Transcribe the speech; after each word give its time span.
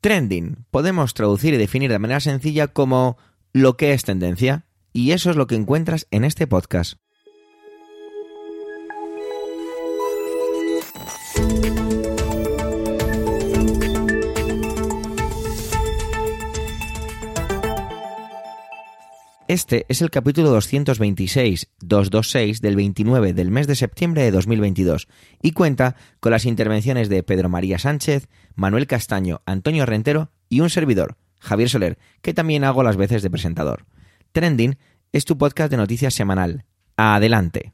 Trending 0.00 0.64
podemos 0.70 1.12
traducir 1.12 1.54
y 1.54 1.56
definir 1.56 1.90
de 1.90 1.98
manera 1.98 2.20
sencilla 2.20 2.68
como 2.68 3.18
lo 3.52 3.76
que 3.76 3.92
es 3.92 4.04
tendencia, 4.04 4.66
y 4.92 5.10
eso 5.10 5.30
es 5.30 5.36
lo 5.36 5.46
que 5.46 5.56
encuentras 5.56 6.06
en 6.10 6.24
este 6.24 6.46
podcast. 6.46 6.98
Este 19.48 19.84
es 19.88 20.00
el 20.02 20.10
capítulo 20.10 20.54
226-226 20.58 22.60
del 22.60 22.76
29 22.76 23.32
del 23.32 23.50
mes 23.50 23.66
de 23.66 23.76
septiembre 23.76 24.22
de 24.22 24.30
2022 24.30 25.08
y 25.40 25.52
cuenta 25.52 25.96
con 26.20 26.32
las 26.32 26.44
intervenciones 26.44 27.08
de 27.08 27.22
Pedro 27.22 27.48
María 27.48 27.78
Sánchez, 27.78 28.28
Manuel 28.56 28.86
Castaño, 28.86 29.40
Antonio 29.46 29.86
Rentero 29.86 30.30
y 30.50 30.60
un 30.60 30.68
servidor, 30.68 31.16
Javier 31.40 31.70
Soler, 31.70 31.96
que 32.20 32.34
también 32.34 32.62
hago 32.62 32.82
las 32.82 32.98
veces 32.98 33.22
de 33.22 33.30
presentador. 33.30 33.86
Trending 34.32 34.76
es 35.12 35.24
tu 35.24 35.38
podcast 35.38 35.70
de 35.70 35.78
noticias 35.78 36.12
semanal. 36.12 36.66
Adelante. 36.98 37.72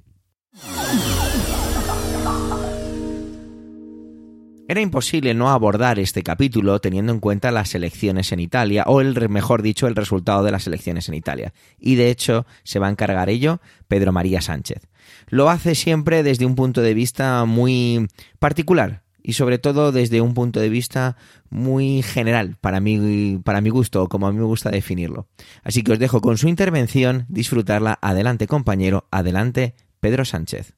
Era 4.66 4.80
imposible 4.80 5.34
no 5.34 5.50
abordar 5.50 5.98
este 5.98 6.23
capítulo 6.23 6.80
teniendo 6.80 7.12
en 7.12 7.20
cuenta 7.20 7.50
las 7.50 7.74
elecciones 7.74 8.32
en 8.32 8.41
Italia, 8.41 8.84
o 8.87 9.02
el 9.02 9.28
mejor 9.28 9.60
dicho, 9.60 9.87
el 9.87 9.95
resultado 9.95 10.42
de 10.42 10.50
las 10.50 10.66
elecciones 10.66 11.09
en 11.09 11.14
Italia. 11.14 11.52
Y 11.78 11.96
de 11.96 12.10
hecho, 12.10 12.46
se 12.62 12.78
va 12.78 12.87
a 12.87 12.90
encargar 12.90 13.28
ello 13.28 13.60
Pedro 13.88 14.12
María 14.12 14.40
Sánchez. 14.40 14.88
Lo 15.28 15.50
hace 15.50 15.74
siempre 15.74 16.23
desde 16.23 16.46
un 16.46 16.54
punto 16.54 16.80
de 16.80 16.95
vista 16.95 17.45
muy 17.45 18.09
particular, 18.38 19.02
y 19.23 19.34
sobre 19.34 19.59
todo 19.59 19.92
desde 19.92 20.23
un 20.23 20.32
punto 20.32 20.60
de 20.60 20.70
vista 20.70 21.16
muy 21.51 22.02
general 22.02 22.56
para 22.60 22.80
mi, 22.80 23.38
para 23.45 23.60
mi 23.60 23.70
gusto 23.70 24.09
como 24.09 24.26
a 24.26 24.32
mí 24.32 24.38
me 24.38 24.45
gusta 24.45 24.70
definirlo. 24.70 25.29
Así 25.62 25.82
que 25.82 25.92
os 25.92 25.98
dejo 25.98 26.20
con 26.20 26.38
su 26.38 26.48
intervención, 26.48 27.26
disfrutarla. 27.29 27.98
Adelante 28.01 28.46
compañero, 28.46 29.09
adelante 29.10 29.74
Pedro 30.01 30.24
Sánchez. 30.24 30.74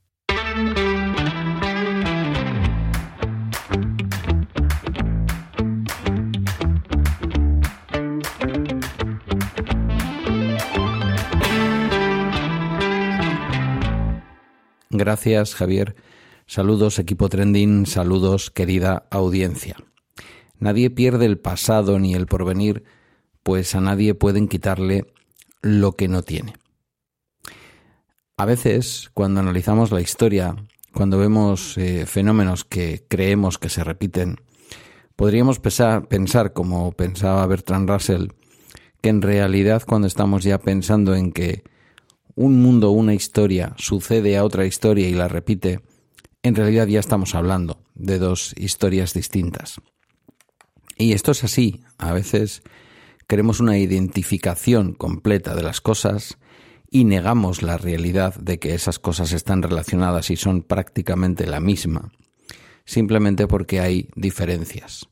Gracias, 14.97 15.55
Javier. 15.55 15.97
Saludos, 16.47 16.99
equipo 16.99 17.29
trending. 17.29 17.87
Saludos, 17.87 18.51
querida 18.51 19.07
audiencia. 19.11 19.77
Nadie 20.59 20.91
pierde 20.91 21.27
el 21.27 21.39
pasado 21.39 21.99
ni 21.99 22.15
el 22.15 22.27
porvenir, 22.27 22.85
pues 23.43 23.75
a 23.75 23.81
nadie 23.81 24.15
pueden 24.15 24.49
quitarle 24.49 25.07
lo 25.63 25.93
que 25.93 26.09
no 26.09 26.23
tiene. 26.23 26.55
A 28.37 28.45
veces, 28.45 29.11
cuando 29.15 29.41
analizamos 29.41 29.91
la 29.91 30.01
historia, 30.01 30.57
cuando 30.93 31.19
vemos 31.19 31.77
eh, 31.79 32.07
fenómenos 32.07 32.65
que 32.65 33.05
creemos 33.09 33.59
que 33.59 33.69
se 33.69 33.85
repiten, 33.85 34.37
podríamos 35.17 35.59
pensar, 35.59 36.07
pensar, 36.09 36.53
como 36.53 36.93
pensaba 36.93 37.47
Bertrand 37.47 37.89
Russell, 37.89 38.29
que 39.01 39.09
en 39.09 39.23
realidad 39.23 39.83
cuando 39.87 40.07
estamos 40.07 40.45
ya 40.45 40.59
pensando 40.59 41.15
en 41.15 41.33
que 41.33 41.65
un 42.37 42.61
mundo, 42.63 42.91
una 42.91 43.15
historia, 43.15 43.75
sucede 43.79 44.37
a 44.37 44.45
otra 44.45 44.67
historia 44.67 45.09
y 45.09 45.15
la 45.15 45.27
repite, 45.27 45.81
en 46.43 46.55
realidad 46.55 46.87
ya 46.87 47.01
estamos 47.01 47.35
hablando 47.35 47.81
de 47.95 48.19
dos 48.19 48.55
historias 48.57 49.15
distintas. 49.15 49.81
Y 50.99 51.13
esto 51.13 51.33
es 51.33 51.43
así. 51.45 51.83
A 51.99 52.13
veces 52.13 52.63
queremos 53.27 53.59
una 53.59 53.79
identificación 53.79 54.93
completa 54.93 55.55
de 55.55 55.63
las 55.63 55.81
cosas 55.81 56.39
y 56.91 57.05
negamos 57.05 57.63
la 57.63 57.79
realidad 57.79 58.35
de 58.37 58.59
que 58.59 58.75
esas 58.75 58.99
cosas 58.99 59.33
están 59.33 59.63
relacionadas 59.63 60.31
y 60.31 60.37
son 60.37 60.63
prácticamente 60.63 61.47
la 61.47 61.61
misma, 61.61 62.13
simplemente 62.85 63.47
porque 63.47 63.81
hay 63.81 64.09
diferencias. 64.15 65.09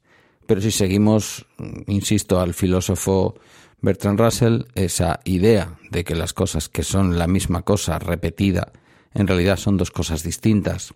Pero 0.47 0.61
si 0.61 0.71
seguimos, 0.71 1.47
insisto, 1.87 2.39
al 2.39 2.53
filósofo 2.53 3.35
Bertrand 3.85 4.19
Russell, 4.19 4.63
esa 4.75 5.21
idea 5.25 5.79
de 5.91 6.05
que 6.05 6.15
las 6.15 6.33
cosas 6.33 6.71
que 6.71 6.83
son 6.83 7.19
la 7.19 7.27
misma 7.27 7.61
cosa 7.63 7.99
repetida 7.99 8.73
en 9.13 9.27
realidad 9.27 9.59
son 9.59 9.77
dos 9.77 9.91
cosas 9.91 10.23
distintas, 10.23 10.95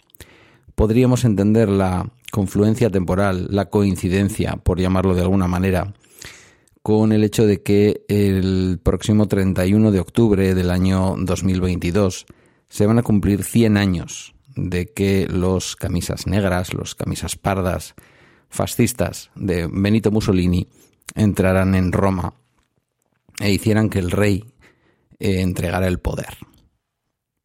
podríamos 0.75 1.27
entender 1.27 1.69
la 1.69 2.11
confluencia 2.33 2.89
temporal, 2.89 3.49
la 3.51 3.67
coincidencia, 3.67 4.57
por 4.63 4.81
llamarlo 4.81 5.15
de 5.15 5.21
alguna 5.21 5.47
manera, 5.47 5.93
con 6.83 7.13
el 7.13 7.25
hecho 7.25 7.47
de 7.47 7.63
que 7.63 8.07
el 8.09 8.81
próximo 8.83 9.29
31 9.29 9.91
de 9.91 10.01
octubre 10.01 10.55
del 10.55 10.71
año 10.71 11.15
2022 11.19 12.25
se 12.71 12.87
van 12.87 12.99
a 12.99 13.03
cumplir 13.03 13.45
100 13.45 13.77
años 13.77 14.35
de 14.57 14.87
que 14.95 15.27
los 15.29 15.77
camisas 15.77 16.27
negras, 16.27 16.73
los 16.73 16.95
camisas 16.95 17.37
pardas, 17.37 17.95
fascistas 18.49 19.31
de 19.35 19.69
Benito 19.71 20.11
Mussolini 20.11 20.69
entraran 21.15 21.75
en 21.75 21.93
Roma 21.93 22.33
e 23.41 23.51
hicieran 23.51 23.91
que 23.91 23.99
el 23.99 24.11
rey 24.11 24.45
eh, 25.19 25.41
entregara 25.41 25.87
el 25.87 25.99
poder. 25.99 26.37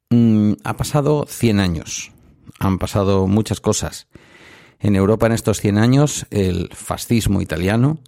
Mm, 0.09 0.53
ha 0.63 0.77
pasado 0.77 1.25
100 1.27 1.59
años, 1.59 2.11
han 2.59 2.79
pasado 2.79 3.27
muchas 3.27 3.59
cosas. 3.59 4.07
En 4.79 4.95
Europa 4.95 5.27
en 5.27 5.31
estos 5.31 5.59
100 5.59 5.77
años 5.77 6.25
el 6.29 6.69
fascismo 6.73 7.41
italiano, 7.41 7.99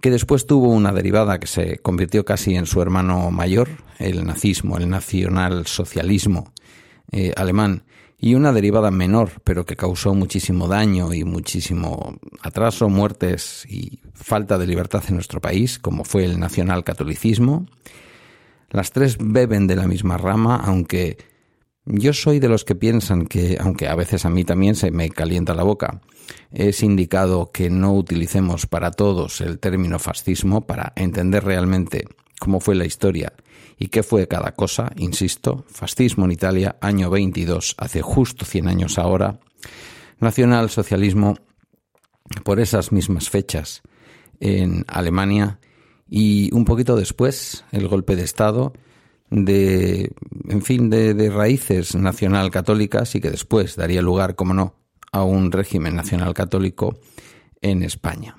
que 0.00 0.10
después 0.10 0.46
tuvo 0.46 0.68
una 0.68 0.92
derivada 0.92 1.38
que 1.38 1.46
se 1.46 1.78
convirtió 1.78 2.24
casi 2.24 2.54
en 2.54 2.66
su 2.66 2.80
hermano 2.82 3.30
mayor, 3.30 3.68
el 3.98 4.24
nazismo, 4.24 4.76
el 4.76 4.88
nacionalsocialismo 4.88 6.52
eh, 7.12 7.32
alemán, 7.36 7.84
y 8.18 8.34
una 8.34 8.52
derivada 8.52 8.90
menor, 8.90 9.30
pero 9.44 9.66
que 9.66 9.76
causó 9.76 10.14
muchísimo 10.14 10.68
daño 10.68 11.12
y 11.12 11.24
muchísimo 11.24 12.16
atraso, 12.40 12.88
muertes 12.88 13.66
y 13.68 14.00
falta 14.14 14.56
de 14.56 14.66
libertad 14.66 15.04
en 15.08 15.14
nuestro 15.14 15.40
país, 15.40 15.78
como 15.78 16.04
fue 16.04 16.24
el 16.24 16.40
nacionalcatolicismo. 16.40 17.66
Las 18.70 18.92
tres 18.92 19.16
beben 19.20 19.66
de 19.66 19.76
la 19.76 19.86
misma 19.86 20.16
rama, 20.16 20.56
aunque 20.56 21.18
yo 21.84 22.12
soy 22.12 22.40
de 22.40 22.48
los 22.48 22.64
que 22.64 22.74
piensan 22.74 23.26
que, 23.26 23.58
aunque 23.60 23.86
a 23.86 23.94
veces 23.94 24.24
a 24.24 24.30
mí 24.30 24.44
también 24.44 24.74
se 24.74 24.90
me 24.90 25.10
calienta 25.10 25.54
la 25.54 25.62
boca, 25.62 26.00
es 26.50 26.82
indicado 26.82 27.52
que 27.52 27.70
no 27.70 27.92
utilicemos 27.92 28.66
para 28.66 28.90
todos 28.90 29.40
el 29.40 29.58
término 29.58 29.98
fascismo 29.98 30.66
para 30.66 30.92
entender 30.96 31.44
realmente 31.44 32.08
cómo 32.40 32.60
fue 32.60 32.74
la 32.74 32.86
historia 32.86 33.32
y 33.78 33.88
qué 33.88 34.02
fue 34.02 34.26
cada 34.26 34.52
cosa, 34.52 34.92
insisto, 34.96 35.64
fascismo 35.68 36.24
en 36.24 36.32
Italia, 36.32 36.76
año 36.80 37.10
22, 37.10 37.74
hace 37.78 38.02
justo 38.02 38.44
100 38.44 38.68
años 38.68 38.98
ahora, 38.98 39.38
nacionalsocialismo 40.18 41.36
por 42.42 42.60
esas 42.60 42.92
mismas 42.92 43.28
fechas 43.28 43.82
en 44.40 44.84
Alemania. 44.88 45.60
Y 46.08 46.54
un 46.54 46.64
poquito 46.64 46.96
después 46.96 47.64
el 47.72 47.88
golpe 47.88 48.16
de 48.16 48.22
Estado 48.22 48.72
de, 49.30 50.12
en 50.48 50.62
fin, 50.62 50.88
de, 50.88 51.14
de 51.14 51.30
raíces 51.30 51.94
nacional 51.94 52.50
católicas 52.50 53.14
y 53.14 53.20
que 53.20 53.30
después 53.30 53.76
daría 53.76 54.00
lugar, 54.00 54.36
como 54.36 54.54
no, 54.54 54.74
a 55.12 55.24
un 55.24 55.52
régimen 55.52 55.96
nacional 55.96 56.32
católico 56.32 56.98
en 57.60 57.82
España. 57.82 58.36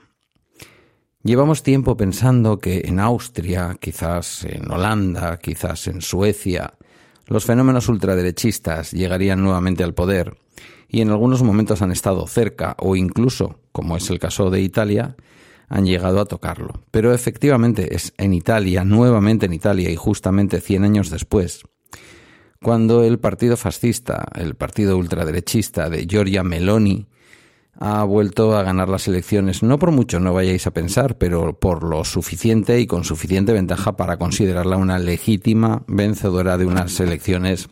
Llevamos 1.28 1.62
tiempo 1.62 1.98
pensando 1.98 2.58
que 2.58 2.84
en 2.86 3.02
Austria, 3.02 3.76
quizás 3.82 4.46
en 4.46 4.72
Holanda, 4.72 5.38
quizás 5.40 5.88
en 5.88 6.00
Suecia, 6.00 6.76
los 7.26 7.44
fenómenos 7.44 7.90
ultraderechistas 7.90 8.92
llegarían 8.94 9.44
nuevamente 9.44 9.84
al 9.84 9.94
poder 9.94 10.38
y 10.88 11.02
en 11.02 11.10
algunos 11.10 11.44
momentos 11.44 11.82
han 11.82 11.92
estado 11.92 12.26
cerca 12.28 12.78
o 12.80 12.96
incluso, 12.96 13.60
como 13.74 13.98
es 13.98 14.10
el 14.10 14.20
caso 14.20 14.50
de 14.50 14.62
Italia, 14.62 15.18
han 15.68 15.86
llegado 15.86 16.22
a 16.22 16.28
tocarlo. 16.28 16.86
Pero 16.92 17.14
efectivamente 17.14 17.94
es 17.94 18.14
en 18.18 18.34
Italia, 18.34 18.86
nuevamente 18.86 19.48
en 19.48 19.54
Italia 19.54 19.90
y 19.90 19.98
justamente 19.98 20.62
100 20.62 20.86
años 20.86 21.10
después, 21.10 21.64
cuando 22.62 23.04
el 23.04 23.20
partido 23.20 23.58
fascista, 23.58 24.28
el 24.34 24.56
partido 24.56 24.96
ultraderechista 24.96 25.90
de 25.90 26.08
Giorgia 26.08 26.44
Meloni, 26.44 27.06
ha 27.80 28.04
vuelto 28.04 28.56
a 28.56 28.64
ganar 28.64 28.90
las 28.90 29.08
elecciones, 29.08 29.62
no 29.62 29.78
por 29.78 29.92
mucho, 29.92 30.20
no 30.20 30.34
vayáis 30.34 30.66
a 30.68 30.72
pensar, 30.72 31.18
pero 31.18 31.60
por 31.60 31.84
lo 31.84 32.04
suficiente 32.04 32.80
y 32.80 32.88
con 32.88 33.04
suficiente 33.04 33.54
ventaja 33.54 33.96
para 33.96 34.18
considerarla 34.18 34.78
una 34.78 34.98
legítima 35.00 35.84
vencedora 35.88 36.58
de 36.58 36.66
unas 36.66 37.00
elecciones 37.00 37.70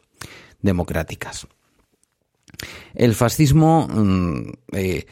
democráticas. 0.62 1.48
El 2.94 3.16
fascismo, 3.16 3.88
mm, 3.88 4.52
eh, 4.74 5.06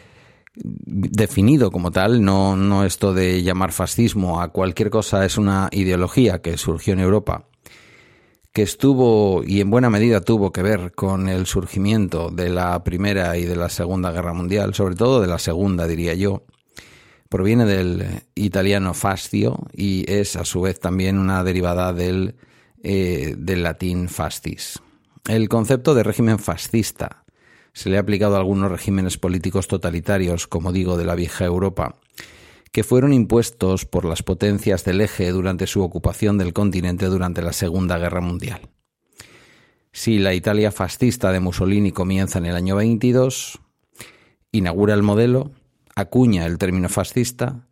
definido 0.55 1.71
como 1.71 1.91
tal, 1.91 2.23
no, 2.23 2.55
no 2.55 2.85
esto 2.85 3.13
de 3.13 3.41
llamar 3.41 3.71
fascismo 3.71 4.41
a 4.41 4.49
cualquier 4.49 4.91
cosa, 4.91 5.25
es 5.25 5.37
una 5.37 5.69
ideología 5.71 6.41
que 6.41 6.57
surgió 6.57 6.93
en 6.93 6.99
Europa 6.99 7.47
que 8.53 8.61
estuvo 8.61 9.43
y 9.43 9.61
en 9.61 9.71
buena 9.71 9.89
medida 9.89 10.21
tuvo 10.21 10.51
que 10.51 10.61
ver 10.61 10.93
con 10.93 11.27
el 11.27 11.47
surgimiento 11.47 12.29
de 12.29 12.49
la 12.49 12.83
Primera 12.83 13.35
y 13.37 13.45
de 13.45 13.55
la 13.55 13.67
Segunda 13.67 14.11
Guerra 14.11 14.33
Mundial, 14.33 14.75
sobre 14.75 14.95
todo 14.95 15.21
de 15.21 15.27
la 15.27 15.39
Segunda, 15.39 15.87
diría 15.87 16.13
yo, 16.13 16.43
proviene 17.29 17.65
del 17.65 18.21
italiano 18.35 18.93
fascio 18.93 19.57
y 19.73 20.09
es 20.09 20.35
a 20.35 20.45
su 20.45 20.61
vez 20.61 20.79
también 20.79 21.17
una 21.17 21.43
derivada 21.43 21.93
del, 21.93 22.35
eh, 22.83 23.33
del 23.39 23.63
latín 23.63 24.07
fascis. 24.07 24.79
El 25.27 25.49
concepto 25.49 25.95
de 25.95 26.03
régimen 26.03 26.37
fascista 26.37 27.23
se 27.73 27.89
le 27.89 27.97
ha 27.97 28.01
aplicado 28.01 28.35
a 28.35 28.39
algunos 28.39 28.69
regímenes 28.69 29.17
políticos 29.17 29.67
totalitarios, 29.67 30.45
como 30.45 30.71
digo, 30.71 30.95
de 30.95 31.05
la 31.05 31.15
vieja 31.15 31.43
Europa, 31.43 31.95
que 32.73 32.83
fueron 32.83 33.13
impuestos 33.13 33.85
por 33.85 34.03
las 34.03 34.23
potencias 34.23 34.83
del 34.83 34.99
eje 34.99 35.29
durante 35.29 35.67
su 35.67 35.83
ocupación 35.83 36.39
del 36.39 36.53
continente 36.53 37.05
durante 37.05 37.43
la 37.43 37.53
Segunda 37.53 37.99
Guerra 37.99 38.19
Mundial. 38.19 38.61
Si 39.91 40.17
la 40.17 40.33
Italia 40.33 40.71
fascista 40.71 41.31
de 41.31 41.39
Mussolini 41.39 41.91
comienza 41.91 42.39
en 42.39 42.47
el 42.47 42.55
año 42.55 42.75
22, 42.75 43.59
inaugura 44.51 44.95
el 44.95 45.03
modelo, 45.03 45.51
acuña 45.95 46.47
el 46.47 46.57
término 46.57 46.89
fascista, 46.89 47.67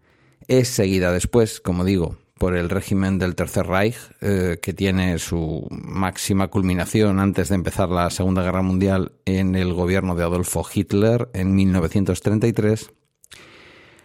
es 0.48 0.68
seguida 0.68 1.12
después, 1.12 1.62
como 1.62 1.84
digo, 1.84 2.18
por 2.38 2.56
el 2.56 2.70
régimen 2.70 3.18
del 3.18 3.34
Tercer 3.34 3.66
Reich, 3.66 3.98
eh, 4.22 4.60
que 4.62 4.74
tiene 4.74 5.18
su 5.18 5.68
máxima 5.72 6.50
culminación 6.50 7.20
antes 7.20 7.50
de 7.50 7.56
empezar 7.56 7.90
la 7.90 8.12
Segunda 8.12 8.44
Guerra 8.44 8.62
Mundial 8.62 9.14
en 9.26 9.56
el 9.56 9.74
gobierno 9.74 10.14
de 10.14 10.24
Adolfo 10.24 10.64
Hitler 10.72 11.28
en 11.34 11.56
1933. 11.56 12.92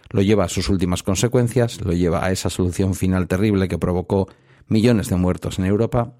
Lo 0.09 0.21
lleva 0.21 0.45
a 0.45 0.49
sus 0.49 0.69
últimas 0.69 1.03
consecuencias, 1.03 1.81
lo 1.81 1.93
lleva 1.93 2.25
a 2.25 2.31
esa 2.31 2.49
solución 2.49 2.95
final 2.95 3.27
terrible 3.27 3.67
que 3.67 3.77
provocó 3.77 4.27
millones 4.67 5.09
de 5.09 5.15
muertos 5.15 5.59
en 5.59 5.65
Europa. 5.65 6.13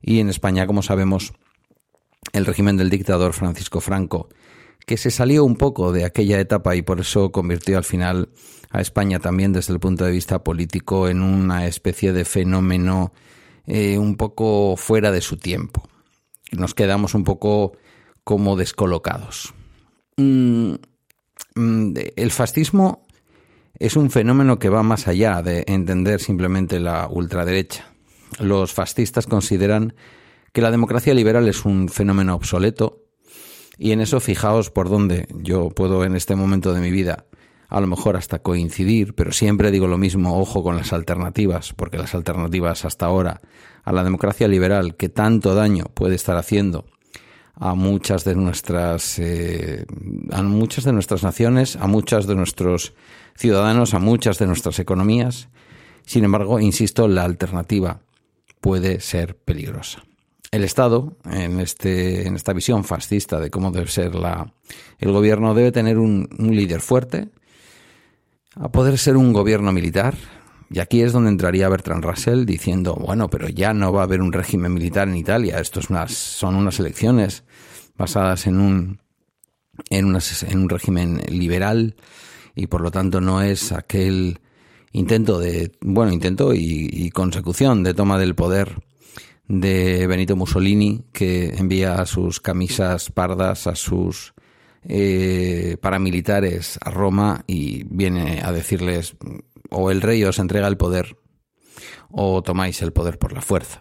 Y 0.00 0.20
en 0.20 0.28
España, 0.28 0.66
como 0.66 0.82
sabemos, 0.82 1.32
el 2.32 2.46
régimen 2.46 2.76
del 2.76 2.90
dictador 2.90 3.32
Francisco 3.32 3.80
Franco 3.80 4.28
que 4.86 4.96
se 4.96 5.10
salió 5.10 5.44
un 5.44 5.56
poco 5.56 5.92
de 5.92 6.04
aquella 6.04 6.40
etapa 6.40 6.74
y 6.76 6.82
por 6.82 7.00
eso 7.00 7.30
convirtió 7.32 7.78
al 7.78 7.84
final 7.84 8.30
a 8.70 8.80
España 8.80 9.18
también 9.20 9.52
desde 9.52 9.72
el 9.72 9.80
punto 9.80 10.04
de 10.04 10.12
vista 10.12 10.42
político 10.42 11.08
en 11.08 11.22
una 11.22 11.66
especie 11.66 12.12
de 12.12 12.24
fenómeno 12.24 13.12
eh, 13.66 13.98
un 13.98 14.16
poco 14.16 14.76
fuera 14.76 15.12
de 15.12 15.20
su 15.20 15.36
tiempo. 15.36 15.88
Nos 16.52 16.74
quedamos 16.74 17.14
un 17.14 17.24
poco 17.24 17.76
como 18.24 18.56
descolocados. 18.56 19.54
Mm, 20.16 20.74
mm, 21.54 21.94
el 22.16 22.30
fascismo 22.30 23.06
es 23.82 23.96
un 23.96 24.10
fenómeno 24.10 24.60
que 24.60 24.68
va 24.68 24.84
más 24.84 25.08
allá 25.08 25.42
de 25.42 25.64
entender 25.66 26.20
simplemente 26.20 26.78
la 26.78 27.08
ultraderecha. 27.08 27.92
Los 28.38 28.72
fascistas 28.72 29.26
consideran 29.26 29.94
que 30.52 30.60
la 30.60 30.70
democracia 30.70 31.14
liberal 31.14 31.48
es 31.48 31.64
un 31.64 31.88
fenómeno 31.88 32.36
obsoleto 32.36 33.02
y 33.78 33.90
en 33.90 34.00
eso 34.00 34.20
fijaos 34.20 34.70
por 34.70 34.88
dónde 34.88 35.26
yo 35.34 35.70
puedo 35.70 36.04
en 36.04 36.14
este 36.14 36.36
momento 36.36 36.72
de 36.72 36.80
mi 36.80 36.92
vida 36.92 37.26
a 37.68 37.80
lo 37.80 37.88
mejor 37.88 38.16
hasta 38.16 38.38
coincidir, 38.38 39.14
pero 39.16 39.32
siempre 39.32 39.72
digo 39.72 39.88
lo 39.88 39.98
mismo, 39.98 40.38
ojo 40.38 40.62
con 40.62 40.76
las 40.76 40.92
alternativas, 40.92 41.72
porque 41.72 41.98
las 41.98 42.14
alternativas 42.14 42.84
hasta 42.84 43.06
ahora 43.06 43.40
a 43.82 43.92
la 43.92 44.04
democracia 44.04 44.46
liberal 44.46 44.94
que 44.94 45.08
tanto 45.08 45.56
daño 45.56 45.86
puede 45.92 46.14
estar 46.14 46.36
haciendo 46.36 46.84
a 47.54 47.74
muchas 47.74 48.24
de 48.24 48.34
nuestras 48.34 49.18
eh, 49.18 49.84
a 50.30 50.42
muchas 50.42 50.84
de 50.84 50.92
nuestras 50.92 51.22
naciones, 51.22 51.76
a 51.76 51.86
muchos 51.86 52.26
de 52.26 52.34
nuestros 52.34 52.94
ciudadanos, 53.36 53.94
a 53.94 53.98
muchas 53.98 54.38
de 54.38 54.46
nuestras 54.46 54.78
economías. 54.78 55.48
Sin 56.04 56.24
embargo, 56.24 56.60
insisto, 56.60 57.08
la 57.08 57.24
alternativa 57.24 58.00
puede 58.60 59.00
ser 59.00 59.36
peligrosa 59.36 60.02
el 60.52 60.64
Estado, 60.64 61.16
en, 61.24 61.60
este, 61.60 62.28
en 62.28 62.36
esta 62.36 62.52
visión 62.52 62.84
fascista 62.84 63.40
de 63.40 63.50
cómo 63.50 63.72
debe 63.72 63.88
ser 63.88 64.14
la, 64.14 64.52
el 64.98 65.10
gobierno, 65.10 65.54
debe 65.54 65.72
tener 65.72 65.98
un, 65.98 66.28
líder 66.38 66.82
fuerte, 66.82 67.30
a 68.54 68.68
poder 68.68 68.98
ser 68.98 69.16
un 69.16 69.32
gobierno 69.32 69.72
militar. 69.72 70.14
Y 70.72 70.80
aquí 70.80 71.02
es 71.02 71.12
donde 71.12 71.30
entraría 71.30 71.68
Bertrand 71.68 72.04
Russell 72.04 72.46
diciendo, 72.46 72.94
bueno, 72.94 73.28
pero 73.28 73.48
ya 73.48 73.74
no 73.74 73.92
va 73.92 74.00
a 74.00 74.04
haber 74.04 74.22
un 74.22 74.32
régimen 74.32 74.72
militar 74.72 75.06
en 75.08 75.16
Italia, 75.16 75.60
esto 75.60 75.80
es 75.80 75.90
unas, 75.90 76.12
son 76.12 76.54
unas 76.54 76.80
elecciones 76.80 77.44
basadas 77.96 78.46
en 78.46 78.58
un, 78.58 79.00
en, 79.90 80.06
un 80.06 80.68
régimen 80.68 81.20
liberal 81.28 81.96
y 82.54 82.66
por 82.68 82.80
lo 82.80 82.90
tanto 82.90 83.20
no 83.20 83.42
es 83.42 83.70
aquel 83.70 84.40
intento 84.92 85.38
de, 85.38 85.72
bueno, 85.82 86.12
intento 86.12 86.54
y 86.54 87.10
consecución 87.10 87.82
de 87.82 87.94
toma 87.94 88.18
del 88.18 88.34
poder 88.34 88.82
de 89.48 90.06
Benito 90.06 90.36
Mussolini 90.36 91.04
que 91.12 91.54
envía 91.56 92.00
a 92.00 92.06
sus 92.06 92.40
camisas 92.40 93.10
pardas, 93.10 93.66
a 93.66 93.74
sus 93.74 94.32
eh, 94.88 95.76
paramilitares 95.80 96.78
a 96.82 96.90
Roma 96.90 97.44
y 97.46 97.84
viene 97.84 98.40
a 98.42 98.52
decirles 98.52 99.14
o 99.72 99.90
el 99.90 100.00
rey 100.00 100.22
os 100.24 100.38
entrega 100.38 100.68
el 100.68 100.76
poder 100.76 101.16
o 102.10 102.42
tomáis 102.42 102.82
el 102.82 102.92
poder 102.92 103.18
por 103.18 103.32
la 103.32 103.40
fuerza. 103.40 103.80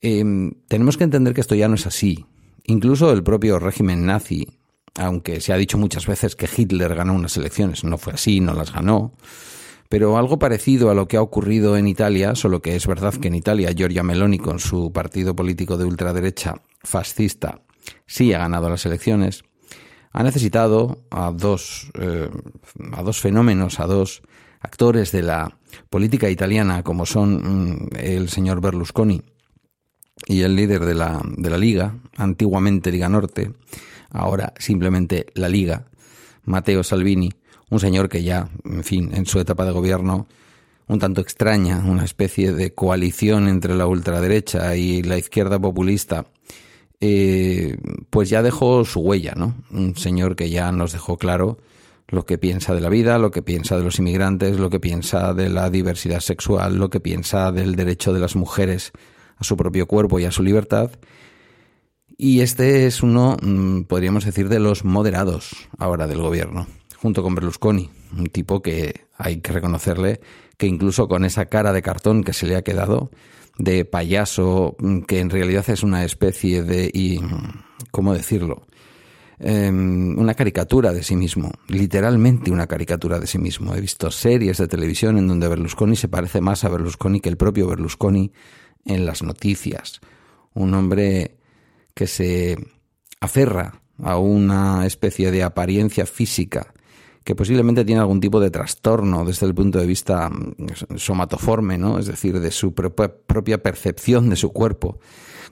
Em, 0.00 0.52
tenemos 0.68 0.96
que 0.96 1.04
entender 1.04 1.34
que 1.34 1.40
esto 1.40 1.54
ya 1.54 1.68
no 1.68 1.74
es 1.74 1.86
así. 1.86 2.26
Incluso 2.64 3.12
el 3.12 3.22
propio 3.22 3.58
régimen 3.58 4.06
nazi, 4.06 4.58
aunque 4.94 5.40
se 5.40 5.52
ha 5.52 5.56
dicho 5.56 5.78
muchas 5.78 6.06
veces 6.06 6.36
que 6.36 6.48
Hitler 6.54 6.94
ganó 6.94 7.14
unas 7.14 7.36
elecciones, 7.36 7.84
no 7.84 7.98
fue 7.98 8.14
así, 8.14 8.40
no 8.40 8.54
las 8.54 8.72
ganó. 8.72 9.12
Pero 9.88 10.18
algo 10.18 10.38
parecido 10.38 10.90
a 10.90 10.94
lo 10.94 11.06
que 11.06 11.16
ha 11.16 11.22
ocurrido 11.22 11.76
en 11.76 11.86
Italia, 11.86 12.34
solo 12.34 12.60
que 12.60 12.74
es 12.74 12.86
verdad 12.86 13.14
que 13.14 13.28
en 13.28 13.36
Italia 13.36 13.72
Giorgia 13.72 14.02
Meloni 14.02 14.38
con 14.38 14.58
su 14.58 14.92
partido 14.92 15.36
político 15.36 15.76
de 15.76 15.84
ultraderecha 15.84 16.62
fascista 16.82 17.62
sí 18.06 18.32
ha 18.32 18.38
ganado 18.38 18.68
las 18.68 18.84
elecciones, 18.84 19.44
ha 20.12 20.22
necesitado 20.24 21.04
a 21.10 21.30
dos, 21.30 21.92
eh, 22.00 22.30
a 22.92 23.02
dos 23.02 23.20
fenómenos, 23.20 23.78
a 23.78 23.86
dos 23.86 24.22
actores 24.60 25.12
de 25.12 25.22
la 25.22 25.56
política 25.90 26.28
italiana 26.30 26.82
como 26.82 27.06
son 27.06 27.80
mm, 27.82 27.88
el 27.98 28.28
señor 28.28 28.60
Berlusconi 28.60 29.22
y 30.26 30.42
el 30.42 30.56
líder 30.56 30.84
de 30.84 30.94
la, 30.94 31.20
de 31.36 31.50
la 31.50 31.58
Liga, 31.58 31.94
antiguamente 32.16 32.90
Liga 32.90 33.08
Norte, 33.08 33.52
ahora 34.10 34.54
simplemente 34.58 35.26
la 35.34 35.48
Liga, 35.48 35.86
Matteo 36.44 36.82
Salvini, 36.82 37.30
un 37.70 37.80
señor 37.80 38.08
que 38.08 38.22
ya, 38.22 38.48
en 38.64 38.84
fin, 38.84 39.10
en 39.14 39.26
su 39.26 39.40
etapa 39.40 39.64
de 39.64 39.72
gobierno, 39.72 40.26
un 40.88 40.98
tanto 40.98 41.20
extraña, 41.20 41.78
una 41.84 42.04
especie 42.04 42.52
de 42.52 42.72
coalición 42.72 43.48
entre 43.48 43.74
la 43.74 43.86
ultraderecha 43.86 44.76
y 44.76 45.02
la 45.02 45.18
izquierda 45.18 45.58
populista, 45.58 46.26
eh, 47.00 47.76
pues 48.08 48.30
ya 48.30 48.42
dejó 48.42 48.84
su 48.84 49.00
huella, 49.00 49.34
¿no? 49.36 49.54
Un 49.70 49.96
señor 49.96 50.36
que 50.36 50.48
ya 50.48 50.70
nos 50.72 50.92
dejó 50.92 51.18
claro 51.18 51.58
lo 52.08 52.24
que 52.24 52.38
piensa 52.38 52.74
de 52.74 52.80
la 52.80 52.88
vida, 52.88 53.18
lo 53.18 53.30
que 53.30 53.42
piensa 53.42 53.76
de 53.76 53.82
los 53.82 53.98
inmigrantes, 53.98 54.58
lo 54.58 54.70
que 54.70 54.80
piensa 54.80 55.34
de 55.34 55.48
la 55.48 55.70
diversidad 55.70 56.20
sexual, 56.20 56.76
lo 56.76 56.90
que 56.90 57.00
piensa 57.00 57.52
del 57.52 57.74
derecho 57.74 58.12
de 58.12 58.20
las 58.20 58.36
mujeres 58.36 58.92
a 59.36 59.44
su 59.44 59.56
propio 59.56 59.86
cuerpo 59.86 60.18
y 60.20 60.24
a 60.24 60.32
su 60.32 60.42
libertad. 60.42 60.90
Y 62.16 62.40
este 62.40 62.86
es 62.86 63.02
uno, 63.02 63.36
mm, 63.42 63.82
podríamos 63.82 64.24
decir, 64.24 64.48
de 64.48 64.60
los 64.60 64.84
moderados 64.84 65.68
ahora 65.78 66.06
del 66.06 66.22
gobierno 66.22 66.66
junto 66.96 67.22
con 67.22 67.34
Berlusconi, 67.34 67.90
un 68.16 68.26
tipo 68.26 68.62
que 68.62 69.06
hay 69.16 69.40
que 69.40 69.52
reconocerle 69.52 70.20
que 70.56 70.66
incluso 70.66 71.08
con 71.08 71.24
esa 71.24 71.46
cara 71.46 71.72
de 71.72 71.82
cartón 71.82 72.24
que 72.24 72.32
se 72.32 72.46
le 72.46 72.56
ha 72.56 72.62
quedado, 72.62 73.10
de 73.58 73.84
payaso, 73.84 74.76
que 75.06 75.20
en 75.20 75.30
realidad 75.30 75.68
es 75.68 75.82
una 75.82 76.04
especie 76.04 76.62
de, 76.62 76.90
y, 76.92 77.20
¿cómo 77.90 78.14
decirlo? 78.14 78.66
Em, 79.38 80.18
una 80.18 80.34
caricatura 80.34 80.94
de 80.94 81.02
sí 81.02 81.14
mismo, 81.14 81.52
literalmente 81.68 82.50
una 82.50 82.66
caricatura 82.66 83.20
de 83.20 83.26
sí 83.26 83.38
mismo. 83.38 83.74
He 83.74 83.80
visto 83.80 84.10
series 84.10 84.56
de 84.56 84.66
televisión 84.66 85.18
en 85.18 85.28
donde 85.28 85.48
Berlusconi 85.48 85.94
se 85.94 86.08
parece 86.08 86.40
más 86.40 86.64
a 86.64 86.70
Berlusconi 86.70 87.20
que 87.20 87.28
el 87.28 87.36
propio 87.36 87.68
Berlusconi 87.68 88.32
en 88.86 89.04
las 89.04 89.22
noticias. 89.22 90.00
Un 90.54 90.72
hombre 90.72 91.36
que 91.92 92.06
se 92.06 92.56
aferra 93.20 93.82
a 94.02 94.16
una 94.18 94.86
especie 94.86 95.30
de 95.30 95.42
apariencia 95.42 96.06
física 96.06 96.72
que 97.22 97.34
posiblemente 97.34 97.84
tiene 97.84 98.00
algún 98.00 98.20
tipo 98.20 98.38
de 98.40 98.50
trastorno 98.50 99.24
desde 99.24 99.46
el 99.46 99.54
punto 99.54 99.80
de 99.80 99.86
vista 99.86 100.30
mm, 100.30 100.96
somatoforme, 100.96 101.76
¿no? 101.76 101.98
Es 101.98 102.06
decir, 102.06 102.38
de 102.38 102.52
su 102.52 102.72
propia 102.72 103.62
percepción 103.62 104.30
de 104.30 104.36
su 104.36 104.52
cuerpo. 104.52 105.00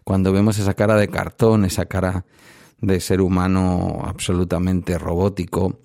Cuando 0.04 0.32
vemos 0.32 0.58
esa 0.58 0.74
cara 0.74 0.94
de 0.94 1.08
cartón, 1.08 1.64
esa 1.64 1.86
cara 1.86 2.26
de 2.80 3.00
ser 3.00 3.20
humano 3.20 4.02
absolutamente 4.04 4.98
robótico, 4.98 5.80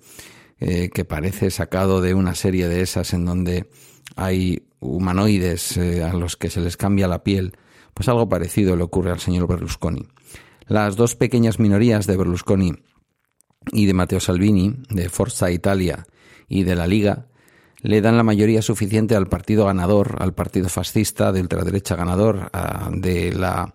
eh, 0.58 0.90
que 0.92 1.04
parece 1.04 1.50
sacado 1.50 2.00
de 2.00 2.14
una 2.14 2.34
serie 2.34 2.68
de 2.68 2.82
esas 2.82 3.14
en 3.14 3.24
donde 3.24 3.70
hay 4.16 4.66
humanoides 4.80 5.76
eh, 5.76 6.02
a 6.04 6.12
los 6.12 6.36
que 6.36 6.50
se 6.50 6.60
les 6.60 6.76
cambia 6.76 7.08
la 7.08 7.22
piel, 7.22 7.52
pues 7.94 8.08
algo 8.08 8.28
parecido 8.28 8.76
le 8.76 8.82
ocurre 8.82 9.10
al 9.10 9.20
señor 9.20 9.46
Berlusconi. 9.46 10.06
Las 10.66 10.96
dos 10.96 11.16
pequeñas 11.16 11.58
minorías 11.58 12.06
de 12.06 12.16
Berlusconi 12.16 12.74
y 13.72 13.86
de 13.86 13.94
Matteo 13.94 14.20
Salvini, 14.20 14.74
de 14.88 15.08
Forza 15.08 15.50
Italia 15.50 16.06
y 16.48 16.64
de 16.64 16.76
la 16.76 16.86
Liga, 16.86 17.26
le 17.82 18.00
dan 18.00 18.16
la 18.16 18.22
mayoría 18.22 18.62
suficiente 18.62 19.16
al 19.16 19.28
partido 19.28 19.66
ganador, 19.66 20.16
al 20.20 20.34
partido 20.34 20.68
fascista 20.68 21.32
de 21.32 21.40
ultraderecha 21.40 21.96
ganador, 21.96 22.50
de 22.92 23.32
la 23.32 23.74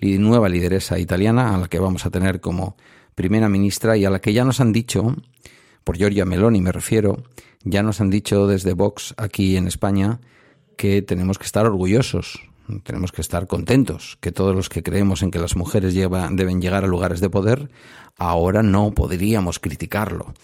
nueva 0.00 0.48
lideresa 0.48 0.98
italiana, 0.98 1.54
a 1.54 1.58
la 1.58 1.68
que 1.68 1.78
vamos 1.78 2.06
a 2.06 2.10
tener 2.10 2.40
como 2.40 2.76
primera 3.14 3.48
ministra 3.48 3.96
y 3.96 4.04
a 4.04 4.10
la 4.10 4.20
que 4.20 4.32
ya 4.32 4.44
nos 4.44 4.60
han 4.60 4.72
dicho, 4.72 5.16
por 5.84 5.96
Giorgia 5.96 6.24
Meloni 6.24 6.60
me 6.60 6.72
refiero, 6.72 7.22
ya 7.64 7.82
nos 7.82 8.00
han 8.00 8.10
dicho 8.10 8.46
desde 8.46 8.74
Vox 8.74 9.14
aquí 9.16 9.56
en 9.56 9.66
España 9.66 10.20
que 10.76 11.02
tenemos 11.02 11.38
que 11.38 11.46
estar 11.46 11.66
orgullosos, 11.66 12.40
tenemos 12.84 13.12
que 13.12 13.20
estar 13.20 13.46
contentos, 13.46 14.18
que 14.20 14.30
todos 14.30 14.54
los 14.54 14.68
que 14.68 14.82
creemos 14.82 15.22
en 15.22 15.30
que 15.30 15.38
las 15.38 15.56
mujeres 15.56 15.94
deben 15.94 16.60
llegar 16.60 16.84
a 16.84 16.88
lugares 16.88 17.20
de 17.20 17.30
poder, 17.30 17.70
ahora 18.16 18.62
no 18.62 18.92
podríamos 18.92 19.58
criticarlo. 19.58 20.34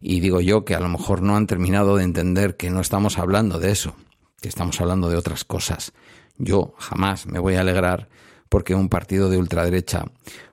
Y 0.00 0.20
digo 0.20 0.40
yo 0.40 0.64
que 0.64 0.74
a 0.74 0.80
lo 0.80 0.88
mejor 0.88 1.22
no 1.22 1.36
han 1.36 1.46
terminado 1.46 1.96
de 1.96 2.04
entender 2.04 2.56
que 2.56 2.70
no 2.70 2.80
estamos 2.80 3.18
hablando 3.18 3.58
de 3.58 3.70
eso, 3.70 3.94
que 4.40 4.48
estamos 4.48 4.80
hablando 4.80 5.08
de 5.08 5.16
otras 5.16 5.44
cosas. 5.44 5.92
Yo 6.38 6.74
jamás 6.78 7.26
me 7.26 7.38
voy 7.38 7.54
a 7.54 7.60
alegrar 7.60 8.08
porque 8.52 8.74
un 8.74 8.90
partido 8.90 9.30
de 9.30 9.38
ultraderecha, 9.38 10.04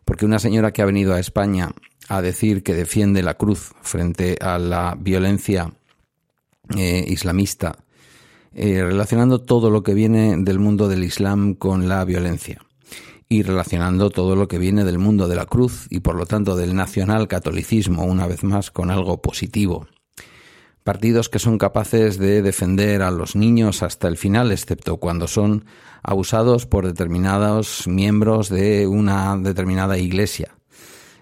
porque 0.05 0.25
una 0.25 0.39
señora 0.39 0.71
que 0.71 0.81
ha 0.81 0.85
venido 0.85 1.13
a 1.13 1.19
España 1.19 1.71
a 2.07 2.21
decir 2.21 2.63
que 2.63 2.73
defiende 2.73 3.21
la 3.21 3.33
cruz 3.33 3.73
frente 3.81 4.37
a 4.39 4.57
la 4.57 4.95
violencia 4.97 5.73
eh, 6.77 7.03
islamista, 7.09 7.75
eh, 8.53 8.81
relacionando 8.85 9.41
todo 9.41 9.69
lo 9.69 9.83
que 9.83 9.93
viene 9.93 10.37
del 10.37 10.59
mundo 10.59 10.87
del 10.87 11.03
Islam 11.03 11.55
con 11.55 11.89
la 11.89 12.05
violencia 12.05 12.61
y 13.27 13.43
relacionando 13.43 14.09
todo 14.11 14.37
lo 14.37 14.47
que 14.47 14.59
viene 14.59 14.85
del 14.85 14.97
mundo 14.97 15.27
de 15.27 15.35
la 15.35 15.45
cruz 15.45 15.85
y 15.89 15.99
por 15.99 16.15
lo 16.15 16.25
tanto 16.25 16.55
del 16.55 16.77
nacional 16.77 17.27
catolicismo 17.27 18.05
una 18.05 18.27
vez 18.27 18.45
más 18.45 18.71
con 18.71 18.91
algo 18.91 19.21
positivo. 19.21 19.87
Partidos 20.89 21.29
que 21.29 21.37
son 21.37 21.59
capaces 21.59 22.17
de 22.17 22.41
defender 22.41 23.03
a 23.03 23.11
los 23.11 23.35
niños 23.35 23.83
hasta 23.83 24.07
el 24.07 24.17
final, 24.17 24.51
excepto 24.51 24.97
cuando 24.97 25.27
son 25.27 25.65
abusados 26.01 26.65
por 26.65 26.87
determinados 26.87 27.87
miembros 27.87 28.49
de 28.49 28.87
una 28.87 29.37
determinada 29.37 29.99
iglesia. 29.99 30.55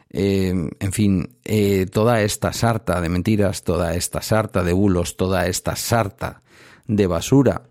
Eh, 0.10 0.70
en 0.80 0.92
fin, 0.94 1.36
eh, 1.44 1.86
toda 1.92 2.22
esta 2.22 2.54
sarta 2.54 3.02
de 3.02 3.10
mentiras, 3.10 3.66
toda 3.66 3.94
esta 3.96 4.22
sarta 4.22 4.64
de 4.64 4.72
bulos, 4.72 5.18
toda 5.18 5.48
esta 5.48 5.76
sarta 5.76 6.44
de 6.86 7.06
basura, 7.06 7.64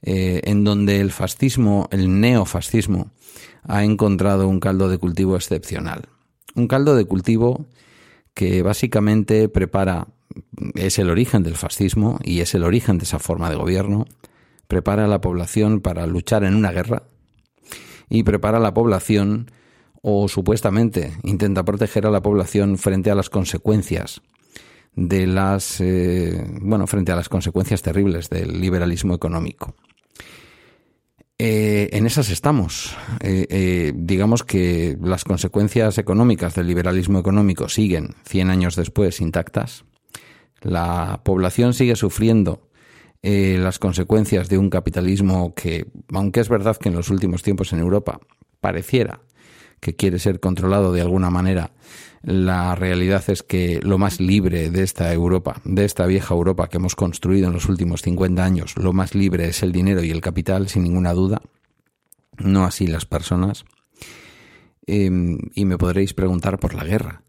eh, 0.00 0.40
en 0.44 0.64
donde 0.64 1.02
el 1.02 1.12
fascismo, 1.12 1.86
el 1.92 2.18
neofascismo, 2.18 3.10
ha 3.64 3.84
encontrado 3.84 4.48
un 4.48 4.58
caldo 4.58 4.88
de 4.88 4.96
cultivo 4.96 5.36
excepcional. 5.36 6.08
Un 6.54 6.66
caldo 6.66 6.96
de 6.96 7.04
cultivo 7.04 7.66
que 8.32 8.62
básicamente 8.62 9.50
prepara, 9.50 10.08
es 10.74 10.98
el 10.98 11.10
origen 11.10 11.42
del 11.42 11.56
fascismo 11.56 12.18
y 12.22 12.40
es 12.40 12.54
el 12.54 12.64
origen 12.64 12.98
de 12.98 13.04
esa 13.04 13.18
forma 13.18 13.50
de 13.50 13.56
gobierno, 13.56 14.06
prepara 14.68 15.04
a 15.04 15.08
la 15.08 15.20
población 15.20 15.80
para 15.80 16.06
luchar 16.06 16.44
en 16.44 16.54
una 16.54 16.72
guerra 16.72 17.04
y 18.08 18.22
prepara 18.22 18.58
a 18.58 18.60
la 18.60 18.74
población 18.74 19.50
o 20.02 20.28
supuestamente 20.28 21.12
intenta 21.22 21.64
proteger 21.64 22.06
a 22.06 22.10
la 22.10 22.22
población 22.22 22.76
frente 22.76 23.10
a 23.10 23.14
las 23.14 23.30
consecuencias 23.30 24.20
de 24.94 25.26
las 25.26 25.80
eh, 25.80 26.44
bueno 26.60 26.86
frente 26.86 27.12
a 27.12 27.16
las 27.16 27.28
consecuencias 27.28 27.82
terribles 27.82 28.28
del 28.28 28.60
liberalismo 28.60 29.14
económico. 29.14 29.74
Eh, 31.38 31.88
en 31.92 32.06
esas 32.06 32.30
estamos. 32.30 32.96
Eh, 33.20 33.92
digamos 33.96 34.44
que 34.44 34.96
las 35.02 35.24
consecuencias 35.24 35.98
económicas 35.98 36.54
del 36.54 36.68
liberalismo 36.68 37.18
económico 37.18 37.68
siguen 37.68 38.14
100 38.26 38.50
años 38.50 38.76
después 38.76 39.20
intactas. 39.20 39.84
La 40.62 41.20
población 41.24 41.74
sigue 41.74 41.96
sufriendo 41.96 42.68
las 43.22 43.78
consecuencias 43.78 44.48
de 44.48 44.58
un 44.58 44.68
capitalismo 44.68 45.54
que, 45.54 45.86
aunque 46.12 46.40
es 46.40 46.48
verdad 46.48 46.76
que 46.76 46.88
en 46.88 46.96
los 46.96 47.08
últimos 47.08 47.42
tiempos 47.42 47.72
en 47.72 47.78
Europa 47.78 48.20
pareciera 48.60 49.20
que 49.82 49.94
quiere 49.94 50.18
ser 50.18 50.38
controlado 50.40 50.92
de 50.92 51.00
alguna 51.00 51.30
manera, 51.30 51.72
la 52.22 52.76
realidad 52.76 53.24
es 53.28 53.42
que 53.42 53.80
lo 53.82 53.98
más 53.98 54.20
libre 54.20 54.70
de 54.70 54.84
esta 54.84 55.12
Europa, 55.12 55.60
de 55.64 55.84
esta 55.84 56.06
vieja 56.06 56.34
Europa 56.34 56.68
que 56.68 56.76
hemos 56.76 56.94
construido 56.94 57.48
en 57.48 57.52
los 57.52 57.68
últimos 57.68 58.00
50 58.02 58.44
años, 58.44 58.76
lo 58.76 58.92
más 58.92 59.16
libre 59.16 59.48
es 59.48 59.62
el 59.64 59.72
dinero 59.72 60.04
y 60.04 60.10
el 60.10 60.20
capital, 60.20 60.68
sin 60.68 60.84
ninguna 60.84 61.12
duda, 61.12 61.42
no 62.38 62.64
así 62.64 62.86
las 62.86 63.06
personas. 63.06 63.64
Em, 64.86 65.38
y 65.54 65.64
me 65.64 65.78
podréis 65.78 66.14
preguntar 66.14 66.58
por 66.58 66.74
la 66.74 66.84
guerra. 66.84 67.22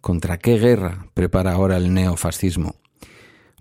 ¿Contra 0.00 0.38
qué 0.38 0.58
guerra 0.58 1.06
prepara 1.14 1.52
ahora 1.52 1.76
el 1.76 1.92
neofascismo? 1.92 2.76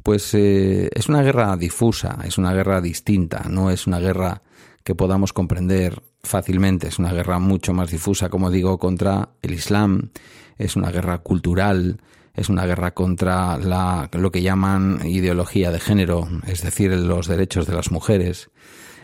Pues 0.04 0.34
eh, 0.34 0.90
es 0.94 1.10
una 1.10 1.22
guerra 1.22 1.56
difusa, 1.58 2.20
es 2.24 2.38
una 2.38 2.54
guerra 2.54 2.82
distinta, 2.82 3.46
no 3.50 3.70
es 3.70 3.88
una 3.88 4.00
guerra 4.00 4.42
que 4.84 4.96
podamos 4.96 5.34
comprender 5.34 6.02
fácilmente. 6.24 6.88
Es 6.88 7.00
una 7.00 7.14
guerra 7.14 7.40
mucho 7.40 7.74
más 7.74 7.92
difusa, 7.92 8.30
como 8.30 8.52
digo, 8.52 8.78
contra 8.78 9.30
el 9.42 9.54
Islam, 9.54 10.10
es 10.58 10.76
una 10.76 10.92
guerra 10.92 11.20
cultural, 11.20 12.02
es 12.34 12.50
una 12.50 12.66
guerra 12.66 12.94
contra 12.94 13.58
lo 13.58 14.32
que 14.32 14.42
llaman 14.42 15.02
ideología 15.06 15.72
de 15.72 15.80
género, 15.80 16.28
es 16.48 16.62
decir, 16.62 16.92
los 16.94 17.28
derechos 17.28 17.66
de 17.68 17.76
las 17.76 17.92
mujeres. 17.92 18.50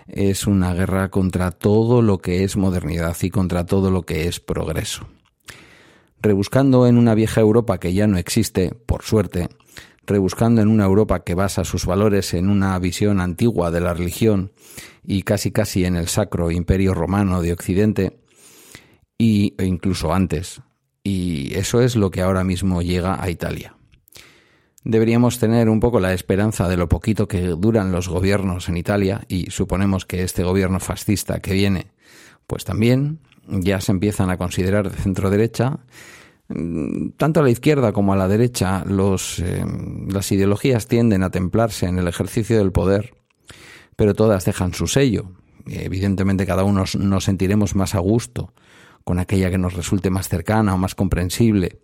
Es 0.07 0.47
una 0.47 0.73
guerra 0.73 1.09
contra 1.09 1.51
todo 1.51 2.01
lo 2.01 2.19
que 2.19 2.43
es 2.43 2.57
modernidad 2.57 3.17
y 3.21 3.29
contra 3.29 3.65
todo 3.65 3.91
lo 3.91 4.03
que 4.03 4.27
es 4.27 4.39
progreso. 4.39 5.07
Rebuscando 6.25 6.87
en 6.87 6.97
una 6.97 7.13
vieja 7.13 7.39
Europa 7.39 7.77
que 7.77 7.93
ya 7.93 8.07
no 8.07 8.17
existe, 8.17 8.73
por 8.87 9.03
suerte, 9.03 9.47
rebuscando 10.07 10.59
en 10.59 10.69
una 10.69 10.85
Europa 10.85 11.23
que 11.23 11.35
basa 11.35 11.63
sus 11.63 11.85
valores 11.85 12.33
en 12.33 12.49
una 12.49 12.79
visión 12.79 13.21
antigua 13.21 13.69
de 13.69 13.79
la 13.79 13.93
religión 13.93 14.51
y 15.03 15.21
casi 15.21 15.51
casi 15.51 15.85
en 15.85 15.95
el 15.95 16.07
sacro 16.07 16.49
imperio 16.49 16.95
romano 16.95 17.43
de 17.43 17.53
Occidente, 17.53 18.17
y, 19.19 19.53
e 19.59 19.65
incluso 19.65 20.15
antes. 20.15 20.61
Y 21.03 21.53
eso 21.53 21.79
es 21.79 21.95
lo 21.95 22.09
que 22.09 22.23
ahora 22.23 22.43
mismo 22.43 22.81
llega 22.81 23.23
a 23.23 23.29
Italia. 23.29 23.75
Deberíamos 24.83 25.37
tener 25.37 25.69
un 25.69 25.79
poco 25.79 25.99
la 25.99 26.15
esperanza 26.15 26.67
de 26.67 26.77
lo 26.77 26.89
poquito 26.89 27.27
que 27.27 27.49
duran 27.49 27.91
los 27.91 28.09
gobiernos 28.09 28.67
en 28.67 28.77
Italia, 28.77 29.21
y 29.27 29.51
suponemos 29.51 30.07
que 30.07 30.23
este 30.23 30.41
gobierno 30.41 30.79
fascista 30.79 31.39
que 31.39 31.53
viene, 31.53 31.91
pues 32.47 32.65
también 32.65 33.19
ya 33.47 33.81
se 33.81 33.91
empiezan 33.91 34.29
a 34.29 34.37
considerar 34.37 34.89
de 34.89 34.97
centro 34.97 35.29
derecha, 35.29 35.79
Mm, 36.47 37.11
tanto 37.17 37.39
a 37.39 37.43
la 37.43 37.49
izquierda 37.49 37.91
como 37.91 38.13
a 38.13 38.15
la 38.15 38.27
derecha, 38.27 38.83
los, 38.85 39.39
eh, 39.39 39.65
las 40.07 40.31
ideologías 40.31 40.87
tienden 40.87 41.23
a 41.23 41.31
templarse 41.31 41.87
en 41.87 41.97
el 41.97 42.07
ejercicio 42.07 42.57
del 42.57 42.71
poder, 42.71 43.15
pero 43.95 44.13
todas 44.13 44.45
dejan 44.45 44.73
su 44.73 44.87
sello. 44.87 45.31
Evidentemente 45.67 46.45
cada 46.45 46.63
uno 46.63 46.83
nos 46.99 47.23
sentiremos 47.23 47.75
más 47.75 47.95
a 47.95 47.99
gusto 47.99 48.53
con 49.03 49.17
aquella 49.17 49.49
que 49.49 49.57
nos 49.57 49.73
resulte 49.73 50.11
más 50.11 50.29
cercana 50.29 50.75
o 50.75 50.77
más 50.77 50.93
comprensible 50.93 51.79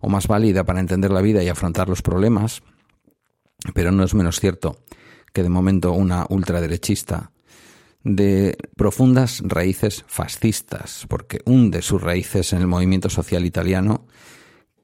o 0.00 0.08
más 0.08 0.26
válida 0.26 0.64
para 0.64 0.80
entender 0.80 1.10
la 1.10 1.20
vida 1.20 1.42
y 1.42 1.48
afrontar 1.48 1.88
los 1.88 2.00
problemas, 2.00 2.62
pero 3.74 3.92
no 3.92 4.04
es 4.04 4.14
menos 4.14 4.40
cierto 4.40 4.78
que 5.34 5.42
de 5.42 5.50
momento 5.50 5.92
una 5.92 6.24
ultraderechista 6.30 7.32
de 8.06 8.56
profundas 8.76 9.42
raíces 9.44 10.04
fascistas, 10.06 11.06
porque 11.08 11.40
hunde 11.44 11.82
sus 11.82 12.00
raíces 12.00 12.52
en 12.52 12.60
el 12.60 12.68
movimiento 12.68 13.10
social 13.10 13.44
italiano, 13.44 14.06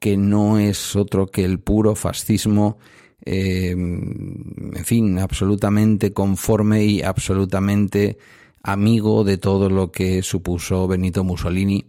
que 0.00 0.16
no 0.16 0.58
es 0.58 0.96
otro 0.96 1.28
que 1.28 1.44
el 1.44 1.60
puro 1.60 1.94
fascismo, 1.94 2.78
eh, 3.24 3.70
en 3.70 4.84
fin, 4.84 5.20
absolutamente 5.20 6.12
conforme 6.12 6.84
y 6.84 7.02
absolutamente 7.02 8.18
amigo 8.60 9.22
de 9.22 9.38
todo 9.38 9.70
lo 9.70 9.92
que 9.92 10.22
supuso 10.22 10.88
Benito 10.88 11.22
Mussolini. 11.22 11.86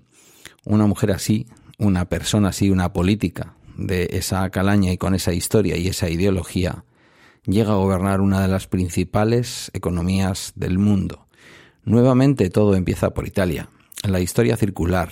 Una 0.66 0.86
mujer 0.86 1.12
así, 1.12 1.48
una 1.80 2.06
persona 2.06 2.50
así, 2.50 2.70
una 2.70 2.94
política 2.94 3.56
de 3.75 4.08
esa 4.12 4.48
calaña 4.52 4.92
y 4.92 5.00
con 5.00 5.16
esa 5.16 5.34
historia 5.34 5.78
y 5.78 5.88
esa 5.88 6.12
ideología, 6.12 6.86
llega 7.46 7.74
a 7.74 7.78
gobernar 7.78 8.22
una 8.22 8.42
de 8.42 8.48
las 8.48 8.68
principales 8.68 9.72
economías 9.74 10.54
del 10.56 10.78
mundo. 10.78 11.28
Nuevamente 11.84 12.50
todo 12.50 12.76
empieza 12.76 13.14
por 13.14 13.28
Italia. 13.28 13.70
La 14.04 14.20
historia 14.20 14.58
circular, 14.58 15.12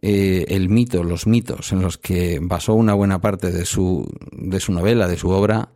eh, 0.00 0.46
el 0.48 0.68
mito, 0.68 1.02
los 1.02 1.26
mitos 1.26 1.72
en 1.72 1.82
los 1.82 1.98
que 1.98 2.38
basó 2.42 2.74
una 2.74 2.94
buena 2.94 3.20
parte 3.20 3.50
de 3.50 3.64
su, 3.64 4.08
de 4.32 4.60
su 4.60 4.72
novela, 4.72 5.08
de 5.08 5.16
su 5.16 5.30
obra, 5.30 5.70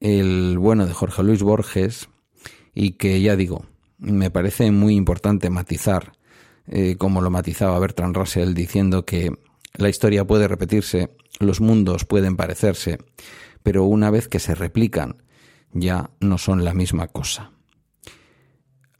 el 0.00 0.58
bueno 0.58 0.86
de 0.86 0.92
Jorge 0.92 1.22
Luis 1.22 1.42
Borges, 1.42 2.08
y 2.74 2.92
que 2.92 3.20
ya 3.20 3.36
digo, 3.36 3.64
me 3.98 4.30
parece 4.30 4.70
muy 4.70 4.94
importante 4.94 5.48
matizar, 5.48 6.12
eh, 6.68 6.96
como 6.96 7.22
lo 7.22 7.30
matizaba 7.30 7.78
Bertrand 7.78 8.16
Russell, 8.16 8.54
diciendo 8.54 9.04
que 9.04 9.32
la 9.74 9.88
historia 9.88 10.26
puede 10.26 10.48
repetirse, 10.48 11.10
los 11.38 11.60
mundos 11.60 12.04
pueden 12.04 12.36
parecerse, 12.36 12.98
pero 13.66 13.82
una 13.82 14.10
vez 14.10 14.28
que 14.28 14.38
se 14.38 14.54
replican, 14.54 15.24
ya 15.72 16.10
no 16.20 16.38
son 16.38 16.64
la 16.64 16.72
misma 16.72 17.08
cosa. 17.08 17.50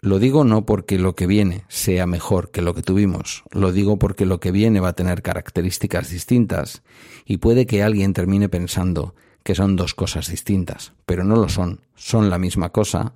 Lo 0.01 0.19
digo 0.19 0.43
no 0.43 0.67
porque 0.67 0.99
lo 0.99 1.15
que 1.15 1.29
viene 1.29 1.65
sea 1.69 2.05
mejor 2.09 2.51
que 2.51 2.63
lo 2.63 2.75
que 2.75 2.83
tuvimos, 2.83 3.45
lo 3.53 3.71
digo 3.71 3.97
porque 3.97 4.27
lo 4.27 4.41
que 4.41 4.51
viene 4.51 4.81
va 4.81 4.89
a 4.89 4.97
tener 4.97 5.23
características 5.23 6.11
distintas 6.11 6.83
y 7.25 7.37
puede 7.37 7.65
que 7.67 7.85
alguien 7.85 8.13
termine 8.13 8.49
pensando 8.49 9.15
que 9.45 9.55
son 9.55 9.77
dos 9.77 9.95
cosas 9.95 10.27
distintas, 10.27 10.95
pero 11.07 11.23
no 11.23 11.37
lo 11.37 11.49
son, 11.49 11.83
son 11.95 12.29
la 12.29 12.41
misma 12.41 12.71
cosa 12.71 13.15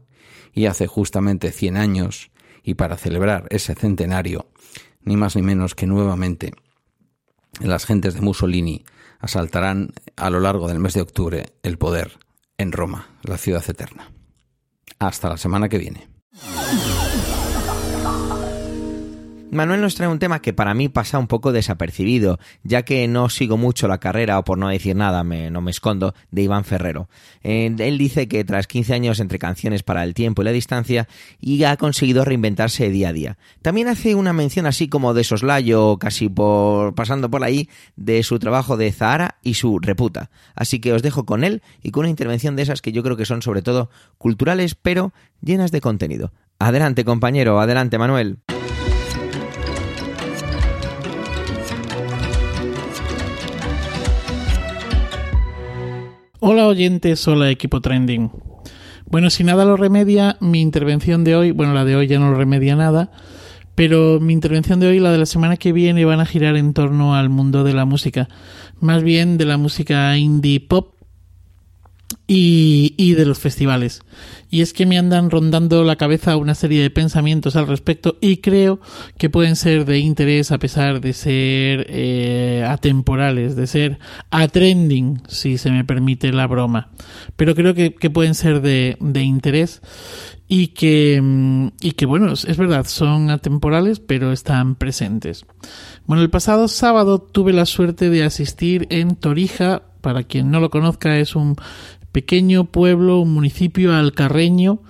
y 0.54 0.66
hace 0.66 0.86
justamente 0.86 1.50
100 1.50 1.76
años 1.76 2.30
y 2.62 2.74
para 2.74 2.96
celebrar 2.96 3.48
ese 3.50 3.74
centenario, 3.74 4.46
ni 5.02 5.16
más 5.16 5.34
ni 5.34 5.42
menos 5.42 5.74
que 5.74 5.88
nuevamente 5.88 6.52
las 7.58 7.86
gentes 7.86 8.14
de 8.14 8.20
Mussolini 8.20 8.84
asaltarán 9.20 9.92
a 10.16 10.30
lo 10.30 10.40
largo 10.40 10.68
del 10.68 10.80
mes 10.80 10.94
de 10.94 11.02
octubre 11.02 11.52
el 11.62 11.78
poder 11.78 12.18
en 12.58 12.72
Roma, 12.72 13.08
la 13.22 13.38
ciudad 13.38 13.64
eterna. 13.68 14.10
Hasta 14.98 15.28
la 15.28 15.36
semana 15.36 15.68
que 15.68 15.78
viene. 15.78 16.08
Manuel 19.52 19.80
nos 19.80 19.96
trae 19.96 20.08
un 20.08 20.20
tema 20.20 20.40
que 20.40 20.52
para 20.52 20.74
mí 20.74 20.88
pasa 20.88 21.18
un 21.18 21.26
poco 21.26 21.50
desapercibido, 21.50 22.38
ya 22.62 22.82
que 22.82 23.08
no 23.08 23.28
sigo 23.28 23.56
mucho 23.56 23.88
la 23.88 23.98
carrera, 23.98 24.38
o 24.38 24.44
por 24.44 24.58
no 24.58 24.68
decir 24.68 24.94
nada, 24.94 25.24
me, 25.24 25.50
no 25.50 25.60
me 25.60 25.72
escondo, 25.72 26.14
de 26.30 26.42
Iván 26.42 26.64
Ferrero. 26.64 27.08
Eh, 27.42 27.74
él 27.78 27.98
dice 27.98 28.28
que 28.28 28.44
tras 28.44 28.68
15 28.68 28.94
años 28.94 29.18
entre 29.18 29.40
canciones 29.40 29.82
para 29.82 30.04
el 30.04 30.14
tiempo 30.14 30.42
y 30.42 30.44
la 30.44 30.52
distancia, 30.52 31.08
y 31.40 31.64
ha 31.64 31.76
conseguido 31.76 32.24
reinventarse 32.24 32.90
día 32.90 33.08
a 33.08 33.12
día. 33.12 33.38
También 33.60 33.88
hace 33.88 34.14
una 34.14 34.32
mención 34.32 34.66
así 34.66 34.88
como 34.88 35.14
de 35.14 35.24
soslayo, 35.24 35.98
casi 35.98 36.28
por 36.28 36.94
pasando 36.94 37.28
por 37.28 37.42
ahí, 37.42 37.68
de 37.96 38.22
su 38.22 38.38
trabajo 38.38 38.76
de 38.76 38.92
Zahara 38.92 39.38
y 39.42 39.54
su 39.54 39.80
reputa. 39.80 40.30
Así 40.54 40.78
que 40.78 40.92
os 40.92 41.02
dejo 41.02 41.26
con 41.26 41.42
él 41.42 41.62
y 41.82 41.90
con 41.90 42.02
una 42.02 42.10
intervención 42.10 42.54
de 42.54 42.62
esas 42.62 42.82
que 42.82 42.92
yo 42.92 43.02
creo 43.02 43.16
que 43.16 43.26
son 43.26 43.42
sobre 43.42 43.62
todo 43.62 43.90
culturales, 44.16 44.76
pero 44.76 45.12
llenas 45.40 45.72
de 45.72 45.80
contenido. 45.80 46.32
Adelante, 46.60 47.04
compañero, 47.04 47.58
adelante, 47.58 47.98
Manuel. 47.98 48.38
Hola 56.42 56.66
oyentes, 56.66 57.28
hola 57.28 57.50
equipo 57.50 57.82
trending. 57.82 58.30
Bueno, 59.04 59.28
si 59.28 59.44
nada 59.44 59.66
lo 59.66 59.76
remedia, 59.76 60.38
mi 60.40 60.62
intervención 60.62 61.22
de 61.22 61.36
hoy, 61.36 61.50
bueno, 61.50 61.74
la 61.74 61.84
de 61.84 61.96
hoy 61.96 62.06
ya 62.06 62.18
no 62.18 62.30
lo 62.30 62.38
remedia 62.38 62.76
nada, 62.76 63.10
pero 63.74 64.20
mi 64.20 64.32
intervención 64.32 64.80
de 64.80 64.86
hoy, 64.86 65.00
la 65.00 65.12
de 65.12 65.18
la 65.18 65.26
semana 65.26 65.58
que 65.58 65.74
viene, 65.74 66.06
van 66.06 66.18
a 66.18 66.24
girar 66.24 66.56
en 66.56 66.72
torno 66.72 67.14
al 67.14 67.28
mundo 67.28 67.62
de 67.62 67.74
la 67.74 67.84
música, 67.84 68.30
más 68.80 69.02
bien 69.02 69.36
de 69.36 69.44
la 69.44 69.58
música 69.58 70.16
indie 70.16 70.60
pop 70.60 70.94
y, 72.32 72.94
y, 72.96 73.14
de 73.14 73.26
los 73.26 73.40
festivales. 73.40 74.02
Y 74.50 74.60
es 74.60 74.72
que 74.72 74.86
me 74.86 74.98
andan 74.98 75.30
rondando 75.30 75.82
la 75.82 75.96
cabeza 75.96 76.36
una 76.36 76.54
serie 76.54 76.80
de 76.80 76.88
pensamientos 76.88 77.56
al 77.56 77.66
respecto 77.66 78.18
y 78.20 78.36
creo 78.36 78.78
que 79.18 79.28
pueden 79.28 79.56
ser 79.56 79.84
de 79.84 79.98
interés 79.98 80.52
a 80.52 80.58
pesar 80.58 81.00
de 81.00 81.12
ser 81.12 81.86
eh, 81.88 82.64
atemporales, 82.68 83.56
de 83.56 83.66
ser 83.66 83.98
a 84.30 84.46
trending, 84.46 85.22
si 85.26 85.58
se 85.58 85.72
me 85.72 85.84
permite 85.84 86.32
la 86.32 86.46
broma. 86.46 86.90
Pero 87.34 87.56
creo 87.56 87.74
que, 87.74 87.96
que 87.96 88.10
pueden 88.10 88.36
ser 88.36 88.60
de, 88.60 88.96
de 89.00 89.22
interés 89.24 89.82
y 90.46 90.68
que, 90.68 91.20
mm, 91.20 91.66
y 91.80 91.92
que, 91.92 92.06
bueno, 92.06 92.32
es 92.32 92.56
verdad, 92.56 92.86
son 92.86 93.30
atemporales, 93.30 93.98
pero 93.98 94.30
están 94.30 94.76
presentes. 94.76 95.46
Bueno, 96.06 96.22
el 96.22 96.30
pasado 96.30 96.68
sábado 96.68 97.18
tuve 97.20 97.52
la 97.52 97.66
suerte 97.66 98.08
de 98.08 98.22
asistir 98.22 98.86
en 98.90 99.16
Torija, 99.16 99.82
para 100.00 100.22
quien 100.22 100.50
no 100.50 100.60
lo 100.60 100.70
conozca, 100.70 101.18
es 101.18 101.36
un 101.36 101.56
pequeño 102.12 102.64
pueblo, 102.64 103.20
un 103.20 103.32
municipio 103.32 103.94
alcarreño, 103.94 104.80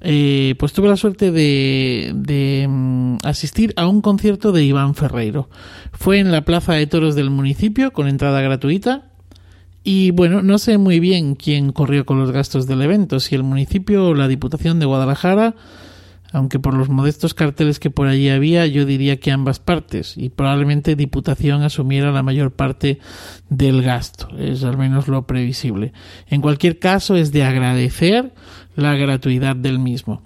eh, 0.00 0.54
pues 0.58 0.72
tuve 0.72 0.88
la 0.88 0.96
suerte 0.96 1.32
de, 1.32 2.12
de 2.14 2.66
mm, 2.68 3.16
asistir 3.24 3.72
a 3.76 3.86
un 3.86 4.00
concierto 4.02 4.52
de 4.52 4.64
Iván 4.64 4.94
Ferreiro. 4.94 5.48
Fue 5.92 6.18
en 6.18 6.32
la 6.32 6.44
plaza 6.44 6.74
de 6.74 6.86
toros 6.86 7.14
del 7.14 7.30
municipio 7.30 7.92
con 7.92 8.08
entrada 8.08 8.40
gratuita. 8.40 9.10
Y 9.82 10.10
bueno, 10.10 10.42
no 10.42 10.58
sé 10.58 10.78
muy 10.78 10.98
bien 10.98 11.36
quién 11.36 11.70
corrió 11.70 12.04
con 12.04 12.18
los 12.18 12.32
gastos 12.32 12.66
del 12.66 12.82
evento, 12.82 13.20
si 13.20 13.36
el 13.36 13.44
municipio 13.44 14.08
o 14.08 14.14
la 14.14 14.26
Diputación 14.26 14.80
de 14.80 14.86
Guadalajara, 14.86 15.54
aunque 16.36 16.58
por 16.58 16.74
los 16.74 16.90
modestos 16.90 17.32
carteles 17.32 17.80
que 17.80 17.88
por 17.88 18.08
allí 18.08 18.28
había, 18.28 18.66
yo 18.66 18.84
diría 18.84 19.18
que 19.18 19.32
ambas 19.32 19.58
partes, 19.58 20.18
y 20.18 20.28
probablemente 20.28 20.94
Diputación 20.94 21.62
asumiera 21.62 22.12
la 22.12 22.22
mayor 22.22 22.52
parte 22.52 22.98
del 23.48 23.80
gasto, 23.80 24.28
es 24.36 24.62
al 24.62 24.76
menos 24.76 25.08
lo 25.08 25.26
previsible. 25.26 25.94
En 26.28 26.42
cualquier 26.42 26.78
caso, 26.78 27.16
es 27.16 27.32
de 27.32 27.42
agradecer 27.42 28.34
la 28.74 28.94
gratuidad 28.96 29.56
del 29.56 29.78
mismo. 29.78 30.24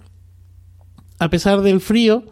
A 1.17 1.29
pesar 1.29 1.61
del 1.61 1.79
frío, 1.79 2.25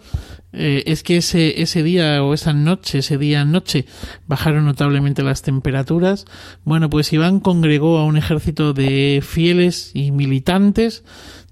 eh, 0.52 0.84
es 0.88 1.04
que 1.04 1.18
ese, 1.18 1.62
ese 1.62 1.84
día 1.84 2.24
o 2.24 2.34
esa 2.34 2.54
noche, 2.54 3.00
ese 3.00 3.18
día 3.18 3.46
noche, 3.46 3.86
bajaron 4.28 4.66
notablemente 4.66 5.22
las 5.22 5.42
temperaturas. 5.42 6.26
Bueno, 6.64 6.90
pues 6.90 7.14
Iván 7.14 7.40
congregó 7.40 7.98
a 7.98 8.06
un 8.06 8.18
ejército 8.18 8.74
de 8.74 9.24
fieles 9.26 9.92
y 9.94 10.12
militantes 10.12 11.04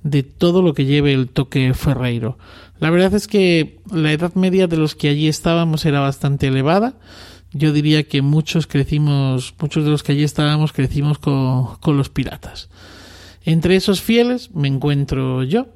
de 0.02 0.24
todo 0.24 0.62
lo 0.62 0.74
que 0.74 0.86
lleve 0.86 1.14
el 1.14 1.30
toque 1.30 1.74
ferreiro. 1.74 2.38
La 2.80 2.90
verdad 2.90 3.14
es 3.14 3.28
que 3.28 3.80
la 3.92 4.12
edad 4.12 4.34
media 4.36 4.68
de 4.68 4.78
los 4.78 4.96
que 4.96 5.10
allí 5.10 5.28
estábamos 5.28 5.86
era 5.86 6.00
bastante 6.00 6.48
elevada. 6.48 6.96
Yo 7.54 7.74
diría 7.74 8.04
que 8.04 8.22
muchos 8.22 8.68
crecimos, 8.68 9.54
muchos 9.60 9.86
de 9.86 9.92
los 9.92 10.04
que 10.04 10.12
allí 10.12 10.24
estábamos 10.24 10.74
crecimos 10.74 11.18
con, 11.20 11.78
con 11.78 11.98
los 11.98 12.10
piratas. 12.10 12.70
Entre 13.44 13.76
esos 13.76 14.02
fieles 14.02 14.52
me 14.54 14.68
encuentro 14.68 15.44
yo, 15.44 15.68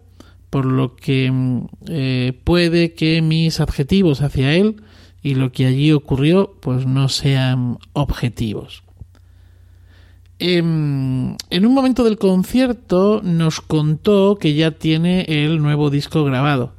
por 0.52 0.66
lo 0.66 0.96
que 0.96 1.32
eh, 1.88 2.40
puede 2.44 2.94
que 2.94 3.24
mis 3.24 3.60
adjetivos 3.60 4.22
hacia 4.22 4.54
él 4.54 4.84
y 5.24 5.34
lo 5.36 5.52
que 5.52 5.66
allí 5.66 5.92
ocurrió 5.94 6.58
pues 6.60 6.86
no 6.86 7.10
sean 7.10 7.80
objetivos. 7.94 8.84
En, 10.40 11.38
en, 11.50 11.66
un 11.66 11.74
momento 11.74 12.04
del 12.04 12.18
concierto 12.18 13.22
nos 13.24 13.62
contó 13.62 14.38
que 14.40 14.54
ya 14.54 14.72
tiene 14.72 15.26
el 15.28 15.62
nuevo 15.62 15.90
disco 15.90 16.24
grabado. 16.24 16.74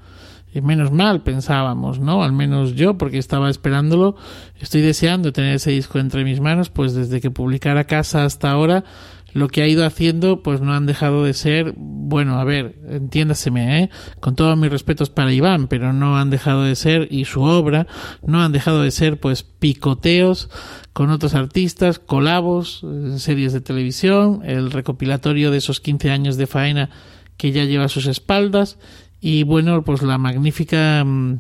Y 0.55 0.61
menos 0.61 0.93
mal, 0.93 1.23
pensábamos, 1.23 1.99
¿no? 1.99 2.23
Al 2.23 2.33
menos 2.33 2.75
yo, 2.75 2.99
porque 2.99 3.17
estaba 3.17 3.49
esperándolo. 3.49 4.17
Estoy 4.61 4.83
deseando 4.83 5.33
tener 5.33 5.55
ese 5.55 5.71
disco 5.71 5.99
entre 5.99 6.25
mis 6.25 6.41
manos, 6.41 6.69
pues 6.69 6.93
desde 6.93 7.23
que 7.23 7.31
publicara 7.31 7.85
Casa 7.85 8.25
hasta 8.25 8.51
ahora, 8.51 8.85
lo 9.33 9.49
que 9.49 9.63
ha 9.63 9.69
ido 9.69 9.87
haciendo, 9.87 10.43
pues 10.43 10.61
no 10.61 10.75
han 10.75 10.87
dejado 10.87 11.25
de 11.25 11.33
ser, 11.33 11.75
bueno, 11.77 12.39
a 12.39 12.45
ver, 12.45 12.79
entiéndaseme, 12.89 13.83
¿eh? 13.83 13.91
con 14.21 14.37
todos 14.37 14.57
mis 14.59 14.71
respetos 14.71 15.11
para 15.11 15.33
Iván, 15.33 15.69
pero 15.69 15.93
no 15.93 16.19
han 16.19 16.31
dejado 16.31 16.65
de 16.65 16.77
ser, 16.77 17.09
y 17.11 17.25
su 17.25 17.43
obra, 17.43 17.87
no 18.27 18.43
han 18.43 18.53
dejado 18.53 18.83
de 18.83 18.91
ser, 18.91 19.19
pues, 19.19 19.43
picoteos 19.43 20.51
con 20.93 21.11
otros 21.11 21.35
artistas, 21.35 21.99
colabos, 21.99 22.85
series 23.17 23.53
de 23.53 23.63
televisión, 23.63 24.43
el 24.45 24.71
recopilatorio 24.71 25.51
de 25.51 25.59
esos 25.59 25.81
15 25.81 26.11
años 26.11 26.37
de 26.37 26.47
faena 26.47 26.91
que 27.39 27.53
ya 27.53 27.65
lleva 27.65 27.85
a 27.85 27.89
sus 27.89 28.07
espaldas, 28.07 28.79
y 29.21 29.45
bueno, 29.45 29.83
pues 29.83 30.03
la 30.03 30.19
magnífica 30.19 31.03
mmm, 31.05 31.39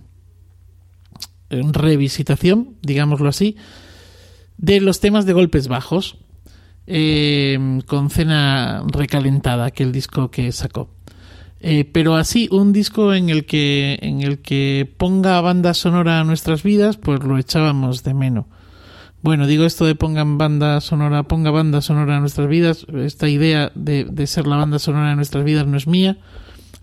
revisitación, 1.50 2.76
digámoslo 2.80 3.28
así, 3.28 3.56
de 4.56 4.80
los 4.80 5.00
temas 5.00 5.26
de 5.26 5.32
golpes 5.32 5.68
bajos 5.68 6.16
eh, 6.86 7.80
con 7.86 8.10
Cena 8.10 8.82
Recalentada, 8.86 9.70
que 9.70 9.82
el 9.82 9.92
disco 9.92 10.30
que 10.30 10.52
sacó. 10.52 10.90
Eh, 11.60 11.84
pero 11.84 12.16
así, 12.16 12.48
un 12.50 12.72
disco 12.72 13.14
en 13.14 13.28
el 13.28 13.46
que 13.46 13.98
en 14.02 14.20
el 14.20 14.40
que 14.40 14.92
ponga 14.96 15.40
banda 15.40 15.74
sonora 15.74 16.18
a 16.18 16.24
nuestras 16.24 16.64
vidas, 16.64 16.96
pues 16.96 17.22
lo 17.22 17.38
echábamos 17.38 18.02
de 18.02 18.14
menos. 18.14 18.46
Bueno, 19.22 19.46
digo 19.46 19.64
esto 19.64 19.84
de 19.84 19.94
pongan 19.94 20.38
banda 20.38 20.80
sonora, 20.80 21.22
ponga 21.22 21.52
banda 21.52 21.80
sonora 21.80 22.16
a 22.16 22.20
nuestras 22.20 22.48
vidas, 22.48 22.84
esta 22.92 23.28
idea 23.28 23.70
de, 23.76 24.04
de 24.04 24.26
ser 24.26 24.48
la 24.48 24.56
banda 24.56 24.80
sonora 24.80 25.10
de 25.10 25.16
nuestras 25.16 25.44
vidas 25.44 25.66
no 25.68 25.76
es 25.76 25.86
mía. 25.86 26.18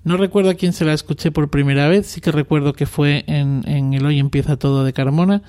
No 0.06 0.16
recuerdo 0.16 0.50
a 0.50 0.54
quién 0.54 0.72
se 0.72 0.86
la 0.86 0.94
escuché 0.94 1.32
por 1.32 1.50
primera 1.50 1.90
vez, 1.90 2.08
sí 2.08 2.22
que 2.22 2.32
recuerdo 2.32 2.72
que 2.72 2.86
fue 2.86 3.26
en, 3.28 3.64
en 3.68 3.94
El 3.94 4.06
Hoy 4.06 4.20
Empieza 4.20 4.56
Todo 4.56 4.86
de 4.86 4.94
Carmona 4.94 5.42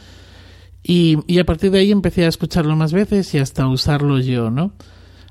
y, 0.83 1.19
y, 1.27 1.39
a 1.39 1.45
partir 1.45 1.71
de 1.71 1.81
ahí 1.81 1.93
empecé 1.93 2.25
a 2.25 2.29
escucharlo 2.29 2.75
más 2.77 2.93
veces 2.93 3.35
y 3.35 3.39
hasta 3.39 3.67
usarlo 3.67 4.19
yo, 4.19 4.51
¿no? 4.51 4.73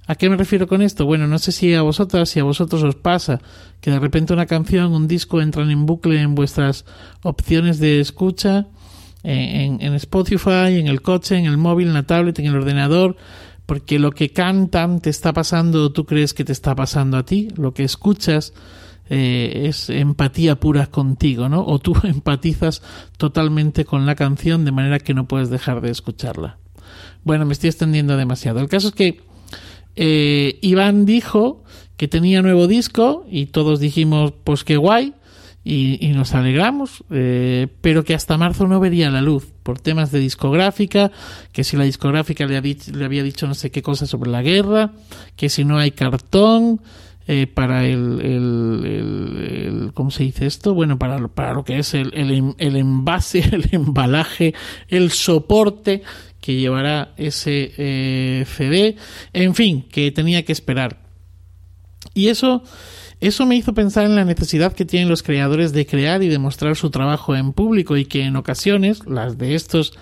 ¿A 0.09 0.15
qué 0.15 0.27
me 0.27 0.37
refiero 0.37 0.67
con 0.67 0.81
esto? 0.81 1.05
Bueno, 1.05 1.27
no 1.27 1.37
sé 1.37 1.51
si 1.51 1.73
a 1.75 1.83
vosotras, 1.83 2.29
si 2.29 2.39
a 2.39 2.43
vosotros 2.43 2.81
os 2.83 2.95
pasa 2.95 3.41
que 3.79 3.91
de 3.91 3.99
repente 3.99 4.33
una 4.33 4.47
canción, 4.47 4.91
un 4.91 5.07
disco 5.07 5.39
entran 5.39 5.69
en 5.69 5.85
bucle 5.85 6.19
en 6.19 6.33
vuestras 6.33 6.85
opciones 7.21 7.79
de 7.79 7.99
escucha, 7.99 8.67
en, 9.21 9.81
en 9.81 9.93
Spotify, 9.93 10.79
en 10.79 10.87
el 10.87 11.03
coche, 11.03 11.37
en 11.37 11.45
el 11.45 11.57
móvil, 11.57 11.89
en 11.89 11.93
la 11.93 12.03
tablet, 12.03 12.39
en 12.39 12.47
el 12.47 12.55
ordenador, 12.55 13.17
porque 13.67 13.99
lo 13.99 14.11
que 14.11 14.31
cantan 14.31 14.99
te 14.99 15.11
está 15.11 15.31
pasando, 15.31 15.91
tú 15.91 16.05
crees 16.05 16.33
que 16.33 16.43
te 16.43 16.53
está 16.53 16.73
pasando 16.73 17.17
a 17.17 17.23
ti, 17.23 17.49
lo 17.55 17.75
que 17.75 17.83
escuchas 17.83 18.53
eh, 19.09 19.63
es 19.65 19.89
empatía 19.89 20.59
pura 20.59 20.87
contigo, 20.87 21.49
¿no? 21.49 21.65
O 21.65 21.79
tú 21.79 21.95
empatizas 22.03 22.81
totalmente 23.17 23.85
con 23.85 24.05
la 24.05 24.15
canción 24.15 24.65
de 24.65 24.71
manera 24.71 24.99
que 24.99 25.13
no 25.13 25.27
puedes 25.27 25.49
dejar 25.49 25.81
de 25.81 25.91
escucharla. 25.91 26.57
Bueno, 27.23 27.45
me 27.45 27.53
estoy 27.53 27.69
extendiendo 27.69 28.17
demasiado. 28.17 28.59
El 28.59 28.69
caso 28.69 28.89
es 28.89 28.93
que 28.93 29.21
eh, 29.95 30.59
Iván 30.61 31.05
dijo 31.05 31.63
que 31.97 32.07
tenía 32.07 32.41
nuevo 32.41 32.67
disco 32.67 33.25
y 33.29 33.47
todos 33.47 33.79
dijimos, 33.79 34.33
pues 34.43 34.63
qué 34.63 34.77
guay, 34.77 35.13
y, 35.63 36.07
nos 36.15 36.33
alegramos, 36.33 37.03
eh, 37.11 37.67
pero 37.81 38.03
que 38.03 38.15
hasta 38.15 38.37
marzo 38.37 38.67
no 38.67 38.79
vería 38.79 39.11
la 39.11 39.21
luz 39.21 39.51
por 39.61 39.79
temas 39.79 40.11
de 40.11 40.19
discográfica, 40.19 41.11
que 41.51 41.63
si 41.63 41.77
la 41.77 41.83
discográfica 41.83 42.45
le, 42.45 42.57
ha 42.57 42.61
le 42.61 43.05
había 43.05 43.21
dicho 43.23 43.45
no 43.45 43.53
sé 43.53 43.69
qué 43.69 43.81
cosa 43.81 44.07
sobre 44.07 44.31
la 44.31 44.41
guerra, 44.41 44.93
que 45.35 45.49
si 45.49 45.65
no 45.65 45.77
hay 45.77 45.91
cartón, 45.91 46.81
eh, 47.31 47.45
para 47.45 47.85
el, 47.85 48.21
el, 48.23 49.91
¿cómo 49.93 50.09
se 50.09 50.23
dice 50.23 50.47
esto? 50.47 50.73
Bueno, 50.73 50.97
para, 50.97 51.27
para 51.27 51.53
lo 51.53 51.63
que 51.63 51.77
es 51.77 51.93
el, 51.93 52.11
el, 52.15 52.75
envase, 52.75 53.43
el 53.51 53.69
embalaje, 53.71 54.55
el 54.87 55.11
soporte 55.11 56.01
que 56.41 56.55
llevará 56.55 57.13
ese 57.17 57.71
eh, 57.77 58.45
CD, 58.47 58.95
en 59.31 59.53
fin, 59.53 59.83
que 59.83 60.09
tenía 60.11 60.43
que 60.43 60.53
esperar. 60.53 61.03
Y 62.15 62.29
eso, 62.29 62.63
eso 63.19 63.45
me 63.45 63.55
hizo 63.55 63.75
pensar 63.75 64.05
en 64.05 64.15
la 64.15 64.25
necesidad 64.25 64.73
que 64.73 64.85
tienen 64.85 65.07
los 65.07 65.21
creadores 65.21 65.71
de 65.71 65.85
crear 65.85 66.23
y 66.23 66.29
demostrar 66.29 66.77
su 66.77 66.89
trabajo 66.89 67.35
en 67.35 67.53
público 67.53 67.95
y 67.95 68.05
que 68.05 68.23
en 68.23 68.37
ocasiones, 68.37 69.05
las 69.05 69.37
de 69.37 69.53
estos 69.53 69.93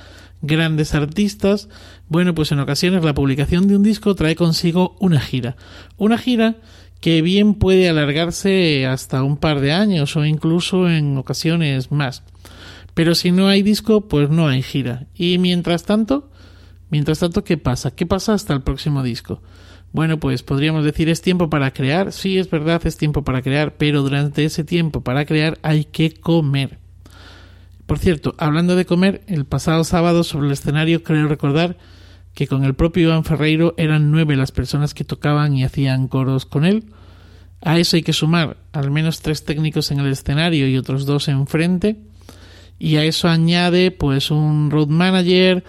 grandes 0.42 0.96
artistas, 0.96 1.68
bueno, 2.08 2.34
pues 2.34 2.54
en 2.54 2.60
ocasiones 2.60 3.04
la 3.04 3.14
publicación 3.14 3.68
de 3.68 3.76
un 3.76 3.84
disco 3.84 4.16
trae 4.16 4.38
consigo 4.38 4.96
una 5.02 5.20
gira. 5.20 5.58
Una 5.98 6.18
gira 6.18 6.56
que 7.00 7.22
bien 7.22 7.54
puede 7.54 7.90
alargarse 7.90 8.86
hasta 8.86 9.24
un 9.24 9.38
par 9.38 9.60
de 9.60 9.72
años 9.72 10.16
o 10.16 10.26
incluso 10.26 10.90
en 10.90 11.18
ocasiones 11.18 11.92
más. 11.92 12.24
Pero 12.94 13.14
si 13.14 13.32
no 13.32 13.48
hay 13.48 13.62
disco, 13.62 14.02
pues 14.08 14.30
no 14.30 14.48
hay 14.48 14.64
gira. 14.64 15.06
Y 15.14 15.38
mientras 15.38 15.84
tanto, 15.84 16.32
mientras 16.90 17.20
tanto, 17.20 17.44
¿qué 17.44 17.58
pasa? 17.58 17.92
¿Qué 17.92 18.06
pasa 18.06 18.34
hasta 18.34 18.54
el 18.54 18.62
próximo 18.62 19.04
disco? 19.04 19.42
Bueno, 19.94 20.20
pues 20.20 20.44
podríamos 20.44 20.84
decir 20.84 21.10
es 21.10 21.22
tiempo 21.22 21.50
para 21.50 21.72
crear. 21.72 22.12
Sí, 22.12 22.38
es 22.38 22.50
verdad, 22.50 22.82
es 22.86 22.98
tiempo 22.98 23.24
para 23.24 23.42
crear, 23.42 23.78
pero 23.78 24.02
durante 24.02 24.46
ese 24.46 24.64
tiempo 24.64 25.02
para 25.02 25.26
crear 25.26 25.60
hay 25.62 25.86
que 25.86 26.14
comer. 26.14 26.80
Por 27.86 28.00
cierto, 28.00 28.36
hablando 28.38 28.76
de 28.76 28.86
comer, 28.86 29.22
el 29.28 29.46
pasado 29.46 29.84
sábado 29.84 30.24
sobre 30.24 30.48
el 30.48 30.54
escenario 30.54 31.04
creo 31.04 31.28
recordar 31.28 31.78
que 32.38 32.46
con 32.46 32.64
el 32.64 32.76
propio 32.76 33.08
Iván 33.08 33.24
Ferreiro 33.24 33.74
eran 33.78 34.12
nueve 34.12 34.36
las 34.36 34.52
personas 34.52 34.94
que 34.94 35.04
tocaban 35.04 35.56
y 35.56 35.64
hacían 35.64 36.08
coros 36.08 36.46
con 36.46 36.66
él. 36.66 36.84
A 37.62 37.80
eso 37.80 37.96
hay 37.96 38.04
que 38.04 38.14
sumar 38.14 38.58
al 38.74 38.92
menos 38.92 39.22
tres 39.22 39.44
técnicos 39.44 39.90
en 39.90 40.02
el 40.02 40.12
escenario 40.12 40.68
y 40.68 40.78
otros 40.78 41.08
dos 41.08 41.30
enfrente. 41.30 41.98
Y 42.78 42.98
a 42.98 43.04
eso 43.04 43.28
añade 43.28 43.90
pues 43.90 44.30
un 44.30 44.70
road 44.70 44.90
manager, 44.90 45.64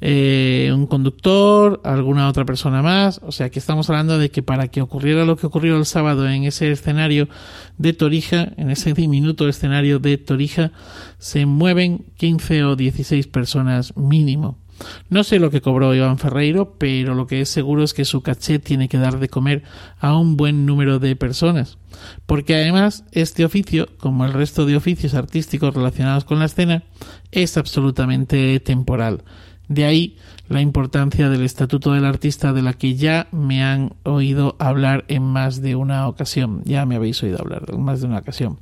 eh, 0.00 0.72
un 0.74 0.86
conductor, 0.86 1.82
alguna 1.84 2.26
otra 2.26 2.46
persona 2.46 2.80
más. 2.80 3.20
O 3.22 3.30
sea 3.30 3.50
que 3.50 3.58
estamos 3.58 3.90
hablando 3.90 4.18
de 4.18 4.30
que 4.30 4.42
para 4.42 4.68
que 4.68 4.80
ocurriera 4.80 5.26
lo 5.26 5.36
que 5.36 5.46
ocurrió 5.46 5.76
el 5.76 5.84
sábado 5.84 6.26
en 6.26 6.44
ese 6.44 6.72
escenario 6.72 7.28
de 7.76 7.92
Torija, 7.92 8.48
en 8.56 8.70
ese 8.70 8.94
diminuto 8.94 9.46
escenario 9.46 9.98
de 9.98 10.16
Torija, 10.16 10.72
se 11.18 11.44
mueven 11.44 12.06
15 12.16 12.64
o 12.64 12.76
16 12.76 13.26
personas 13.26 13.94
mínimo. 13.94 14.63
No 15.08 15.24
sé 15.24 15.38
lo 15.38 15.50
que 15.50 15.60
cobró 15.60 15.94
Iván 15.94 16.18
Ferreiro, 16.18 16.74
pero 16.78 17.14
lo 17.14 17.26
que 17.26 17.40
es 17.40 17.48
seguro 17.48 17.82
es 17.82 17.94
que 17.94 18.04
su 18.04 18.22
caché 18.22 18.58
tiene 18.58 18.88
que 18.88 18.98
dar 18.98 19.18
de 19.18 19.28
comer 19.28 19.62
a 19.98 20.16
un 20.16 20.36
buen 20.36 20.66
número 20.66 20.98
de 20.98 21.16
personas. 21.16 21.78
Porque 22.26 22.54
además 22.54 23.04
este 23.12 23.44
oficio, 23.44 23.88
como 23.98 24.24
el 24.24 24.32
resto 24.32 24.66
de 24.66 24.76
oficios 24.76 25.14
artísticos 25.14 25.74
relacionados 25.74 26.24
con 26.24 26.38
la 26.38 26.46
escena, 26.46 26.84
es 27.30 27.56
absolutamente 27.56 28.58
temporal. 28.60 29.22
De 29.68 29.84
ahí 29.84 30.16
la 30.48 30.60
importancia 30.60 31.30
del 31.30 31.42
Estatuto 31.42 31.92
del 31.92 32.04
Artista 32.04 32.52
de 32.52 32.62
la 32.62 32.74
que 32.74 32.96
ya 32.96 33.28
me 33.32 33.64
han 33.64 33.94
oído 34.02 34.56
hablar 34.58 35.04
en 35.08 35.22
más 35.22 35.62
de 35.62 35.74
una 35.74 36.06
ocasión. 36.06 36.62
Ya 36.64 36.84
me 36.84 36.96
habéis 36.96 37.22
oído 37.22 37.40
hablar 37.40 37.64
en 37.68 37.82
más 37.82 38.00
de 38.00 38.08
una 38.08 38.18
ocasión. 38.18 38.58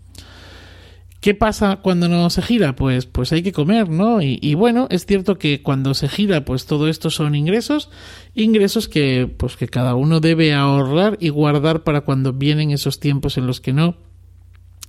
¿Qué 1.22 1.36
pasa 1.36 1.76
cuando 1.76 2.08
no 2.08 2.28
se 2.30 2.42
gira? 2.42 2.74
Pues, 2.74 3.06
pues 3.06 3.30
hay 3.30 3.44
que 3.44 3.52
comer, 3.52 3.88
¿no? 3.88 4.20
Y, 4.20 4.54
bueno, 4.54 4.88
es 4.90 5.06
cierto 5.06 5.38
que 5.38 5.62
cuando 5.62 5.94
se 5.94 6.08
gira, 6.08 6.44
pues 6.44 6.66
todo 6.66 6.88
esto 6.88 7.10
son 7.10 7.36
ingresos, 7.36 7.90
ingresos 8.34 8.88
que, 8.88 9.32
pues 9.36 9.56
que 9.56 9.68
cada 9.68 9.94
uno 9.94 10.18
debe 10.18 10.52
ahorrar 10.52 11.18
y 11.20 11.28
guardar 11.28 11.84
para 11.84 12.00
cuando 12.00 12.32
vienen 12.32 12.72
esos 12.72 12.98
tiempos 12.98 13.38
en 13.38 13.46
los 13.46 13.60
que 13.60 13.72
no 13.72 13.94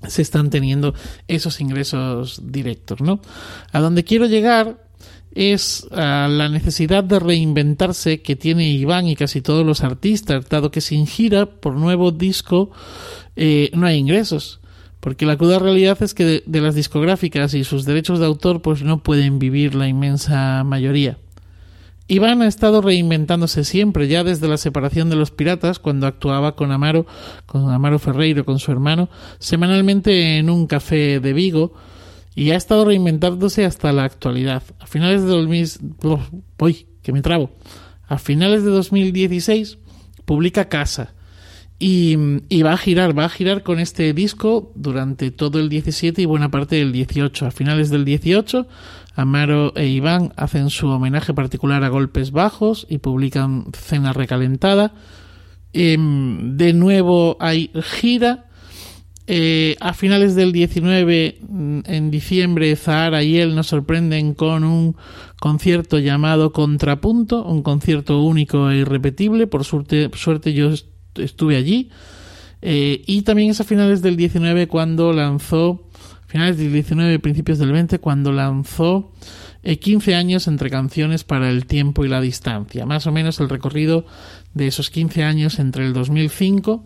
se 0.07 0.23
están 0.23 0.49
teniendo 0.49 0.95
esos 1.27 1.61
ingresos 1.61 2.41
directos, 2.51 2.99
¿no? 2.99 3.21
A 3.71 3.79
donde 3.79 4.03
quiero 4.03 4.25
llegar 4.25 4.87
es 5.35 5.85
a 5.91 6.27
la 6.27 6.49
necesidad 6.49 7.03
de 7.03 7.19
reinventarse 7.19 8.23
que 8.23 8.35
tiene 8.35 8.71
Iván 8.71 9.07
y 9.07 9.15
casi 9.15 9.41
todos 9.41 9.63
los 9.63 9.83
artistas, 9.83 10.49
dado 10.49 10.71
que 10.71 10.81
sin 10.81 11.05
gira 11.05 11.45
por 11.45 11.75
nuevo 11.75 12.11
disco 12.11 12.71
eh, 13.35 13.69
no 13.75 13.85
hay 13.85 13.97
ingresos 13.97 14.61
porque 15.03 15.25
la 15.25 15.35
cruda 15.35 15.59
realidad 15.59 16.01
es 16.01 16.13
que 16.13 16.43
de, 16.45 16.61
las 16.61 16.75
discográficas 16.75 17.53
y 17.55 17.65
sus 17.65 17.83
derechos 17.83 18.19
de 18.19 18.25
autor 18.25 18.61
pues 18.61 18.83
no 18.83 19.03
pueden 19.03 19.37
vivir 19.37 19.75
la 19.75 19.89
inmensa 19.89 20.63
mayoría. 20.63 21.17
Iván 22.07 22.41
ha 22.41 22.47
estado 22.47 22.81
reinventándose 22.81 23.65
siempre, 23.65 24.07
ya 24.07 24.23
desde 24.23 24.47
la 24.47 24.55
separación 24.55 25.09
de 25.09 25.17
los 25.17 25.29
piratas, 25.29 25.79
cuando 25.79 26.07
actuaba 26.07 26.55
con 26.55 26.71
Amaro, 26.71 27.05
con 27.45 27.69
Amaro 27.69 27.99
Ferreiro, 27.99 28.45
con 28.45 28.59
su 28.59 28.71
hermano, 28.71 29.09
semanalmente 29.39 30.37
en 30.37 30.49
un 30.49 30.67
café 30.67 31.19
de 31.19 31.33
Vigo, 31.33 31.73
y 32.33 32.51
ha 32.51 32.55
estado 32.55 32.85
reinventándose 32.85 33.65
hasta 33.65 33.91
la 33.91 34.05
actualidad. 34.05 34.63
A 34.79 34.87
finales 34.87 35.23
de 35.23 35.27
2000, 35.27 35.69
uy, 36.59 36.87
que 37.01 37.11
me 37.11 37.21
trabo. 37.21 37.51
A 38.07 38.17
finales 38.19 38.63
de 38.63 38.71
2016 38.71 39.79
publica 40.23 40.69
Casa, 40.69 41.13
y, 41.85 42.61
va 42.63 42.71
a 42.71 42.77
girar, 42.77 43.17
va 43.17 43.25
a 43.25 43.29
girar 43.29 43.61
con 43.61 43.77
este 43.77 44.13
disco 44.13 44.71
durante 44.73 45.31
todo 45.31 45.59
el 45.59 45.67
17 45.67 46.21
y 46.21 46.25
buena 46.25 46.49
parte 46.49 46.77
del 46.77 46.93
18. 46.93 47.45
A 47.45 47.51
finales 47.51 47.89
del 47.89 48.05
18, 48.05 48.65
Amaro 49.15 49.75
e 49.75 49.87
Iván 49.87 50.31
hacen 50.37 50.69
su 50.69 50.87
homenaje 50.87 51.33
particular 51.33 51.83
a 51.83 51.89
Golpes 51.89 52.31
Bajos 52.31 52.87
y 52.89 52.99
publican 52.99 53.65
Cena 53.73 54.13
Recalentada. 54.13 54.93
Em, 55.73 56.55
de 56.55 56.71
nuevo 56.71 57.35
hay 57.41 57.69
gira. 57.81 58.45
Eh, 59.27 59.75
a 59.81 59.93
finales 59.93 60.35
del 60.35 60.53
19, 60.53 61.39
mm, 61.41 61.79
en 61.85 62.11
diciembre, 62.11 62.73
Zahara 62.77 63.23
y 63.23 63.39
él 63.39 63.55
nos 63.55 63.67
sorprenden 63.67 64.35
con 64.35 64.63
un 64.63 64.95
concierto 65.39 65.99
llamado 65.99 66.53
Contrapunto, 66.53 67.43
un 67.43 67.61
concierto 67.61 68.21
único 68.21 68.69
e 68.69 68.77
irrepetible. 68.77 69.47
Por 69.47 69.65
suerte, 69.65 70.09
suerte 70.13 70.53
yo 70.53 70.71
estuve 71.15 71.55
allí. 71.55 71.89
Eh, 72.65 73.03
y 73.05 73.23
también 73.23 73.51
es 73.51 73.59
a 73.59 73.65
finales 73.65 74.01
del 74.01 74.15
19 74.15 74.67
cuando 74.67 75.11
lanzó, 75.11 75.89
finales 76.27 76.57
del 76.57 76.71
19, 76.71 77.19
principios 77.19 77.59
del 77.59 77.73
20, 77.73 77.99
cuando 77.99 78.31
lanzó 78.31 79.11
15 79.63 80.11
eh, 80.11 80.15
años 80.15 80.47
entre 80.47 80.69
canciones 80.69 81.25
para 81.25 81.49
el 81.49 81.65
tiempo 81.65 82.05
y 82.05 82.07
la 82.07 82.21
distancia. 82.21 82.85
Más 82.85 83.05
o 83.05 83.11
menos 83.11 83.41
el 83.41 83.49
recorrido 83.49 84.05
de 84.53 84.67
esos 84.67 84.89
15 84.89 85.23
años 85.23 85.59
entre 85.59 85.85
el 85.85 85.91
2005, 85.91 86.85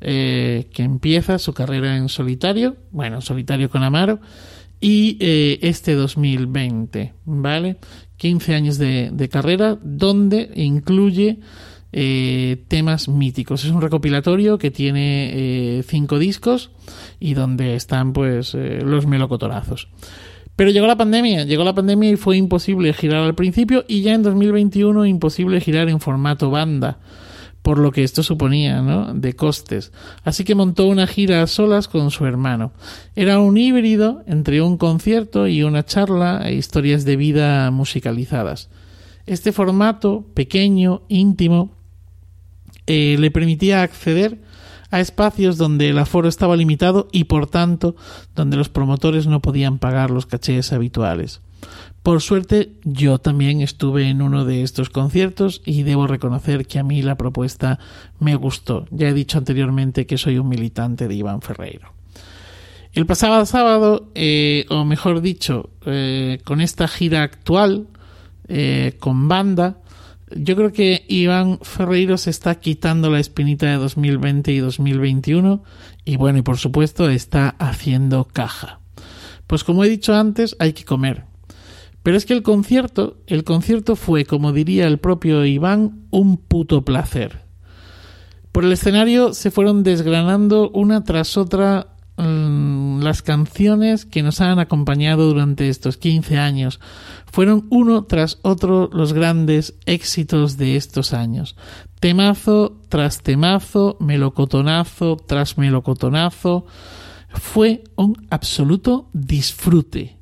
eh, 0.00 0.70
que 0.72 0.82
empieza 0.82 1.38
su 1.38 1.52
carrera 1.52 1.94
en 1.98 2.08
solitario, 2.08 2.78
bueno, 2.90 3.20
solitario 3.20 3.68
con 3.68 3.82
Amaro, 3.82 4.20
y 4.80 5.18
este 5.20 5.94
2020, 5.94 7.12
¿vale? 7.26 7.76
15 8.16 8.54
años 8.54 8.78
de 8.78 9.28
carrera 9.30 9.76
donde 9.82 10.52
incluye 10.54 11.40
eh, 11.92 12.64
temas 12.68 13.08
míticos. 13.08 13.64
Es 13.64 13.70
un 13.70 13.80
recopilatorio 13.80 14.58
que 14.58 14.70
tiene 14.70 15.30
eh, 15.78 15.82
cinco 15.82 16.18
discos 16.18 16.70
y 17.18 17.34
donde 17.34 17.74
están 17.74 18.12
pues 18.12 18.54
eh, 18.54 18.80
los 18.82 19.06
melocotorazos. 19.06 19.88
Pero 20.56 20.70
llegó 20.70 20.86
la 20.86 20.96
pandemia, 20.96 21.44
llegó 21.44 21.62
la 21.62 21.74
pandemia 21.74 22.10
y 22.10 22.16
fue 22.16 22.36
imposible 22.36 22.92
girar 22.92 23.22
al 23.22 23.34
principio 23.34 23.84
y 23.86 24.02
ya 24.02 24.14
en 24.14 24.24
2021 24.24 25.06
imposible 25.06 25.60
girar 25.60 25.88
en 25.88 26.00
formato 26.00 26.50
banda, 26.50 26.98
por 27.62 27.78
lo 27.78 27.92
que 27.92 28.02
esto 28.02 28.24
suponía, 28.24 28.82
¿no? 28.82 29.14
De 29.14 29.34
costes. 29.34 29.92
Así 30.24 30.42
que 30.42 30.56
montó 30.56 30.86
una 30.86 31.06
gira 31.06 31.42
a 31.42 31.46
solas 31.46 31.86
con 31.86 32.10
su 32.10 32.26
hermano. 32.26 32.72
Era 33.14 33.38
un 33.38 33.56
híbrido 33.56 34.24
entre 34.26 34.60
un 34.60 34.78
concierto 34.78 35.46
y 35.46 35.62
una 35.62 35.84
charla 35.84 36.42
e 36.48 36.54
historias 36.54 37.04
de 37.04 37.14
vida 37.14 37.70
musicalizadas. 37.70 38.68
Este 39.26 39.52
formato 39.52 40.24
pequeño, 40.34 41.02
íntimo, 41.08 41.77
eh, 42.90 43.16
le 43.18 43.30
permitía 43.30 43.82
acceder 43.82 44.38
a 44.90 45.00
espacios 45.00 45.58
donde 45.58 45.90
el 45.90 45.98
aforo 45.98 46.26
estaba 46.26 46.56
limitado 46.56 47.06
y 47.12 47.24
por 47.24 47.46
tanto 47.46 47.96
donde 48.34 48.56
los 48.56 48.70
promotores 48.70 49.26
no 49.26 49.42
podían 49.42 49.78
pagar 49.78 50.10
los 50.10 50.24
cachés 50.24 50.72
habituales. 50.72 51.42
Por 52.02 52.22
suerte 52.22 52.72
yo 52.84 53.18
también 53.18 53.60
estuve 53.60 54.08
en 54.08 54.22
uno 54.22 54.46
de 54.46 54.62
estos 54.62 54.88
conciertos 54.88 55.60
y 55.66 55.82
debo 55.82 56.06
reconocer 56.06 56.66
que 56.66 56.78
a 56.78 56.82
mí 56.82 57.02
la 57.02 57.18
propuesta 57.18 57.78
me 58.20 58.36
gustó. 58.36 58.86
Ya 58.90 59.08
he 59.08 59.12
dicho 59.12 59.36
anteriormente 59.36 60.06
que 60.06 60.16
soy 60.16 60.38
un 60.38 60.48
militante 60.48 61.08
de 61.08 61.14
Iván 61.14 61.42
Ferreiro. 61.42 61.92
El 62.94 63.04
pasado 63.04 63.44
sábado, 63.44 64.08
eh, 64.14 64.64
o 64.70 64.86
mejor 64.86 65.20
dicho, 65.20 65.68
eh, 65.84 66.40
con 66.42 66.62
esta 66.62 66.88
gira 66.88 67.22
actual, 67.22 67.86
con 68.98 69.28
banda, 69.28 69.76
yo 70.34 70.56
creo 70.56 70.72
que 70.72 71.04
Iván 71.08 71.58
Ferreiro 71.62 72.18
se 72.18 72.30
está 72.30 72.56
quitando 72.56 73.10
la 73.10 73.20
espinita 73.20 73.66
de 73.66 73.76
2020 73.76 74.52
y 74.52 74.58
2021 74.58 75.62
y 76.04 76.16
bueno, 76.16 76.38
y 76.38 76.42
por 76.42 76.58
supuesto 76.58 77.08
está 77.08 77.50
haciendo 77.58 78.24
caja. 78.24 78.80
Pues 79.46 79.64
como 79.64 79.84
he 79.84 79.88
dicho 79.88 80.14
antes, 80.14 80.56
hay 80.58 80.72
que 80.72 80.84
comer. 80.84 81.24
Pero 82.02 82.16
es 82.16 82.26
que 82.26 82.34
el 82.34 82.42
concierto, 82.42 83.18
el 83.26 83.44
concierto 83.44 83.96
fue, 83.96 84.24
como 84.24 84.52
diría 84.52 84.86
el 84.86 84.98
propio 84.98 85.44
Iván, 85.44 86.06
un 86.10 86.36
puto 86.36 86.84
placer. 86.84 87.42
Por 88.52 88.64
el 88.64 88.72
escenario 88.72 89.34
se 89.34 89.50
fueron 89.50 89.82
desgranando 89.82 90.70
una 90.70 91.04
tras 91.04 91.36
otra 91.36 91.97
mm, 92.18 93.00
las 93.00 93.22
canciones 93.22 94.04
que 94.04 94.22
nos 94.22 94.40
han 94.40 94.58
acompañado 94.58 95.28
durante 95.28 95.68
estos 95.68 95.96
15 95.96 96.36
años. 96.36 96.80
Fueron 97.30 97.66
uno 97.70 98.04
tras 98.04 98.38
otro 98.42 98.90
los 98.92 99.12
grandes 99.12 99.74
éxitos 99.86 100.56
de 100.56 100.76
estos 100.76 101.12
años. 101.12 101.56
Temazo 102.00 102.80
tras 102.88 103.22
temazo, 103.22 103.96
melocotonazo 104.00 105.16
tras 105.16 105.58
melocotonazo. 105.58 106.66
Fue 107.30 107.84
un 107.96 108.26
absoluto 108.30 109.08
disfrute. 109.12 110.18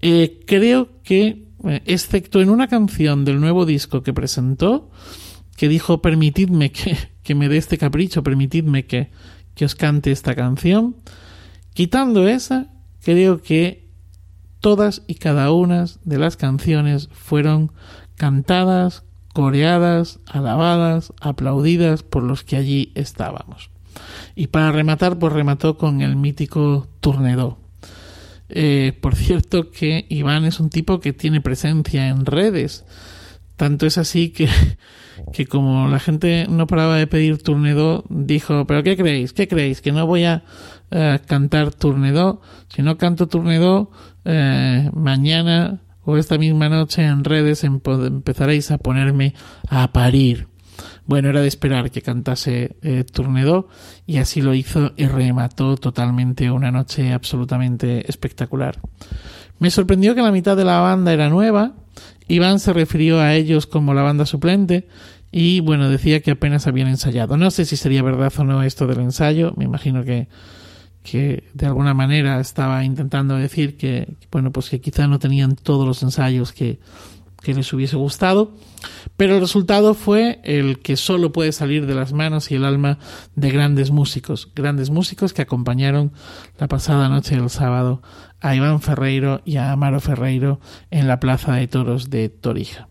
Eh, 0.00 0.40
creo 0.46 1.02
que, 1.02 1.48
eh, 1.64 1.82
excepto 1.86 2.40
en 2.40 2.50
una 2.50 2.68
canción 2.68 3.24
del 3.24 3.40
nuevo 3.40 3.66
disco 3.66 4.02
que 4.02 4.12
presentó, 4.12 4.90
que 5.56 5.68
dijo 5.68 6.00
permitidme 6.00 6.70
que, 6.70 6.96
que 7.22 7.34
me 7.34 7.48
dé 7.48 7.56
este 7.56 7.78
capricho, 7.78 8.22
permitidme 8.22 8.86
que, 8.86 9.10
que 9.58 9.64
os 9.64 9.74
cante 9.74 10.12
esta 10.12 10.36
canción, 10.36 10.94
quitando 11.74 12.28
esa, 12.28 12.68
creo 13.02 13.42
que 13.42 13.90
todas 14.60 15.02
y 15.08 15.16
cada 15.16 15.50
una 15.50 15.86
de 16.04 16.18
las 16.18 16.36
canciones 16.36 17.08
fueron 17.10 17.72
cantadas, 18.14 19.02
coreadas, 19.34 20.20
alabadas, 20.26 21.12
aplaudidas 21.20 22.04
por 22.04 22.22
los 22.22 22.44
que 22.44 22.54
allí 22.54 22.92
estábamos. 22.94 23.70
Y 24.36 24.46
para 24.46 24.70
rematar, 24.70 25.18
pues 25.18 25.32
remató 25.32 25.76
con 25.76 26.02
el 26.02 26.14
mítico 26.14 26.86
Tournedo. 27.00 27.58
Eh, 28.48 28.96
por 29.00 29.16
cierto 29.16 29.72
que 29.72 30.06
Iván 30.08 30.44
es 30.44 30.60
un 30.60 30.70
tipo 30.70 31.00
que 31.00 31.12
tiene 31.12 31.40
presencia 31.40 32.06
en 32.06 32.26
redes. 32.26 32.84
Tanto 33.58 33.86
es 33.86 33.98
así 33.98 34.30
que, 34.30 34.48
que 35.32 35.46
como 35.46 35.88
la 35.88 35.98
gente 35.98 36.46
no 36.48 36.68
paraba 36.68 36.96
de 36.96 37.08
pedir 37.08 37.42
Tournedo, 37.42 38.04
dijo, 38.08 38.66
pero 38.66 38.84
¿qué 38.84 38.96
creéis? 38.96 39.32
¿Qué 39.32 39.48
creéis? 39.48 39.82
Que 39.82 39.90
no 39.90 40.06
voy 40.06 40.24
a 40.24 40.44
eh, 40.92 41.18
cantar 41.26 41.74
Tournedo. 41.74 42.40
Si 42.68 42.82
no 42.82 42.96
canto 42.96 43.26
Tournedo, 43.26 43.90
eh, 44.24 44.88
mañana 44.94 45.80
o 46.04 46.16
esta 46.16 46.38
misma 46.38 46.68
noche 46.68 47.02
en 47.02 47.24
redes 47.24 47.64
empezaréis 47.64 48.70
a 48.70 48.78
ponerme 48.78 49.34
a 49.68 49.92
parir. 49.92 50.46
Bueno, 51.04 51.30
era 51.30 51.40
de 51.40 51.48
esperar 51.48 51.90
que 51.90 52.00
cantase 52.00 52.76
eh, 52.82 53.04
y 54.06 54.18
así 54.18 54.40
lo 54.40 54.54
hizo 54.54 54.92
y 54.96 55.06
remató 55.06 55.76
totalmente 55.76 56.48
una 56.48 56.70
noche 56.70 57.12
absolutamente 57.12 58.08
espectacular. 58.08 58.78
Me 59.58 59.70
sorprendió 59.70 60.14
que 60.14 60.22
la 60.22 60.30
mitad 60.30 60.56
de 60.56 60.64
la 60.64 60.78
banda 60.78 61.12
era 61.12 61.28
nueva. 61.28 61.74
Iván 62.28 62.60
se 62.60 62.72
refirió 62.72 63.20
a 63.20 63.34
ellos 63.34 63.66
como 63.66 63.94
la 63.94 64.02
banda 64.02 64.26
suplente 64.26 64.86
y 65.32 65.60
bueno, 65.60 65.88
decía 65.90 66.20
que 66.20 66.30
apenas 66.30 66.66
habían 66.66 66.88
ensayado. 66.88 67.36
No 67.36 67.50
sé 67.50 67.64
si 67.64 67.76
sería 67.76 68.02
verdad 68.02 68.32
o 68.38 68.44
no 68.44 68.62
esto 68.62 68.86
del 68.86 69.00
ensayo, 69.00 69.52
me 69.56 69.64
imagino 69.64 70.04
que 70.04 70.28
que 71.10 71.44
de 71.54 71.66
alguna 71.66 71.94
manera 71.94 72.38
estaba 72.38 72.84
intentando 72.84 73.36
decir 73.36 73.78
que, 73.78 74.16
bueno, 74.30 74.52
pues 74.52 74.68
que 74.68 74.80
quizá 74.80 75.06
no 75.06 75.18
tenían 75.18 75.56
todos 75.56 75.86
los 75.86 76.02
ensayos 76.02 76.52
que, 76.52 76.80
que 77.42 77.54
les 77.54 77.72
hubiese 77.72 77.96
gustado, 77.96 78.54
pero 79.16 79.34
el 79.34 79.40
resultado 79.40 79.94
fue 79.94 80.40
el 80.44 80.80
que 80.80 80.96
solo 80.96 81.32
puede 81.32 81.52
salir 81.52 81.86
de 81.86 81.94
las 81.94 82.12
manos 82.12 82.50
y 82.50 82.56
el 82.56 82.64
alma 82.64 82.98
de 83.36 83.50
grandes 83.50 83.90
músicos, 83.90 84.50
grandes 84.54 84.90
músicos 84.90 85.32
que 85.32 85.42
acompañaron 85.42 86.12
la 86.58 86.68
pasada 86.68 87.08
noche 87.08 87.36
del 87.36 87.50
sábado 87.50 88.02
a 88.40 88.54
Iván 88.54 88.80
Ferreiro 88.80 89.40
y 89.44 89.56
a 89.56 89.72
Amaro 89.72 90.00
Ferreiro 90.00 90.60
en 90.90 91.08
la 91.08 91.20
Plaza 91.20 91.54
de 91.54 91.68
Toros 91.68 92.10
de 92.10 92.28
Torija. 92.28 92.88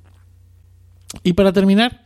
Y 1.23 1.33
para 1.33 1.53
terminar, 1.53 2.05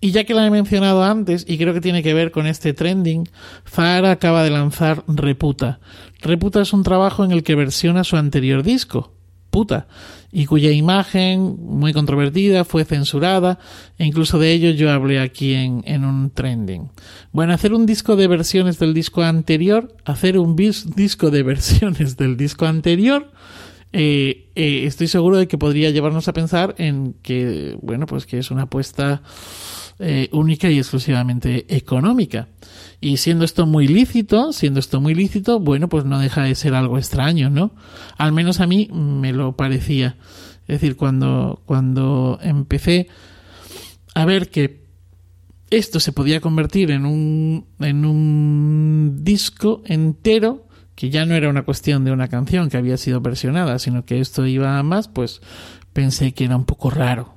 y 0.00 0.12
ya 0.12 0.24
que 0.24 0.34
la 0.34 0.46
he 0.46 0.50
mencionado 0.50 1.04
antes, 1.04 1.44
y 1.46 1.58
creo 1.58 1.74
que 1.74 1.80
tiene 1.80 2.02
que 2.02 2.14
ver 2.14 2.30
con 2.30 2.46
este 2.46 2.72
trending, 2.72 3.28
Zahara 3.68 4.12
acaba 4.12 4.42
de 4.42 4.50
lanzar 4.50 5.04
Reputa. 5.06 5.80
Reputa 6.20 6.62
es 6.62 6.72
un 6.72 6.82
trabajo 6.82 7.24
en 7.24 7.32
el 7.32 7.42
que 7.42 7.54
versiona 7.54 8.04
su 8.04 8.16
anterior 8.16 8.62
disco, 8.62 9.14
Puta, 9.50 9.88
y 10.30 10.46
cuya 10.46 10.70
imagen, 10.70 11.56
muy 11.60 11.92
controvertida, 11.92 12.64
fue 12.64 12.84
censurada, 12.84 13.58
e 13.98 14.04
incluso 14.04 14.38
de 14.38 14.52
ello 14.52 14.70
yo 14.70 14.90
hablé 14.92 15.18
aquí 15.18 15.54
en, 15.54 15.82
en 15.86 16.04
un 16.04 16.30
trending. 16.30 16.90
Bueno, 17.32 17.52
hacer 17.52 17.74
un 17.74 17.84
disco 17.84 18.14
de 18.14 18.28
versiones 18.28 18.78
del 18.78 18.94
disco 18.94 19.22
anterior, 19.22 19.96
hacer 20.04 20.38
un 20.38 20.54
disco 20.54 21.30
de 21.30 21.42
versiones 21.42 22.16
del 22.16 22.36
disco 22.36 22.66
anterior, 22.66 23.32
eh, 23.92 24.50
eh, 24.54 24.84
estoy 24.86 25.08
seguro 25.08 25.36
de 25.36 25.48
que 25.48 25.58
podría 25.58 25.90
llevarnos 25.90 26.28
a 26.28 26.32
pensar 26.32 26.74
en 26.78 27.14
que, 27.22 27.76
bueno, 27.82 28.06
pues 28.06 28.24
que 28.24 28.38
es 28.38 28.50
una 28.50 28.62
apuesta 28.62 29.22
eh, 29.98 30.28
única 30.32 30.70
y 30.70 30.78
exclusivamente 30.78 31.66
económica. 31.74 32.48
Y 33.00 33.16
siendo 33.16 33.44
esto 33.44 33.66
muy 33.66 33.88
lícito, 33.88 34.52
siendo 34.52 34.78
esto 34.78 35.00
muy 35.00 35.14
lícito, 35.14 35.58
bueno, 35.58 35.88
pues 35.88 36.04
no 36.04 36.18
deja 36.18 36.42
de 36.42 36.54
ser 36.54 36.74
algo 36.74 36.98
extraño, 36.98 37.48
¿no? 37.48 37.72
Al 38.18 38.32
menos 38.32 38.60
a 38.60 38.66
mí 38.66 38.88
me 38.92 39.32
lo 39.32 39.56
parecía. 39.56 40.16
Es 40.68 40.80
decir, 40.80 40.96
cuando, 40.96 41.62
cuando 41.64 42.38
empecé 42.42 43.08
a 44.14 44.24
ver 44.26 44.50
que 44.50 44.84
esto 45.70 45.98
se 46.00 46.12
podía 46.12 46.40
convertir 46.40 46.90
en 46.90 47.06
un, 47.06 47.66
en 47.78 48.04
un 48.04 49.20
disco 49.22 49.82
entero, 49.86 50.66
que 50.94 51.08
ya 51.08 51.24
no 51.24 51.34
era 51.34 51.48
una 51.48 51.64
cuestión 51.64 52.04
de 52.04 52.12
una 52.12 52.28
canción 52.28 52.68
que 52.68 52.76
había 52.76 52.98
sido 52.98 53.20
versionada, 53.20 53.78
sino 53.78 54.04
que 54.04 54.20
esto 54.20 54.46
iba 54.46 54.78
a 54.78 54.82
más, 54.82 55.08
pues 55.08 55.40
pensé 55.94 56.32
que 56.32 56.44
era 56.44 56.56
un 56.56 56.66
poco 56.66 56.90
raro. 56.90 57.36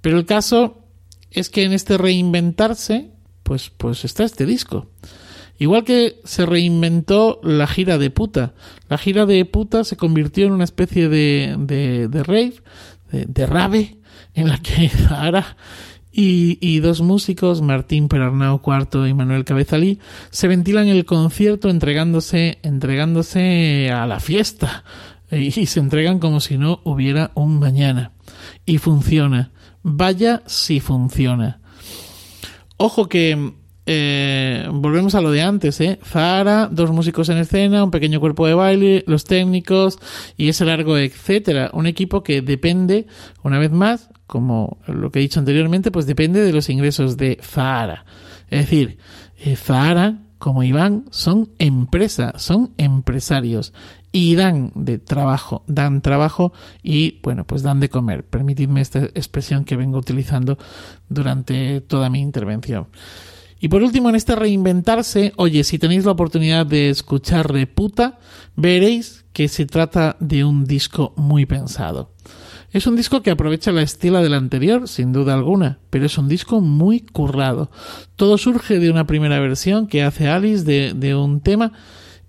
Pero 0.00 0.18
el 0.18 0.26
caso 0.26 0.84
es 1.30 1.48
que 1.48 1.64
en 1.64 1.72
este 1.72 1.96
reinventarse, 1.96 3.12
pues, 3.50 3.68
pues 3.76 4.04
está 4.04 4.22
este 4.22 4.46
disco. 4.46 4.86
Igual 5.58 5.82
que 5.82 6.20
se 6.22 6.46
reinventó 6.46 7.40
la 7.42 7.66
gira 7.66 7.98
de 7.98 8.08
puta. 8.08 8.54
La 8.88 8.96
gira 8.96 9.26
de 9.26 9.44
puta 9.44 9.82
se 9.82 9.96
convirtió 9.96 10.46
en 10.46 10.52
una 10.52 10.62
especie 10.62 11.08
de, 11.08 11.56
de, 11.58 12.06
de 12.06 12.22
rave, 12.22 12.54
de, 13.10 13.24
de, 13.24 13.46
rave, 13.46 13.98
en 14.34 14.46
la 14.46 14.58
que 14.58 14.88
Zahara 14.88 15.56
y, 16.12 16.58
y, 16.60 16.78
dos 16.78 17.00
músicos, 17.00 17.60
Martín 17.60 18.06
Perarnau 18.06 18.62
IV 18.64 19.08
y 19.08 19.14
Manuel 19.14 19.44
Cabezalí, 19.44 19.98
se 20.30 20.46
ventilan 20.46 20.86
el 20.86 21.04
concierto 21.04 21.70
entregándose, 21.70 22.60
entregándose 22.62 23.90
a 23.90 24.06
la 24.06 24.20
fiesta. 24.20 24.84
Y 25.32 25.50
se 25.50 25.80
entregan 25.80 26.20
como 26.20 26.38
si 26.38 26.56
no 26.56 26.82
hubiera 26.84 27.32
un 27.34 27.58
mañana. 27.58 28.12
Y 28.64 28.78
funciona. 28.78 29.50
Vaya 29.82 30.44
si 30.46 30.78
funciona. 30.78 31.60
Ojo 32.82 33.10
que 33.10 33.52
eh, 33.84 34.66
volvemos 34.72 35.14
a 35.14 35.20
lo 35.20 35.30
de 35.30 35.42
antes, 35.42 35.82
¿eh? 35.82 35.98
Zara, 36.02 36.66
dos 36.72 36.90
músicos 36.92 37.28
en 37.28 37.36
escena, 37.36 37.84
un 37.84 37.90
pequeño 37.90 38.20
cuerpo 38.20 38.46
de 38.46 38.54
baile, 38.54 39.04
los 39.06 39.24
técnicos 39.24 39.98
y 40.38 40.48
ese 40.48 40.64
largo, 40.64 40.96
etcétera. 40.96 41.68
Un 41.74 41.86
equipo 41.86 42.22
que 42.22 42.40
depende, 42.40 43.06
una 43.42 43.58
vez 43.58 43.70
más, 43.70 44.08
como 44.26 44.78
lo 44.86 45.10
que 45.10 45.18
he 45.18 45.22
dicho 45.22 45.40
anteriormente, 45.40 45.90
pues 45.90 46.06
depende 46.06 46.40
de 46.40 46.54
los 46.54 46.70
ingresos 46.70 47.18
de 47.18 47.38
Zara. 47.42 48.06
Es 48.48 48.60
decir, 48.60 48.96
eh, 49.36 49.56
Zara, 49.56 50.22
como 50.38 50.62
Iván, 50.62 51.04
son 51.10 51.50
empresa, 51.58 52.32
son 52.38 52.72
empresarios 52.78 53.74
y 54.12 54.34
dan 54.34 54.72
de 54.74 54.98
trabajo, 54.98 55.62
dan 55.66 56.02
trabajo 56.02 56.52
y 56.82 57.20
bueno, 57.22 57.44
pues 57.44 57.62
dan 57.62 57.80
de 57.80 57.88
comer. 57.88 58.24
Permitidme 58.24 58.80
esta 58.80 59.04
expresión 59.04 59.64
que 59.64 59.76
vengo 59.76 59.98
utilizando 59.98 60.58
durante 61.08 61.80
toda 61.80 62.10
mi 62.10 62.20
intervención. 62.20 62.88
Y 63.60 63.68
por 63.68 63.82
último, 63.82 64.08
en 64.08 64.16
este 64.16 64.34
reinventarse, 64.34 65.32
oye, 65.36 65.64
si 65.64 65.78
tenéis 65.78 66.06
la 66.06 66.12
oportunidad 66.12 66.64
de 66.64 66.88
escuchar 66.88 67.52
Reputa, 67.52 68.18
veréis 68.56 69.26
que 69.34 69.48
se 69.48 69.66
trata 69.66 70.16
de 70.18 70.44
un 70.44 70.64
disco 70.64 71.12
muy 71.16 71.44
pensado. 71.44 72.10
Es 72.72 72.86
un 72.86 72.96
disco 72.96 73.20
que 73.22 73.30
aprovecha 73.30 73.72
la 73.72 73.82
estila 73.82 74.22
del 74.22 74.34
anterior, 74.34 74.88
sin 74.88 75.12
duda 75.12 75.34
alguna, 75.34 75.78
pero 75.90 76.06
es 76.06 76.16
un 76.16 76.28
disco 76.28 76.60
muy 76.60 77.00
currado. 77.00 77.70
Todo 78.16 78.38
surge 78.38 78.78
de 78.78 78.90
una 78.90 79.06
primera 79.06 79.40
versión 79.40 79.88
que 79.88 80.04
hace 80.04 80.28
Alice 80.28 80.64
de, 80.64 80.94
de 80.94 81.14
un 81.14 81.40
tema 81.40 81.72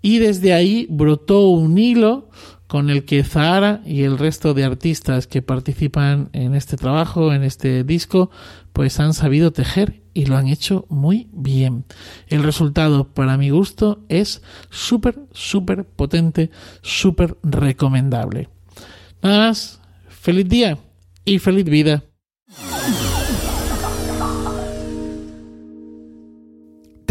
y 0.02 0.20
desde 0.20 0.54
ahí 0.54 0.88
brotó 0.90 1.48
un 1.50 1.78
hilo 1.78 2.30
con 2.68 2.90
el 2.90 3.04
que 3.04 3.24
Zahara 3.24 3.82
y 3.86 4.04
el 4.04 4.18
resto 4.18 4.54
de 4.54 4.64
artistas 4.64 5.28
que 5.28 5.42
participan 5.42 6.30
en 6.32 6.56
este 6.56 6.78
trabajo, 6.78 7.34
en 7.34 7.44
este 7.44 7.84
disco, 7.84 8.32
pues 8.72 9.00
han 9.00 9.14
sabido 9.14 9.52
tejer 9.52 10.04
y 10.14 10.26
lo 10.26 10.38
han 10.38 10.48
hecho 10.48 10.86
muy 10.90 11.28
bien. 11.34 11.84
El 12.28 12.44
resultado, 12.44 13.14
para 13.14 13.38
mi 13.38 13.50
gusto, 13.50 14.06
es 14.08 14.42
súper, 14.70 15.20
súper 15.34 15.86
potente, 15.86 16.50
súper 16.82 17.38
recomendable. 17.44 18.48
Nada 19.22 19.48
más, 19.48 19.82
feliz 20.08 20.48
día 20.48 20.78
y 21.26 21.40
feliz 21.40 21.66
vida. 21.66 22.04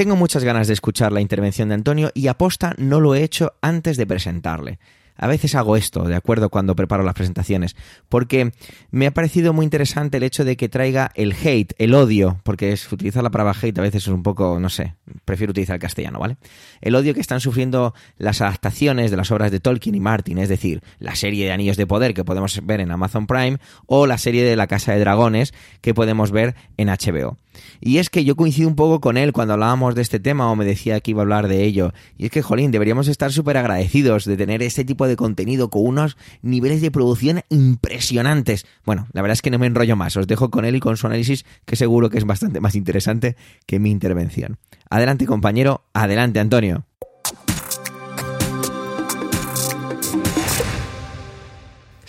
Tengo 0.01 0.17
muchas 0.17 0.45
ganas 0.45 0.67
de 0.67 0.73
escuchar 0.73 1.13
la 1.13 1.21
intervención 1.21 1.69
de 1.69 1.75
Antonio 1.75 2.11
y 2.15 2.29
aposta 2.29 2.75
no 2.79 3.01
lo 3.01 3.15
he 3.15 3.23
hecho 3.23 3.53
antes 3.61 3.99
de 3.99 4.07
presentarle. 4.07 4.79
A 5.21 5.27
veces 5.27 5.55
hago 5.55 5.77
esto, 5.77 6.05
de 6.05 6.17
acuerdo, 6.17 6.49
cuando 6.49 6.75
preparo 6.75 7.03
las 7.03 7.13
presentaciones, 7.13 7.77
porque 8.09 8.53
me 8.91 9.07
ha 9.07 9.11
parecido 9.11 9.53
muy 9.53 9.65
interesante 9.65 10.17
el 10.17 10.23
hecho 10.23 10.47
de 10.47 10.57
que 10.57 10.71
traiga 10.71 11.11
el 11.15 11.35
hate, 11.35 11.75
el 11.77 11.95
odio, 11.95 12.41
porque 12.43 12.73
es, 12.73 12.91
utilizar 12.91 13.23
la 13.23 13.31
palabra 13.31 13.55
hate 13.61 13.79
a 13.79 13.83
veces 13.83 14.05
es 14.05 14.09
un 14.09 14.23
poco, 14.23 14.59
no 14.59 14.71
sé, 14.71 14.95
prefiero 15.27 15.51
utilizar 15.51 15.75
el 15.75 15.81
castellano, 15.81 16.19
¿vale? 16.19 16.39
El 16.81 16.95
odio 16.95 17.13
que 17.13 17.21
están 17.21 17.41
sufriendo 17.41 17.93
las 18.17 18.41
adaptaciones 18.41 19.11
de 19.11 19.19
las 19.19 19.31
obras 19.31 19.51
de 19.51 19.61
Tolkien 19.61 19.95
y 19.95 20.01
Martin, 20.01 20.39
es 20.39 20.49
decir, 20.49 20.83
la 20.99 21.15
serie 21.15 21.45
de 21.45 21.53
Anillos 21.53 21.77
de 21.77 21.87
Poder 21.87 22.15
que 22.15 22.25
podemos 22.25 22.59
ver 22.65 22.81
en 22.81 22.91
Amazon 22.91 23.27
Prime 23.27 23.59
o 23.85 24.07
la 24.07 24.17
serie 24.17 24.43
de 24.43 24.57
La 24.57 24.69
Casa 24.69 24.93
de 24.93 25.01
Dragones 25.01 25.53
que 25.83 25.93
podemos 25.93 26.31
ver 26.31 26.55
en 26.79 26.89
HBO. 26.89 27.37
Y 27.81 27.99
es 27.99 28.11
que 28.11 28.25
yo 28.25 28.37
coincido 28.37 28.69
un 28.69 28.77
poco 28.77 29.01
con 29.01 29.17
él 29.17 29.33
cuando 29.33 29.55
hablábamos 29.55 29.95
de 29.95 30.03
este 30.03 30.21
tema 30.21 30.51
o 30.51 30.57
me 30.57 30.65
decía 30.65 31.01
que 31.01 31.13
iba 31.13 31.21
a 31.21 31.25
hablar 31.25 31.49
de 31.49 31.65
ello. 31.65 31.93
Y 32.17 32.27
es 32.27 32.31
que, 32.31 32.43
jolín, 32.43 32.71
deberíamos 32.71 33.09
estar 33.09 33.33
súper 33.33 33.57
agradecidos 33.57 34.25
de 34.25 34.37
tener 34.37 34.63
este 34.63 34.85
tipo 34.85 35.07
de 35.07 35.10
contenido 35.17 35.71
con 35.71 35.87
unos 35.87 36.17
niveles 36.43 36.81
de 36.81 36.91
producción 36.91 37.43
impresionantes. 37.49 38.67
Bueno, 38.85 39.07
la 39.13 39.23
verdad 39.23 39.35
es 39.35 39.43
que 39.43 39.51
no 39.51 39.59
me 39.59 39.67
enrollo 39.67 39.97
más. 39.97 40.17
Os 40.17 40.27
dejo 40.27 40.51
con 40.51 40.65
él 40.65 40.77
y 40.77 40.81
con 40.81 40.97
su 40.97 41.07
análisis, 41.07 41.45
que 41.65 41.77
seguro 41.77 42.11
que 42.11 42.19
es 42.19 42.25
bastante 42.25 42.61
más 42.61 42.75
interesante 42.75 43.37
que 43.67 43.79
mi 43.79 43.91
intervención. 43.91 44.59
Adelante, 44.89 45.27
compañero. 45.27 45.85
Adelante, 45.93 46.41
Antonio. 46.41 46.85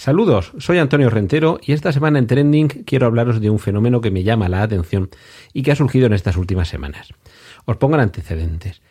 Saludos, 0.01 0.53
soy 0.57 0.79
Antonio 0.79 1.11
Rentero 1.11 1.59
y 1.61 1.73
esta 1.73 1.91
semana 1.91 2.17
en 2.17 2.25
Trending 2.25 2.69
quiero 2.87 3.05
hablaros 3.05 3.39
de 3.39 3.51
un 3.51 3.59
fenómeno 3.59 4.01
que 4.01 4.09
me 4.09 4.23
llama 4.23 4.49
la 4.49 4.63
atención 4.63 5.11
y 5.53 5.61
que 5.61 5.71
ha 5.71 5.75
surgido 5.75 6.07
en 6.07 6.13
estas 6.13 6.37
últimas 6.37 6.69
semanas. 6.69 7.13
Os 7.65 7.77
pongo 7.77 7.97
antecedentes. 7.97 8.81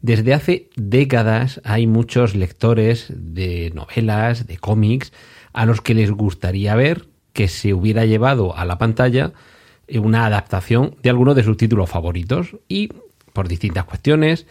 Desde 0.00 0.34
hace 0.34 0.70
décadas 0.76 1.60
hay 1.64 1.86
muchos 1.86 2.34
lectores 2.34 3.06
de 3.14 3.72
novelas, 3.74 4.46
de 4.46 4.58
cómics, 4.58 5.12
a 5.52 5.66
los 5.66 5.80
que 5.80 5.94
les 5.94 6.10
gustaría 6.10 6.74
ver 6.74 7.06
que 7.32 7.48
se 7.48 7.74
hubiera 7.74 8.04
llevado 8.04 8.56
a 8.56 8.64
la 8.64 8.78
pantalla 8.78 9.32
una 9.94 10.26
adaptación 10.26 10.96
de 11.02 11.10
alguno 11.10 11.34
de 11.34 11.44
sus 11.44 11.56
títulos 11.56 11.88
favoritos 11.88 12.56
y 12.68 12.90
por 13.32 13.48
distintas 13.48 13.84
cuestiones, 13.84 14.46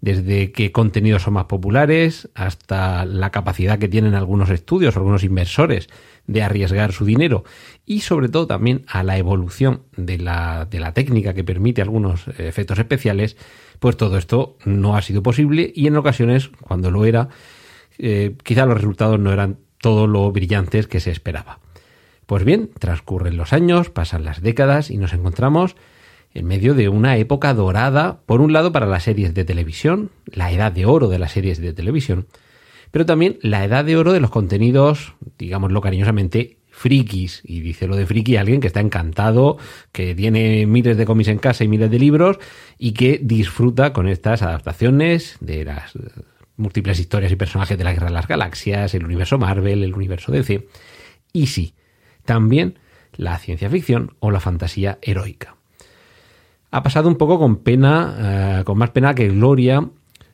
desde 0.00 0.52
qué 0.52 0.72
contenidos 0.72 1.22
son 1.22 1.34
más 1.34 1.44
populares 1.44 2.30
hasta 2.34 3.04
la 3.04 3.30
capacidad 3.30 3.78
que 3.78 3.88
tienen 3.88 4.14
algunos 4.14 4.48
estudios, 4.48 4.96
algunos 4.96 5.24
inversores 5.24 5.88
de 6.26 6.42
arriesgar 6.42 6.92
su 6.92 7.04
dinero 7.04 7.44
y 7.84 8.00
sobre 8.00 8.28
todo 8.28 8.46
también 8.46 8.84
a 8.86 9.02
la 9.02 9.18
evolución 9.18 9.82
de 9.96 10.16
la, 10.18 10.66
de 10.70 10.80
la 10.80 10.94
técnica 10.94 11.34
que 11.34 11.44
permite 11.44 11.82
algunos 11.82 12.28
efectos 12.38 12.78
especiales, 12.78 13.36
pues 13.80 13.96
todo 13.96 14.16
esto 14.16 14.56
no 14.64 14.96
ha 14.96 15.02
sido 15.02 15.22
posible 15.22 15.72
y 15.74 15.88
en 15.88 15.96
ocasiones, 15.96 16.50
cuando 16.60 16.90
lo 16.90 17.04
era, 17.04 17.28
eh, 17.98 18.36
quizá 18.44 18.66
los 18.66 18.76
resultados 18.76 19.18
no 19.18 19.32
eran 19.32 19.58
todo 19.78 20.06
lo 20.06 20.30
brillantes 20.30 20.86
que 20.86 21.00
se 21.00 21.10
esperaba. 21.10 21.58
Pues 22.26 22.44
bien, 22.44 22.70
transcurren 22.78 23.36
los 23.36 23.52
años, 23.52 23.90
pasan 23.90 24.24
las 24.24 24.40
décadas 24.40 24.90
y 24.90 24.98
nos 24.98 25.12
encontramos 25.14 25.74
en 26.32 26.46
medio 26.46 26.74
de 26.74 26.88
una 26.88 27.16
época 27.16 27.54
dorada, 27.54 28.20
por 28.26 28.40
un 28.40 28.52
lado 28.52 28.70
para 28.70 28.86
las 28.86 29.02
series 29.02 29.34
de 29.34 29.44
televisión, 29.44 30.10
la 30.26 30.52
edad 30.52 30.70
de 30.70 30.86
oro 30.86 31.08
de 31.08 31.18
las 31.18 31.32
series 31.32 31.60
de 31.60 31.72
televisión, 31.72 32.28
pero 32.92 33.06
también 33.06 33.38
la 33.42 33.64
edad 33.64 33.84
de 33.84 33.96
oro 33.96 34.12
de 34.12 34.20
los 34.20 34.30
contenidos, 34.30 35.14
digámoslo 35.38 35.80
cariñosamente, 35.80 36.58
frikis. 36.80 37.42
Y 37.44 37.60
dice 37.60 37.86
lo 37.86 37.96
de 37.96 38.06
friki 38.06 38.36
alguien 38.36 38.60
que 38.60 38.66
está 38.66 38.80
encantado, 38.80 39.58
que 39.92 40.14
tiene 40.14 40.66
miles 40.66 40.96
de 40.96 41.04
cómics 41.04 41.28
en 41.28 41.38
casa 41.38 41.64
y 41.64 41.68
miles 41.68 41.90
de 41.90 41.98
libros 41.98 42.38
y 42.78 42.92
que 42.92 43.20
disfruta 43.22 43.92
con 43.92 44.08
estas 44.08 44.42
adaptaciones 44.42 45.36
de 45.40 45.64
las 45.64 45.92
múltiples 46.56 46.98
historias 46.98 47.32
y 47.32 47.36
personajes 47.36 47.76
de 47.76 47.84
la 47.84 47.92
Guerra 47.92 48.06
de 48.06 48.14
las 48.14 48.28
Galaxias, 48.28 48.94
el 48.94 49.04
universo 49.04 49.38
Marvel, 49.38 49.84
el 49.84 49.94
universo 49.94 50.32
DC. 50.32 50.66
Y 51.32 51.46
sí, 51.46 51.74
también 52.24 52.78
la 53.16 53.38
ciencia 53.38 53.70
ficción 53.70 54.14
o 54.20 54.30
la 54.30 54.40
fantasía 54.40 54.98
heroica 55.02 55.56
ha 56.70 56.82
pasado 56.82 57.08
un 57.08 57.16
poco 57.16 57.38
con 57.38 57.56
pena, 57.56 58.60
eh, 58.60 58.64
con 58.64 58.78
más 58.78 58.90
pena 58.90 59.14
que 59.14 59.28
gloria, 59.28 59.88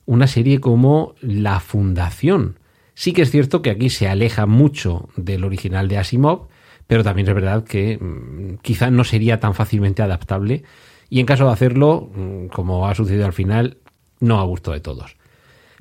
una 0.04 0.26
serie 0.26 0.60
como 0.60 1.14
La 1.20 1.60
Fundación. 1.60 2.58
Sí 2.96 3.12
que 3.12 3.20
es 3.22 3.30
cierto 3.30 3.60
que 3.60 3.68
aquí 3.68 3.90
se 3.90 4.08
aleja 4.08 4.46
mucho 4.46 5.10
del 5.16 5.44
original 5.44 5.86
de 5.86 5.98
Asimov, 5.98 6.48
pero 6.86 7.04
también 7.04 7.28
es 7.28 7.34
verdad 7.34 7.62
que 7.62 7.98
mm, 7.98 8.56
quizá 8.62 8.90
no 8.90 9.04
sería 9.04 9.38
tan 9.38 9.54
fácilmente 9.54 10.00
adaptable 10.00 10.64
y 11.10 11.20
en 11.20 11.26
caso 11.26 11.44
de 11.44 11.52
hacerlo, 11.52 12.10
mm, 12.14 12.46
como 12.46 12.88
ha 12.88 12.94
sucedido 12.94 13.26
al 13.26 13.34
final, 13.34 13.76
no 14.18 14.40
a 14.40 14.44
gusto 14.44 14.72
de 14.72 14.80
todos. 14.80 15.18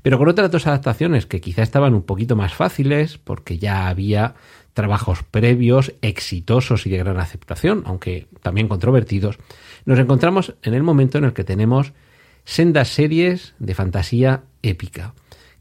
Pero 0.01 0.17
con 0.17 0.27
otras 0.27 0.51
dos 0.51 0.67
adaptaciones 0.67 1.25
que 1.25 1.39
quizá 1.39 1.63
estaban 1.63 1.93
un 1.93 2.03
poquito 2.03 2.35
más 2.35 2.53
fáciles, 2.53 3.17
porque 3.17 3.59
ya 3.59 3.87
había 3.87 4.35
trabajos 4.73 5.23
previos 5.23 5.93
exitosos 6.01 6.85
y 6.85 6.89
de 6.89 6.97
gran 6.97 7.17
aceptación, 7.17 7.83
aunque 7.85 8.27
también 8.41 8.67
controvertidos, 8.67 9.37
nos 9.85 9.99
encontramos 9.99 10.55
en 10.63 10.73
el 10.73 10.83
momento 10.83 11.17
en 11.17 11.23
el 11.23 11.33
que 11.33 11.45
tenemos 11.45 11.93
sendas 12.43 12.89
series 12.89 13.55
de 13.57 13.73
fantasía 13.73 14.43
épica 14.61 15.13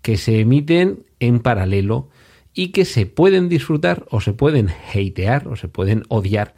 que 0.04 0.18
se 0.18 0.38
emiten 0.40 1.06
en 1.26 1.40
paralelo 1.40 2.08
y 2.54 2.68
que 2.68 2.84
se 2.84 3.06
pueden 3.06 3.48
disfrutar 3.48 4.06
o 4.10 4.20
se 4.20 4.32
pueden 4.32 4.68
hatear 4.68 5.48
o 5.48 5.56
se 5.56 5.68
pueden 5.68 6.04
odiar 6.08 6.54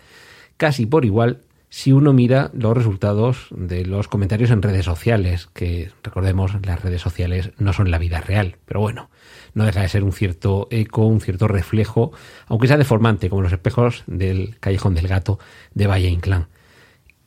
casi 0.57 0.87
por 0.87 1.05
igual 1.05 1.41
si 1.69 1.93
uno 1.93 2.13
mira 2.13 2.51
los 2.55 2.77
resultados 2.77 3.49
de 3.51 3.85
los 3.85 4.09
comentarios 4.09 4.51
en 4.51 4.63
redes 4.63 4.85
sociales, 4.85 5.49
que 5.53 5.91
recordemos 6.03 6.53
las 6.65 6.81
redes 6.81 7.03
sociales 7.03 7.51
no 7.59 7.73
son 7.73 7.91
la 7.91 7.99
vida 7.99 8.21
real, 8.21 8.57
pero 8.65 8.81
bueno, 8.81 9.11
no 9.53 9.65
deja 9.65 9.83
de 9.83 9.89
ser 9.89 10.05
un 10.05 10.13
cierto 10.13 10.69
eco, 10.71 11.05
un 11.07 11.21
cierto 11.21 11.49
reflejo, 11.49 12.13
aunque 12.47 12.69
sea 12.69 12.79
deformante, 12.79 13.29
como 13.29 13.43
los 13.43 13.53
espejos 13.53 14.05
del 14.07 14.59
callejón 14.61 14.95
del 14.95 15.09
gato 15.09 15.39
de 15.75 15.87
Valle 15.87 16.09
Inclán. 16.09 16.47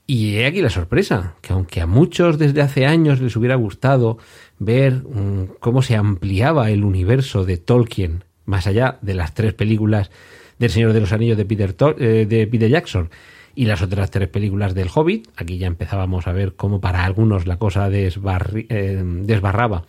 Y 0.07 0.37
he 0.37 0.47
aquí 0.47 0.61
la 0.61 0.71
sorpresa, 0.71 1.35
que 1.41 1.53
aunque 1.53 1.81
a 1.81 1.85
muchos 1.85 2.39
desde 2.39 2.61
hace 2.61 2.87
años 2.87 3.21
les 3.21 3.35
hubiera 3.35 3.53
gustado 3.53 4.17
ver 4.59 5.03
mm, 5.03 5.55
cómo 5.59 5.81
se 5.81 5.95
ampliaba 5.95 6.69
el 6.69 6.83
universo 6.83 7.45
de 7.45 7.57
Tolkien, 7.57 8.23
más 8.45 8.67
allá 8.67 8.99
de 9.01 9.13
las 9.13 9.33
tres 9.33 9.53
películas 9.53 10.11
del 10.59 10.69
Señor 10.69 10.93
de 10.93 10.99
los 10.99 11.13
Anillos 11.13 11.37
de 11.37 11.45
Peter, 11.45 11.75
eh, 11.97 12.25
de 12.27 12.47
Peter 12.47 12.69
Jackson 12.69 13.09
y 13.55 13.65
las 13.65 13.81
otras 13.81 14.11
tres 14.11 14.27
películas 14.27 14.75
del 14.75 14.89
Hobbit, 14.93 15.27
aquí 15.35 15.57
ya 15.57 15.67
empezábamos 15.67 16.27
a 16.27 16.33
ver 16.33 16.55
cómo 16.55 16.79
para 16.79 17.03
algunos 17.03 17.47
la 17.47 17.57
cosa 17.57 17.89
eh, 17.91 19.03
desbarraba 19.23 19.85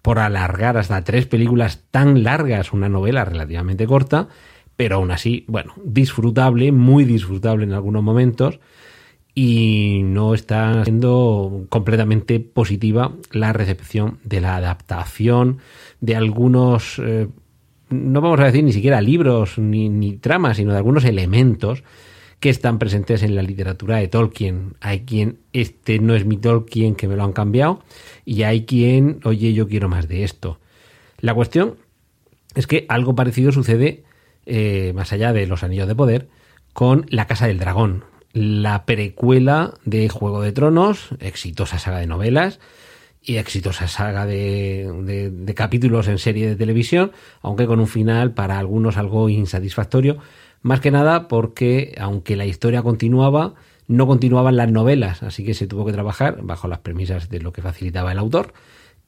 por 0.00 0.18
alargar 0.18 0.76
hasta 0.76 1.04
tres 1.04 1.26
películas 1.26 1.84
tan 1.90 2.22
largas 2.22 2.72
una 2.72 2.88
novela 2.88 3.24
relativamente 3.24 3.86
corta, 3.86 4.28
pero 4.76 4.96
aún 4.96 5.10
así, 5.10 5.44
bueno, 5.46 5.74
disfrutable, 5.84 6.72
muy 6.72 7.04
disfrutable 7.04 7.64
en 7.64 7.72
algunos 7.72 8.02
momentos 8.02 8.58
y 9.34 10.00
no 10.04 10.34
está 10.34 10.84
siendo 10.84 11.66
completamente 11.68 12.40
positiva 12.40 13.12
la 13.30 13.52
recepción 13.52 14.18
de 14.24 14.40
la 14.40 14.56
adaptación 14.56 15.58
de 16.00 16.16
algunos, 16.16 17.00
eh, 17.02 17.28
no 17.88 18.20
vamos 18.20 18.40
a 18.40 18.44
decir 18.44 18.62
ni 18.64 18.72
siquiera 18.72 19.00
libros 19.00 19.58
ni, 19.58 19.88
ni 19.88 20.16
tramas, 20.16 20.58
sino 20.58 20.72
de 20.72 20.78
algunos 20.78 21.04
elementos 21.04 21.82
que 22.40 22.50
están 22.50 22.78
presentes 22.78 23.22
en 23.22 23.36
la 23.36 23.42
literatura 23.42 23.98
de 23.98 24.08
Tolkien. 24.08 24.74
Hay 24.80 25.02
quien, 25.02 25.38
este 25.52 26.00
no 26.00 26.14
es 26.14 26.26
mi 26.26 26.36
Tolkien, 26.36 26.96
que 26.96 27.06
me 27.06 27.16
lo 27.16 27.22
han 27.22 27.32
cambiado, 27.32 27.84
y 28.24 28.42
hay 28.42 28.64
quien, 28.64 29.20
oye, 29.24 29.52
yo 29.52 29.68
quiero 29.68 29.88
más 29.88 30.08
de 30.08 30.24
esto. 30.24 30.58
La 31.20 31.34
cuestión 31.34 31.76
es 32.56 32.66
que 32.66 32.84
algo 32.88 33.14
parecido 33.14 33.52
sucede, 33.52 34.02
eh, 34.44 34.92
más 34.92 35.12
allá 35.12 35.32
de 35.32 35.46
los 35.46 35.62
anillos 35.62 35.86
de 35.86 35.94
poder, 35.94 36.28
con 36.72 37.06
La 37.10 37.28
Casa 37.28 37.46
del 37.46 37.60
Dragón, 37.60 38.04
la 38.32 38.86
precuela 38.86 39.74
de 39.84 40.08
Juego 40.08 40.42
de 40.42 40.52
Tronos, 40.52 41.10
exitosa 41.20 41.78
saga 41.78 41.98
de 41.98 42.06
novelas 42.06 42.60
y 43.22 43.36
exitosa 43.36 43.88
saga 43.88 44.26
de, 44.26 45.30
de, 45.30 45.54
capítulos 45.54 46.08
en 46.08 46.18
serie 46.18 46.48
de 46.48 46.56
televisión, 46.56 47.12
aunque 47.40 47.66
con 47.66 47.78
un 47.78 47.86
final 47.86 48.32
para 48.32 48.58
algunos 48.58 48.96
algo 48.96 49.28
insatisfactorio, 49.28 50.18
más 50.60 50.80
que 50.80 50.90
nada 50.90 51.28
porque 51.28 51.94
aunque 51.98 52.36
la 52.36 52.46
historia 52.46 52.82
continuaba, 52.82 53.54
no 53.86 54.06
continuaban 54.06 54.56
las 54.56 54.70
novelas, 54.70 55.22
así 55.22 55.44
que 55.44 55.54
se 55.54 55.66
tuvo 55.66 55.84
que 55.84 55.92
trabajar 55.92 56.38
bajo 56.42 56.68
las 56.68 56.80
premisas 56.80 57.28
de 57.28 57.40
lo 57.40 57.52
que 57.52 57.62
facilitaba 57.62 58.12
el 58.12 58.18
autor 58.18 58.54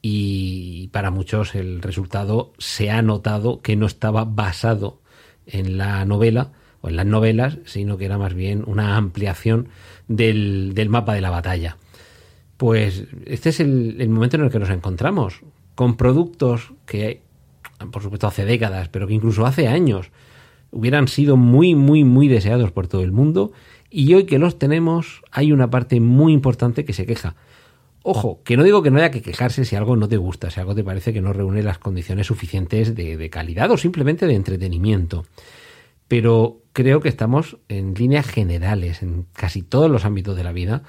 y 0.07 0.89
para 0.89 1.11
muchos 1.11 1.55
el 1.55 1.81
resultado 1.81 2.53
se 2.59 2.91
ha 2.91 3.01
notado 3.01 3.63
que 3.63 3.75
no 3.75 3.87
estaba 3.87 4.25
basado 4.25 5.01
en 5.47 5.79
la 5.79 6.05
novela, 6.05 6.53
o 6.85 6.89
en 6.91 6.97
las 6.97 7.07
novelas, 7.07 7.57
sino 7.65 7.97
que 7.97 8.05
era 8.05 8.19
más 8.19 8.35
bien 8.35 8.63
una 8.67 8.99
ampliación 8.99 9.69
del, 10.07 10.75
mapa 10.91 11.15
de 11.15 11.23
la 11.23 11.31
batalla. 11.31 11.79
Pues 12.59 13.07
este 13.25 13.49
es 13.49 13.61
el, 13.61 14.07
momento 14.11 14.37
en 14.37 14.45
el 14.45 14.51
que 14.51 14.59
nos 14.59 14.69
encontramos, 14.69 15.41
con 15.75 15.97
productos 15.97 16.75
que, 16.85 17.23
por 17.91 18.03
supuesto, 18.03 18.27
hace 18.27 18.45
décadas, 18.45 18.91
pero 18.91 19.07
que 19.07 19.15
incluso 19.15 19.47
hace 19.47 19.67
años 19.67 20.11
hubieran 20.73 21.09
sido 21.09 21.39
muy, 21.39 21.75
muy, 21.75 22.05
muy 22.05 22.29
deseados 22.29 22.71
por 22.71 22.87
todo 22.87 23.03
el 23.03 23.13
mundo, 23.13 23.53
y 23.89 24.13
hoy 24.13 24.25
que 24.25 24.39
los 24.39 24.59
tenemos 24.59 25.23
hay 25.31 25.53
una 25.53 25.71
parte 25.71 26.01
muy 26.01 26.35
importante 26.35 26.85
que 26.85 26.93
se 26.93 27.07
queja. 27.07 27.35
Ojo, 28.03 28.43
que 28.45 28.59
no 28.59 28.63
digo 28.63 28.83
que 28.83 28.91
no 28.91 28.99
haya 28.99 29.11
que 29.11 29.23
quejarse 29.23 29.65
si 29.65 29.75
algo 29.75 29.97
no 29.97 30.07
te 30.07 30.19
gusta, 30.19 30.51
si 30.51 30.61
algo 30.61 30.75
te 30.75 30.85
parece 30.85 31.15
que 31.15 31.23
no 31.23 31.33
reúne 31.33 31.63
las 31.63 31.79
condiciones 31.79 32.27
suficientes 32.27 32.95
de, 32.95 33.17
de 33.17 33.31
calidad 33.31 33.71
o 33.71 33.79
simplemente 33.79 34.27
de 34.27 34.35
entretenimiento. 34.35 35.25
Pero 36.09 36.64
creo 36.75 37.01
que 37.01 37.09
estamos 37.09 37.57
en 37.69 37.95
líneas 37.95 38.27
generales, 38.27 39.03
en 39.03 39.27
casi 39.33 39.63
todos 39.63 39.91
los 39.91 40.05
ámbitos 40.05 40.37
de 40.37 40.45
la 40.45 40.53
vida, 40.53 40.83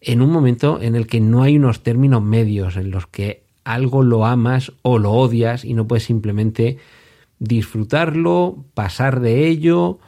en 0.00 0.22
un 0.22 0.30
momento 0.30 0.80
en 0.80 0.94
el 0.94 1.06
que 1.06 1.20
no 1.20 1.42
hay 1.42 1.56
unos 1.58 1.82
términos 1.82 2.22
medios 2.22 2.76
en 2.76 2.90
los 2.90 3.06
que 3.08 3.44
algo 3.64 4.02
lo 4.02 4.24
amas 4.24 4.72
o 4.82 4.98
lo 4.98 5.12
odias 5.12 5.64
y 5.64 5.74
no 5.74 5.86
puedes 5.88 6.04
simplemente 6.04 6.78
disfrutarlo, 7.38 8.64
pasar 8.74 9.20
de 9.20 9.48
ello 9.48 9.98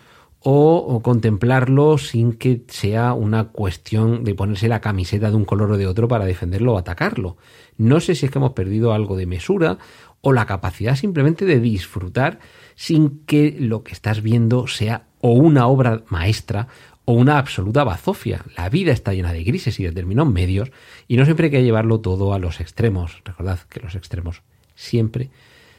o, 0.41 1.01
contemplarlo 1.03 1.99
sin 1.99 2.35
que 2.35 2.63
sea 2.69 3.15
una 3.15 3.49
cuestión 3.49 4.23
de 4.23 4.37
ponerse 4.37 4.69
la 4.69 4.81
camiseta 4.81 5.31
de 5.31 5.37
un 5.37 5.45
color 5.45 5.73
o 5.73 5.77
de 5.77 5.89
otro 5.89 6.07
para 6.07 6.25
defenderlo 6.25 6.75
o 6.75 6.79
atacarlo. 6.79 7.37
No 7.79 7.99
sé 7.99 8.15
si 8.15 8.27
es 8.27 8.33
que 8.33 8.39
hemos 8.39 8.53
perdido 8.53 8.93
algo 8.93 9.17
de 9.17 9.27
mesura 9.27 9.79
o 10.21 10.33
la 10.33 10.47
capacidad 10.47 10.95
simplemente 10.95 11.47
de 11.47 11.59
disfrutar 11.59 12.39
sin 12.77 13.25
que 13.27 13.57
lo 13.59 13.83
que 13.83 13.93
estás 13.93 14.23
viendo 14.23 14.69
sea 14.69 15.09
o 15.27 15.33
una 15.33 15.67
obra 15.67 16.03
maestra 16.09 16.69
o 17.05 17.13
una 17.13 17.39
absoluta 17.39 17.85
bazofia. 17.85 18.45
La 18.57 18.69
vida 18.69 18.93
está 18.93 19.13
llena 19.13 19.33
de 19.33 19.45
grises 19.45 19.79
y 19.81 19.85
de 19.85 19.93
términos 19.93 20.29
medios 20.31 20.71
y 21.09 21.17
no 21.17 21.25
siempre 21.25 21.47
hay 21.47 21.51
que 21.51 21.63
llevarlo 21.63 22.01
todo 22.01 22.35
a 22.35 22.39
los 22.39 22.61
extremos. 22.61 23.23
Recordad 23.25 23.61
que 23.69 23.81
los 23.81 23.95
extremos 23.95 24.43
siempre 24.75 25.31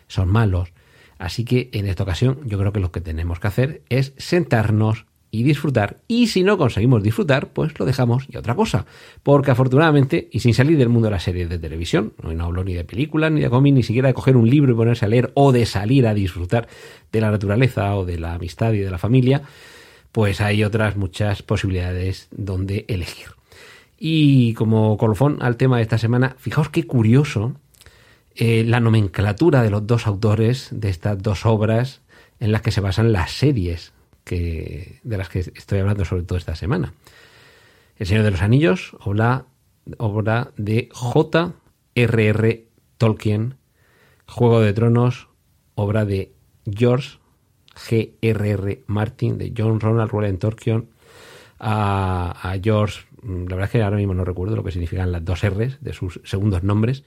son 0.07 0.29
malos 0.29 0.71
Así 1.17 1.45
que 1.45 1.69
en 1.73 1.87
esta 1.87 2.03
ocasión 2.03 2.39
yo 2.45 2.59
creo 2.59 2.71
que 2.71 2.79
lo 2.79 2.91
que 2.91 3.01
tenemos 3.01 3.39
que 3.39 3.47
hacer 3.47 3.81
es 3.89 4.13
sentarnos 4.17 5.05
y 5.31 5.43
disfrutar. 5.43 5.97
Y 6.07 6.27
si 6.27 6.43
no 6.43 6.57
conseguimos 6.57 7.03
disfrutar, 7.03 7.49
pues 7.49 7.77
lo 7.79 7.85
dejamos 7.85 8.25
y 8.29 8.37
otra 8.37 8.55
cosa. 8.55 8.85
Porque 9.23 9.51
afortunadamente, 9.51 10.29
y 10.31 10.39
sin 10.39 10.53
salir 10.53 10.77
del 10.77 10.89
mundo 10.89 11.07
de 11.07 11.11
las 11.11 11.23
series 11.23 11.49
de 11.49 11.59
televisión, 11.59 12.13
no 12.21 12.45
hablo 12.45 12.63
ni 12.63 12.73
de 12.73 12.83
películas, 12.83 13.31
ni 13.31 13.41
de 13.41 13.49
cómics, 13.49 13.75
ni 13.75 13.83
siquiera 13.83 14.07
de 14.07 14.13
coger 14.13 14.37
un 14.37 14.49
libro 14.49 14.71
y 14.71 14.75
ponerse 14.75 15.05
a 15.05 15.09
leer, 15.09 15.31
o 15.33 15.51
de 15.51 15.65
salir 15.65 16.07
a 16.07 16.13
disfrutar 16.13 16.67
de 17.11 17.21
la 17.21 17.31
naturaleza, 17.31 17.95
o 17.95 18.05
de 18.05 18.19
la 18.19 18.33
amistad 18.33 18.73
y 18.73 18.79
de 18.79 18.91
la 18.91 18.97
familia, 18.97 19.43
pues 20.11 20.41
hay 20.41 20.63
otras 20.63 20.95
muchas 20.95 21.43
posibilidades 21.43 22.27
donde 22.31 22.85
elegir. 22.87 23.27
Y 23.99 24.53
como 24.53 24.97
colofón 24.97 25.37
al 25.41 25.57
tema 25.57 25.77
de 25.77 25.83
esta 25.83 25.97
semana, 25.97 26.35
fijaos 26.39 26.69
qué 26.69 26.83
curioso 26.83 27.55
eh, 28.35 28.63
la 28.63 28.79
nomenclatura 28.79 29.63
de 29.63 29.71
los 29.71 29.87
dos 29.87 30.05
autores 30.05 30.69
de 30.71 30.89
estas 30.89 31.21
dos 31.21 31.45
obras 31.45 32.01
en 32.39 32.51
las 32.51 32.61
que 32.61 32.71
se 32.71 32.81
basan 32.81 33.11
las 33.11 33.31
series 33.31 33.93
que, 34.27 34.99
de 35.03 35.17
las 35.17 35.29
que 35.29 35.39
estoy 35.39 35.79
hablando 35.79 36.03
sobre 36.05 36.23
todo 36.23 36.37
esta 36.37 36.53
semana. 36.53 36.93
El 37.95 38.05
Señor 38.05 38.25
de 38.25 38.31
los 38.31 38.41
Anillos, 38.41 38.95
obra, 38.99 39.45
obra 39.97 40.51
de 40.57 40.89
J.R.R. 40.91 42.67
Tolkien. 42.97 43.55
Juego 44.27 44.59
de 44.59 44.73
Tronos, 44.73 45.29
obra 45.75 46.03
de 46.03 46.33
George 46.69 47.19
G.R.R. 47.73 48.83
Martin, 48.87 49.37
de 49.37 49.53
John 49.57 49.79
Ronald 49.79 50.11
Rowland 50.11 50.39
Tolkien. 50.39 50.89
A, 51.59 52.35
a 52.43 52.59
George, 52.61 53.05
la 53.23 53.55
verdad 53.55 53.63
es 53.63 53.69
que 53.71 53.81
ahora 53.81 53.97
mismo 53.97 54.13
no 54.13 54.25
recuerdo 54.25 54.57
lo 54.57 54.63
que 54.63 54.71
significan 54.71 55.11
las 55.11 55.23
dos 55.23 55.43
R's 55.43 55.77
de 55.79 55.93
sus 55.93 56.19
segundos 56.23 56.63
nombres, 56.63 57.03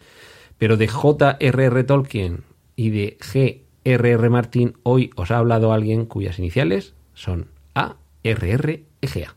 pero 0.59 0.79
de 0.79 0.89
J.R.R. 0.89 1.85
Tolkien 1.85 2.45
y 2.75 2.91
de 2.91 3.19
G.R.R. 3.21 4.31
Martin, 4.31 4.75
hoy 4.83 5.11
os 5.15 5.31
ha 5.31 5.37
hablado 5.37 5.73
alguien 5.75 6.07
cuyas 6.07 6.39
iniciales 6.39 6.95
son 7.21 7.49
A, 7.75 7.97
R, 8.23 8.51
R, 8.51 8.85
E, 9.01 9.07
G, 9.07 9.27
A. 9.27 9.35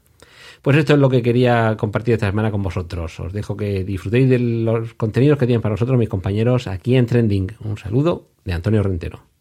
Pues 0.61 0.77
esto 0.77 0.93
es 0.93 0.99
lo 0.99 1.09
que 1.09 1.21
quería 1.21 1.75
compartir 1.77 2.13
esta 2.13 2.27
semana 2.27 2.49
con 2.49 2.63
vosotros. 2.63 3.19
Os 3.19 3.33
dejo 3.33 3.57
que 3.57 3.83
disfrutéis 3.83 4.29
de 4.29 4.39
los 4.39 4.93
contenidos 4.93 5.37
que 5.37 5.45
tienen 5.45 5.61
para 5.61 5.73
nosotros 5.73 5.99
mis 5.99 6.07
compañeros 6.07 6.67
aquí 6.67 6.95
en 6.95 7.05
Trending. 7.05 7.51
Un 7.59 7.77
saludo 7.77 8.29
de 8.45 8.53
Antonio 8.53 8.81
Rentero. 8.81 9.32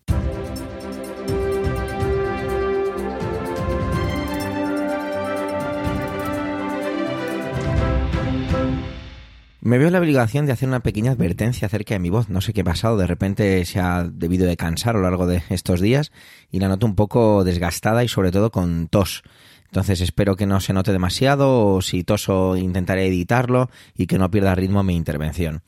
Me 9.64 9.78
veo 9.78 9.90
la 9.90 10.00
obligación 10.00 10.44
de 10.44 10.50
hacer 10.50 10.68
una 10.68 10.80
pequeña 10.80 11.12
advertencia 11.12 11.66
acerca 11.66 11.94
de 11.94 12.00
mi 12.00 12.10
voz. 12.10 12.28
No 12.28 12.40
sé 12.40 12.52
qué 12.52 12.62
ha 12.62 12.64
pasado, 12.64 12.96
de 12.96 13.06
repente 13.06 13.64
se 13.64 13.78
ha 13.78 14.02
debido 14.02 14.44
de 14.44 14.56
cansar 14.56 14.96
a 14.96 14.98
lo 14.98 15.04
largo 15.04 15.28
de 15.28 15.44
estos 15.50 15.80
días 15.80 16.10
y 16.50 16.58
la 16.58 16.66
noto 16.66 16.84
un 16.84 16.96
poco 16.96 17.44
desgastada 17.44 18.02
y 18.02 18.08
sobre 18.08 18.32
todo 18.32 18.50
con 18.50 18.88
tos. 18.88 19.22
Entonces 19.66 20.00
espero 20.00 20.34
que 20.34 20.46
no 20.46 20.58
se 20.58 20.72
note 20.72 20.90
demasiado 20.90 21.64
o 21.64 21.80
si 21.80 22.02
toso 22.02 22.56
intentaré 22.56 23.06
editarlo 23.06 23.70
y 23.96 24.08
que 24.08 24.18
no 24.18 24.32
pierda 24.32 24.56
ritmo 24.56 24.82
mi 24.82 24.96
intervención. 24.96 25.62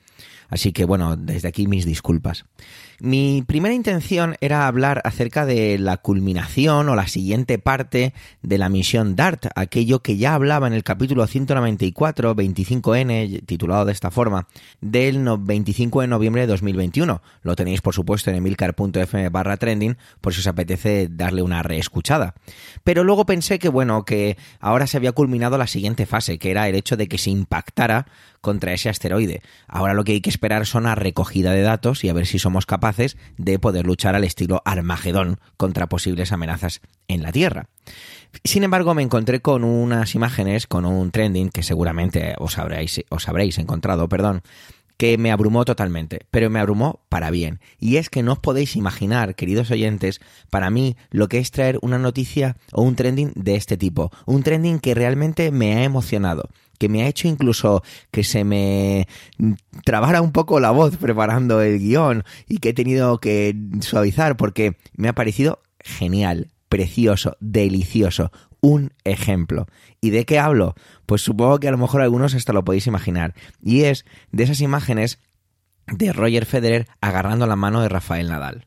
Así 0.49 0.73
que 0.73 0.85
bueno, 0.85 1.17
desde 1.17 1.47
aquí 1.47 1.69
mis 1.69 1.87
disculpas. 1.87 2.47
Mi 3.05 3.43
primera 3.43 3.75
intención 3.75 4.37
era 4.41 4.67
hablar 4.67 5.03
acerca 5.05 5.45
de 5.45 5.77
la 5.79 5.99
culminación 5.99 6.89
o 6.89 6.95
la 6.95 7.07
siguiente 7.07 7.59
parte 7.59 8.15
de 8.41 8.57
la 8.57 8.71
misión 8.71 9.15
DART, 9.15 9.49
aquello 9.57 10.01
que 10.01 10.17
ya 10.17 10.33
hablaba 10.33 10.69
en 10.69 10.73
el 10.73 10.85
capítulo 10.85 11.27
194, 11.27 12.35
25N, 12.35 13.45
titulado 13.45 13.85
de 13.85 13.93
esta 13.93 14.11
forma, 14.11 14.49
del 14.81 15.23
25 15.39 16.01
de 16.01 16.07
noviembre 16.07 16.41
de 16.41 16.47
2021. 16.47 17.21
Lo 17.43 17.57
tenéis, 17.57 17.83
por 17.83 17.95
supuesto, 17.95 18.31
en 18.31 18.37
emilcar.fm 18.37 19.29
barra 19.29 19.59
trending, 19.59 19.99
por 20.23 20.33
si 20.33 20.41
os 20.41 20.47
apetece 20.47 21.09
darle 21.11 21.43
una 21.43 21.63
reescuchada. 21.63 22.33
Pero 22.85 23.05
luego 23.05 23.27
pensé 23.27 23.59
que, 23.59 23.69
bueno, 23.69 24.07
que 24.07 24.39
ahora 24.61 24.87
se 24.87 24.97
había 24.97 25.13
culminado 25.13 25.59
la 25.59 25.67
siguiente 25.67 26.07
fase, 26.07 26.39
que 26.39 26.51
era 26.51 26.71
el 26.71 26.75
hecho 26.75 26.97
de 26.97 27.07
que 27.07 27.19
se 27.19 27.29
impactara 27.29 28.07
contra 28.41 28.73
ese 28.73 28.89
asteroide. 28.89 29.43
Ahora 29.69 29.95
lo 29.95 30.05
que 30.05 30.13
hay 30.13 30.21
que 30.21 30.31
esperar 30.31 30.67
son 30.67 30.87
a 30.87 30.95
recogida 30.95 31.53
de 31.53 31.63
datos 31.63 32.05
y 32.05 32.11
a 32.11 32.13
ver 32.13 32.27
si 32.27 32.39
somos 32.39 32.67
capaces 32.67 32.94
de 33.37 33.59
poder 33.59 33.87
luchar 33.87 34.15
al 34.15 34.25
estilo 34.25 34.63
Armagedón 34.65 35.39
contra 35.57 35.89
posibles 35.89 36.33
amenazas 36.33 36.81
en 37.09 37.23
la 37.23 37.33
Tierra. 37.33 37.69
Sin 38.43 38.65
embargo, 38.65 38.95
me 38.95 39.03
encontré 39.03 39.41
con 39.41 39.65
unas 39.65 40.15
imágenes, 40.15 40.67
con 40.67 40.85
un 40.85 41.11
trending 41.11 41.51
que 41.51 41.63
seguramente 41.63 42.35
os 42.39 42.59
habréis, 42.59 43.03
os 43.09 43.29
habréis 43.29 43.59
encontrado, 43.59 44.09
perdón, 44.09 44.43
que 44.97 45.19
me 45.19 45.31
abrumó 45.31 45.65
totalmente, 45.65 46.27
pero 46.31 46.51
me 46.51 46.61
abrumó 46.61 47.01
para 47.09 47.31
bien. 47.31 47.61
Y 47.79 47.97
es 47.97 48.11
que 48.11 48.23
no 48.23 48.33
os 48.33 48.39
podéis 48.39 48.77
imaginar, 48.77 49.35
queridos 49.35 49.71
oyentes, 49.71 50.21
para 50.51 50.71
mí 50.71 50.97
lo 51.11 51.29
que 51.29 51.39
es 51.39 51.51
traer 51.51 51.79
una 51.83 51.99
noticia 51.99 52.57
o 52.73 52.83
un 52.83 52.97
trending 52.97 53.33
de 53.35 53.57
este 53.57 53.77
tipo. 53.77 54.11
Un 54.27 54.43
trending 54.43 54.79
que 54.79 54.95
realmente 54.95 55.51
me 55.51 55.77
ha 55.77 55.85
emocionado 55.85 56.49
que 56.79 56.89
me 56.89 57.03
ha 57.03 57.09
hecho 57.09 57.29
incluso 57.29 57.83
que 58.11 58.25
se 58.25 58.45
me 58.45 59.07
trabara 59.85 60.21
un 60.21 60.33
poco 60.33 60.59
la 60.59 60.73
voz 60.73 60.97
preparando 60.97 61.63
el 61.63 61.79
guion 61.79 62.25
y 62.49 62.59
que 62.59 62.71
he 62.71 62.75
tenido 62.75 63.21
que 63.21 63.57
suavizar 63.81 64.37
porque 64.37 64.77
me 64.97 65.09
ha 65.09 65.15
parecido 65.15 65.61
genial, 65.81 66.51
precioso, 66.75 67.37
delicioso, 67.39 68.33
un 68.61 68.93
ejemplo. 69.05 69.69
¿Y 70.01 70.11
de 70.11 70.25
qué 70.25 70.41
hablo? 70.41 70.75
Pues 71.07 71.23
supongo 71.23 71.61
que 71.61 71.69
a 71.69 71.71
lo 71.71 71.79
mejor 71.79 72.03
algunos 72.03 72.35
hasta 72.35 72.53
lo 72.53 72.65
podéis 72.65 72.89
imaginar. 72.89 73.33
Y 73.63 73.83
es 73.83 74.05
de 74.33 74.43
esas 74.43 74.61
imágenes 74.61 75.21
de 75.87 76.13
Roger 76.13 76.47
Federer 76.47 76.89
agarrando 77.01 77.47
la 77.47 77.55
mano 77.55 77.81
de 77.81 77.89
Rafael 77.89 78.29
Nadal. 78.29 78.67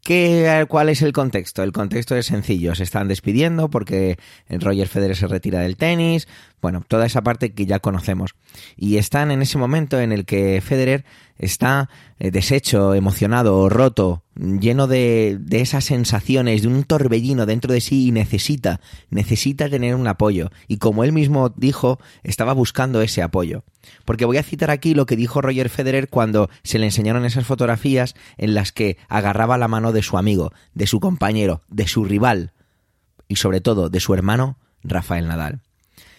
¿Qué, 0.00 0.64
¿Cuál 0.68 0.90
es 0.90 1.02
el 1.02 1.12
contexto? 1.12 1.64
El 1.64 1.72
contexto 1.72 2.14
es 2.14 2.26
sencillo. 2.26 2.76
Se 2.76 2.84
están 2.84 3.08
despidiendo 3.08 3.68
porque 3.68 4.16
Roger 4.48 4.86
Federer 4.86 5.16
se 5.16 5.26
retira 5.26 5.58
del 5.58 5.76
tenis. 5.76 6.28
Bueno, 6.64 6.82
toda 6.88 7.04
esa 7.04 7.20
parte 7.20 7.52
que 7.52 7.66
ya 7.66 7.78
conocemos. 7.78 8.36
Y 8.74 8.96
están 8.96 9.30
en 9.30 9.42
ese 9.42 9.58
momento 9.58 10.00
en 10.00 10.12
el 10.12 10.24
que 10.24 10.62
Federer 10.62 11.04
está 11.36 11.90
eh, 12.18 12.30
deshecho, 12.30 12.94
emocionado, 12.94 13.68
roto, 13.68 14.24
lleno 14.34 14.86
de, 14.86 15.36
de, 15.38 15.60
esas 15.60 15.84
sensaciones, 15.84 16.62
de 16.62 16.68
un 16.68 16.84
torbellino 16.84 17.44
dentro 17.44 17.70
de 17.70 17.82
sí 17.82 18.06
y 18.06 18.12
necesita, 18.12 18.80
necesita 19.10 19.68
tener 19.68 19.94
un 19.94 20.06
apoyo. 20.06 20.48
Y 20.66 20.78
como 20.78 21.04
él 21.04 21.12
mismo 21.12 21.50
dijo, 21.50 21.98
estaba 22.22 22.54
buscando 22.54 23.02
ese 23.02 23.20
apoyo. 23.20 23.64
Porque 24.06 24.24
voy 24.24 24.38
a 24.38 24.42
citar 24.42 24.70
aquí 24.70 24.94
lo 24.94 25.04
que 25.04 25.16
dijo 25.16 25.42
Roger 25.42 25.68
Federer 25.68 26.08
cuando 26.08 26.48
se 26.62 26.78
le 26.78 26.86
enseñaron 26.86 27.26
esas 27.26 27.44
fotografías 27.44 28.14
en 28.38 28.54
las 28.54 28.72
que 28.72 28.96
agarraba 29.10 29.58
la 29.58 29.68
mano 29.68 29.92
de 29.92 30.02
su 30.02 30.16
amigo, 30.16 30.50
de 30.72 30.86
su 30.86 30.98
compañero, 30.98 31.60
de 31.68 31.86
su 31.86 32.06
rival 32.06 32.54
y 33.28 33.36
sobre 33.36 33.60
todo 33.60 33.90
de 33.90 34.00
su 34.00 34.14
hermano 34.14 34.56
Rafael 34.82 35.28
Nadal. 35.28 35.60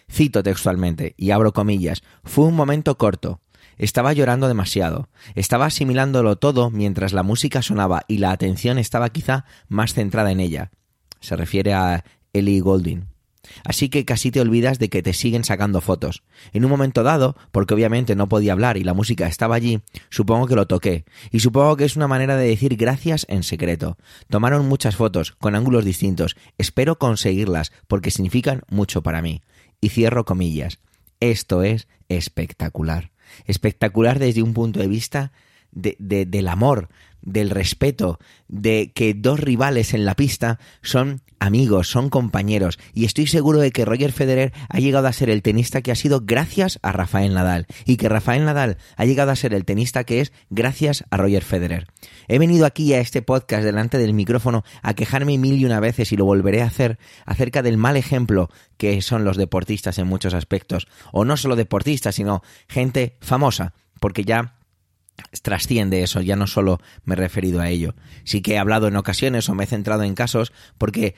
Cito 0.10 0.44
textualmente, 0.44 1.14
y 1.18 1.32
abro 1.32 1.54
comillas, 1.54 2.04
fue 2.24 2.46
un 2.46 2.56
momento 2.56 2.98
corto, 2.98 3.42
estaba 3.78 4.14
llorando 4.14 4.48
demasiado. 4.48 5.10
Estaba 5.36 5.66
asimilándolo 5.66 6.38
todo 6.38 6.70
mientras 6.72 7.14
la 7.14 7.24
música 7.24 7.62
sonaba 7.62 8.04
y 8.08 8.20
la 8.20 8.32
atención 8.32 8.78
estaba 8.78 9.10
quizá 9.10 9.46
más 9.68 9.94
centrada 9.94 10.32
en 10.32 10.40
ella. 10.40 10.72
Se 11.20 11.36
refiere 11.36 11.74
a 11.74 12.06
Ellie 12.34 12.62
Golding. 12.62 13.08
Así 13.64 13.90
que 13.90 14.06
casi 14.06 14.32
te 14.32 14.42
olvidas 14.42 14.80
de 14.80 14.90
que 14.90 15.04
te 15.04 15.14
siguen 15.14 15.44
sacando 15.44 15.82
fotos. 15.82 16.24
En 16.52 16.66
un 16.66 16.72
momento 16.72 17.04
dado, 17.04 17.36
porque 17.52 17.76
obviamente 17.76 18.16
no 18.16 18.28
podía 18.28 18.54
hablar 18.54 18.78
y 18.78 18.84
la 18.84 18.96
música 18.96 19.28
estaba 19.28 19.56
allí, 19.56 19.82
supongo 20.10 20.48
que 20.48 20.56
lo 20.56 20.66
toqué. 20.66 21.06
Y 21.32 21.42
supongo 21.42 21.78
que 21.78 21.86
es 21.86 21.96
una 21.96 22.08
manera 22.08 22.38
de 22.38 22.48
decir 22.48 22.76
gracias 22.76 23.26
en 23.30 23.44
secreto. 23.44 23.98
Tomaron 24.30 24.68
muchas 24.68 24.96
fotos, 24.96 25.34
con 25.34 25.54
ángulos 25.54 25.86
distintos. 25.86 26.36
Espero 26.58 26.98
conseguirlas, 26.98 27.72
porque 27.88 28.10
significan 28.10 28.62
mucho 28.68 29.04
para 29.04 29.22
mí. 29.22 29.42
Y 29.86 29.90
cierro 29.90 30.26
comillas. 30.26 30.80
Esto 31.20 31.62
es 31.62 31.88
espectacular 32.10 33.12
espectacular 33.46 34.18
desde 34.18 34.42
un 34.42 34.54
punto 34.54 34.80
de 34.80 34.88
vista 34.88 35.32
de, 35.72 35.96
de, 36.00 36.26
del 36.26 36.48
amor, 36.48 36.90
del 37.26 37.50
respeto, 37.50 38.20
de 38.48 38.92
que 38.94 39.14
dos 39.14 39.40
rivales 39.40 39.94
en 39.94 40.06
la 40.06 40.16
pista 40.16 40.60
son 40.82 41.22
amigos, 41.40 41.90
son 41.90 42.10
compañeros. 42.10 42.80
Y 42.94 43.06
estoy 43.06 43.28
seguro 43.28 43.60
de 43.60 43.72
que 43.72 43.86
Roger 43.86 44.12
Federer 44.12 44.54
ha 44.70 44.80
llegado 44.80 45.08
a 45.08 45.14
ser 45.14 45.30
el 45.30 45.42
tenista 45.42 45.82
que 45.82 45.92
ha 45.92 45.96
sido 45.96 46.22
gracias 46.24 46.80
a 46.82 46.92
Rafael 46.92 47.34
Nadal. 47.34 47.68
Y 47.86 47.98
que 47.98 48.10
Rafael 48.10 48.46
Nadal 48.46 48.78
ha 48.96 49.06
llegado 49.06 49.32
a 49.32 49.36
ser 49.36 49.54
el 49.54 49.66
tenista 49.66 50.04
que 50.04 50.22
es 50.22 50.32
gracias 50.50 51.04
a 51.10 51.18
Roger 51.18 51.44
Federer. 51.44 51.88
He 52.28 52.40
venido 52.40 52.66
aquí 52.66 52.94
a 52.94 53.00
este 53.00 53.22
podcast 53.22 53.64
delante 53.64 53.98
del 53.98 54.14
micrófono 54.14 54.64
a 54.82 54.94
quejarme 54.94 55.38
mil 55.38 55.60
y 55.60 55.66
una 55.66 55.80
veces 55.80 56.12
y 56.12 56.18
lo 56.18 56.26
volveré 56.26 56.62
a 56.62 56.68
hacer 56.68 56.98
acerca 57.26 57.62
del 57.62 57.78
mal 57.78 57.98
ejemplo 57.98 58.50
que 58.78 59.02
son 59.02 59.24
los 59.24 59.38
deportistas 59.38 59.98
en 60.00 60.08
muchos 60.08 60.34
aspectos. 60.34 60.88
O 61.12 61.26
no 61.26 61.38
solo 61.38 61.56
deportistas, 61.56 62.16
sino 62.16 62.44
gente 62.68 63.18
famosa. 63.22 63.74
Porque 64.00 64.24
ya 64.24 64.55
trasciende 65.42 66.04
eso, 66.04 66.22
ya 66.22 66.36
no 66.36 66.48
solo 66.48 66.80
me 67.04 67.14
he 67.14 67.18
referido 67.18 67.62
a 67.62 67.70
ello. 67.70 67.96
Sí 68.24 68.42
que 68.42 68.54
he 68.54 68.58
hablado 68.58 68.88
en 68.88 68.96
ocasiones 68.96 69.50
o 69.50 69.56
me 69.56 69.64
he 69.64 69.68
centrado 69.68 70.04
en 70.04 70.16
casos 70.16 70.54
porque 70.78 71.16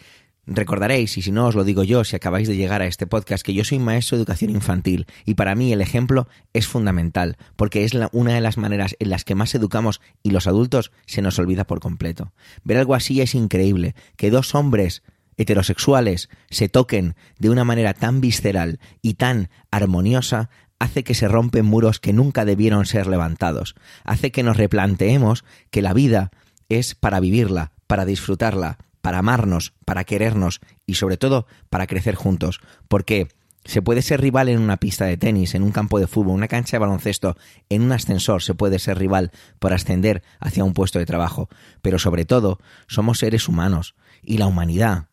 recordaréis, 0.47 1.17
y 1.17 1.21
si 1.21 1.31
no 1.31 1.45
os 1.45 1.55
lo 1.55 1.63
digo 1.63 1.83
yo, 1.83 2.03
si 2.03 2.15
acabáis 2.15 2.47
de 2.47 2.55
llegar 2.55 2.81
a 2.81 2.87
este 2.87 3.05
podcast, 3.05 3.45
que 3.45 3.53
yo 3.53 3.63
soy 3.63 3.79
maestro 3.79 4.17
de 4.17 4.21
educación 4.21 4.51
infantil 4.51 5.05
y 5.25 5.33
para 5.33 5.55
mí 5.55 5.73
el 5.73 5.81
ejemplo 5.81 6.27
es 6.53 6.67
fundamental 6.67 7.37
porque 7.55 7.83
es 7.83 7.91
una 8.13 8.33
de 8.33 8.41
las 8.41 8.57
maneras 8.57 8.95
en 8.99 9.09
las 9.09 9.25
que 9.25 9.35
más 9.35 9.53
educamos 9.53 10.01
y 10.23 10.31
los 10.31 10.47
adultos 10.47 10.91
se 11.05 11.21
nos 11.21 11.37
olvida 11.37 11.67
por 11.67 11.79
completo. 11.79 12.31
Ver 12.63 12.77
algo 12.77 12.95
así 12.95 13.21
es 13.21 13.35
increíble, 13.35 13.93
que 14.15 14.31
dos 14.31 14.55
hombres 14.55 15.03
heterosexuales 15.35 16.29
se 16.49 16.67
toquen 16.67 17.15
de 17.37 17.49
una 17.49 17.63
manera 17.63 17.93
tan 17.93 18.21
visceral 18.21 18.79
y 19.01 19.15
tan 19.15 19.49
armoniosa 19.69 20.49
hace 20.80 21.03
que 21.03 21.15
se 21.15 21.28
rompen 21.28 21.65
muros 21.65 21.99
que 21.99 22.13
nunca 22.13 22.45
debieron 22.45 22.86
ser 22.86 23.07
levantados, 23.07 23.75
hace 24.03 24.32
que 24.32 24.43
nos 24.43 24.57
replanteemos 24.57 25.43
que 25.71 25.82
la 25.82 25.93
vida 25.93 26.32
es 26.69 26.95
para 26.95 27.19
vivirla, 27.19 27.71
para 27.88 28.05
disfrutarla, 28.05 28.78
para 29.01 29.19
amarnos, 29.19 29.73
para 29.86 30.03
querernos 30.03 30.59
y 30.86 30.95
sobre 30.95 31.17
todo 31.17 31.47
para 31.69 31.88
crecer 31.88 32.15
juntos, 32.15 32.59
porque 32.88 33.30
se 33.63 33.82
puede 33.82 34.01
ser 34.01 34.21
rival 34.21 34.49
en 34.49 34.59
una 34.59 34.78
pista 34.78 35.05
de 35.05 35.17
tenis, 35.17 35.53
en 35.53 35.63
un 35.63 35.71
campo 35.71 35.99
de 35.99 36.07
fútbol, 36.07 36.36
una 36.36 36.47
cancha 36.47 36.78
de 36.78 36.80
baloncesto, 36.80 37.36
en 37.69 37.82
un 37.82 37.91
ascensor 37.91 38.41
se 38.41 38.53
puede 38.53 38.80
ser 38.80 38.97
rival 38.97 39.32
por 39.59 39.73
ascender 39.73 40.23
hacia 40.39 40.63
un 40.63 40.73
puesto 40.73 40.99
de 40.99 41.05
trabajo, 41.05 41.49
pero 41.82 41.99
sobre 41.99 42.25
todo 42.25 42.59
somos 42.88 43.19
seres 43.19 43.47
humanos 43.49 43.95
y 44.23 44.38
la 44.38 44.47
humanidad 44.47 45.07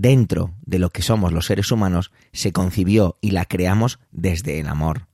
dentro 0.00 0.54
de 0.64 0.78
lo 0.78 0.90
que 0.90 1.02
somos 1.02 1.32
los 1.32 1.46
seres 1.46 1.72
humanos 1.72 2.12
se 2.32 2.52
concibió 2.52 3.16
y 3.20 3.32
la 3.32 3.44
creamos 3.44 3.98
desde 4.12 4.60
el 4.60 4.68
amor. 4.68 5.08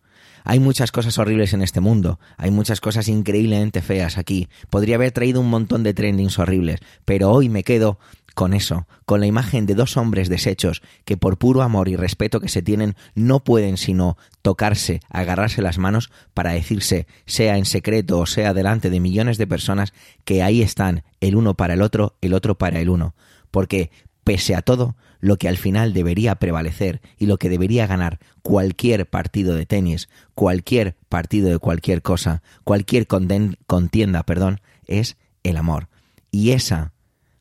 Hay 0.44 0.60
muchas 0.60 0.92
cosas 0.92 1.16
horribles 1.16 1.54
en 1.54 1.62
este 1.62 1.80
mundo, 1.80 2.20
hay 2.36 2.50
muchas 2.50 2.82
cosas 2.82 3.08
increíblemente 3.08 3.80
feas 3.80 4.18
aquí. 4.18 4.48
Podría 4.68 4.96
haber 4.96 5.10
traído 5.10 5.40
un 5.40 5.48
montón 5.48 5.84
de 5.84 5.94
trendings 5.94 6.38
horribles, 6.38 6.80
pero 7.06 7.30
hoy 7.30 7.48
me 7.48 7.64
quedo 7.64 7.98
con 8.34 8.52
eso, 8.52 8.86
con 9.06 9.20
la 9.20 9.26
imagen 9.26 9.64
de 9.64 9.74
dos 9.74 9.96
hombres 9.96 10.28
deshechos 10.28 10.82
que 11.06 11.16
por 11.16 11.38
puro 11.38 11.62
amor 11.62 11.88
y 11.88 11.96
respeto 11.96 12.40
que 12.40 12.50
se 12.50 12.60
tienen 12.60 12.94
no 13.14 13.42
pueden 13.42 13.78
sino 13.78 14.18
tocarse, 14.42 15.00
agarrarse 15.08 15.62
las 15.62 15.78
manos 15.78 16.10
para 16.34 16.52
decirse, 16.52 17.06
sea 17.24 17.56
en 17.56 17.64
secreto 17.64 18.18
o 18.18 18.26
sea 18.26 18.52
delante 18.52 18.90
de 18.90 19.00
millones 19.00 19.38
de 19.38 19.46
personas, 19.46 19.94
que 20.24 20.42
ahí 20.42 20.60
están, 20.60 21.04
el 21.20 21.36
uno 21.36 21.54
para 21.54 21.72
el 21.72 21.80
otro, 21.80 22.16
el 22.20 22.34
otro 22.34 22.58
para 22.58 22.80
el 22.80 22.90
uno. 22.90 23.14
Porque 23.50 23.90
pese 24.24 24.54
a 24.54 24.62
todo, 24.62 24.96
lo 25.20 25.36
que 25.36 25.48
al 25.48 25.56
final 25.56 25.92
debería 25.92 26.34
prevalecer 26.34 27.00
y 27.18 27.26
lo 27.26 27.38
que 27.38 27.48
debería 27.48 27.86
ganar 27.86 28.18
cualquier 28.42 29.08
partido 29.08 29.54
de 29.54 29.66
tenis, 29.66 30.08
cualquier 30.34 30.96
partido 31.08 31.48
de 31.48 31.58
cualquier 31.58 32.02
cosa, 32.02 32.42
cualquier 32.64 33.06
contienda, 33.06 34.22
perdón, 34.24 34.60
es 34.86 35.16
el 35.42 35.56
amor. 35.56 35.88
Y 36.30 36.50
esa 36.50 36.92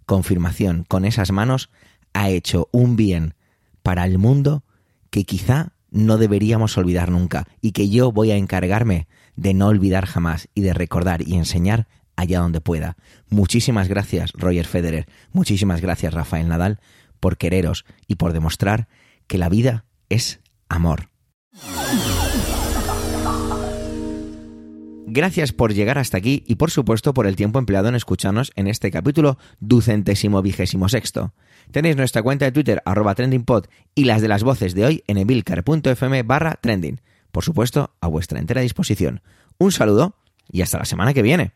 confirmación 0.05 0.85
con 0.87 1.05
esas 1.05 1.31
manos 1.31 1.69
ha 2.13 2.29
hecho 2.29 2.69
un 2.71 2.95
bien 2.95 3.33
para 3.81 4.05
el 4.05 4.17
mundo 4.17 4.63
que 5.09 5.25
quizá 5.25 5.73
no 5.91 6.17
deberíamos 6.17 6.77
olvidar 6.77 7.11
nunca 7.11 7.47
y 7.61 7.71
que 7.71 7.89
yo 7.89 8.11
voy 8.11 8.31
a 8.31 8.37
encargarme 8.37 9.07
de 9.35 9.53
no 9.53 9.67
olvidar 9.67 10.05
jamás 10.05 10.47
y 10.53 10.61
de 10.61 10.73
recordar 10.73 11.27
y 11.27 11.35
enseñar 11.35 11.87
allá 12.15 12.39
donde 12.39 12.61
pueda. 12.61 12.97
Muchísimas 13.29 13.87
gracias, 13.87 14.31
Roger 14.33 14.65
Federer. 14.65 15.07
Muchísimas 15.31 15.81
gracias, 15.81 16.13
Rafael 16.13 16.47
Nadal, 16.47 16.79
por 17.19 17.37
quereros 17.37 17.85
y 18.07 18.15
por 18.15 18.33
demostrar 18.33 18.87
que 19.27 19.37
la 19.37 19.49
vida 19.49 19.85
es 20.09 20.39
amor. 20.69 21.09
Gracias 25.05 25.51
por 25.51 25.73
llegar 25.73 25.99
hasta 25.99 26.17
aquí 26.17 26.43
y 26.47 26.55
por 26.55 26.71
supuesto 26.71 27.13
por 27.13 27.27
el 27.27 27.35
tiempo 27.35 27.59
empleado 27.59 27.87
en 27.87 27.93
escucharnos 27.93 28.51
en 28.55 28.67
este 28.67 28.89
capítulo 28.89 29.37
ducentésimo 29.59 30.41
vigésimo 30.41 30.89
sexto. 30.89 31.35
Tenéis 31.71 31.95
nuestra 31.95 32.23
cuenta 32.23 32.45
de 32.45 32.51
Twitter 32.51 32.81
trendingpod 33.15 33.65
y 33.93 34.05
las 34.05 34.23
de 34.23 34.27
las 34.27 34.43
voces 34.43 34.73
de 34.73 34.85
hoy 34.85 35.03
en 35.05 35.17
emilcar.fm 35.17 36.23
barra 36.23 36.57
trending. 36.59 36.99
Por 37.31 37.43
supuesto, 37.43 37.95
a 38.01 38.07
vuestra 38.07 38.39
entera 38.39 38.61
disposición. 38.61 39.21
Un 39.59 39.71
saludo 39.71 40.15
y 40.51 40.61
hasta 40.61 40.79
la 40.79 40.85
semana 40.85 41.13
que 41.13 41.21
viene. 41.21 41.53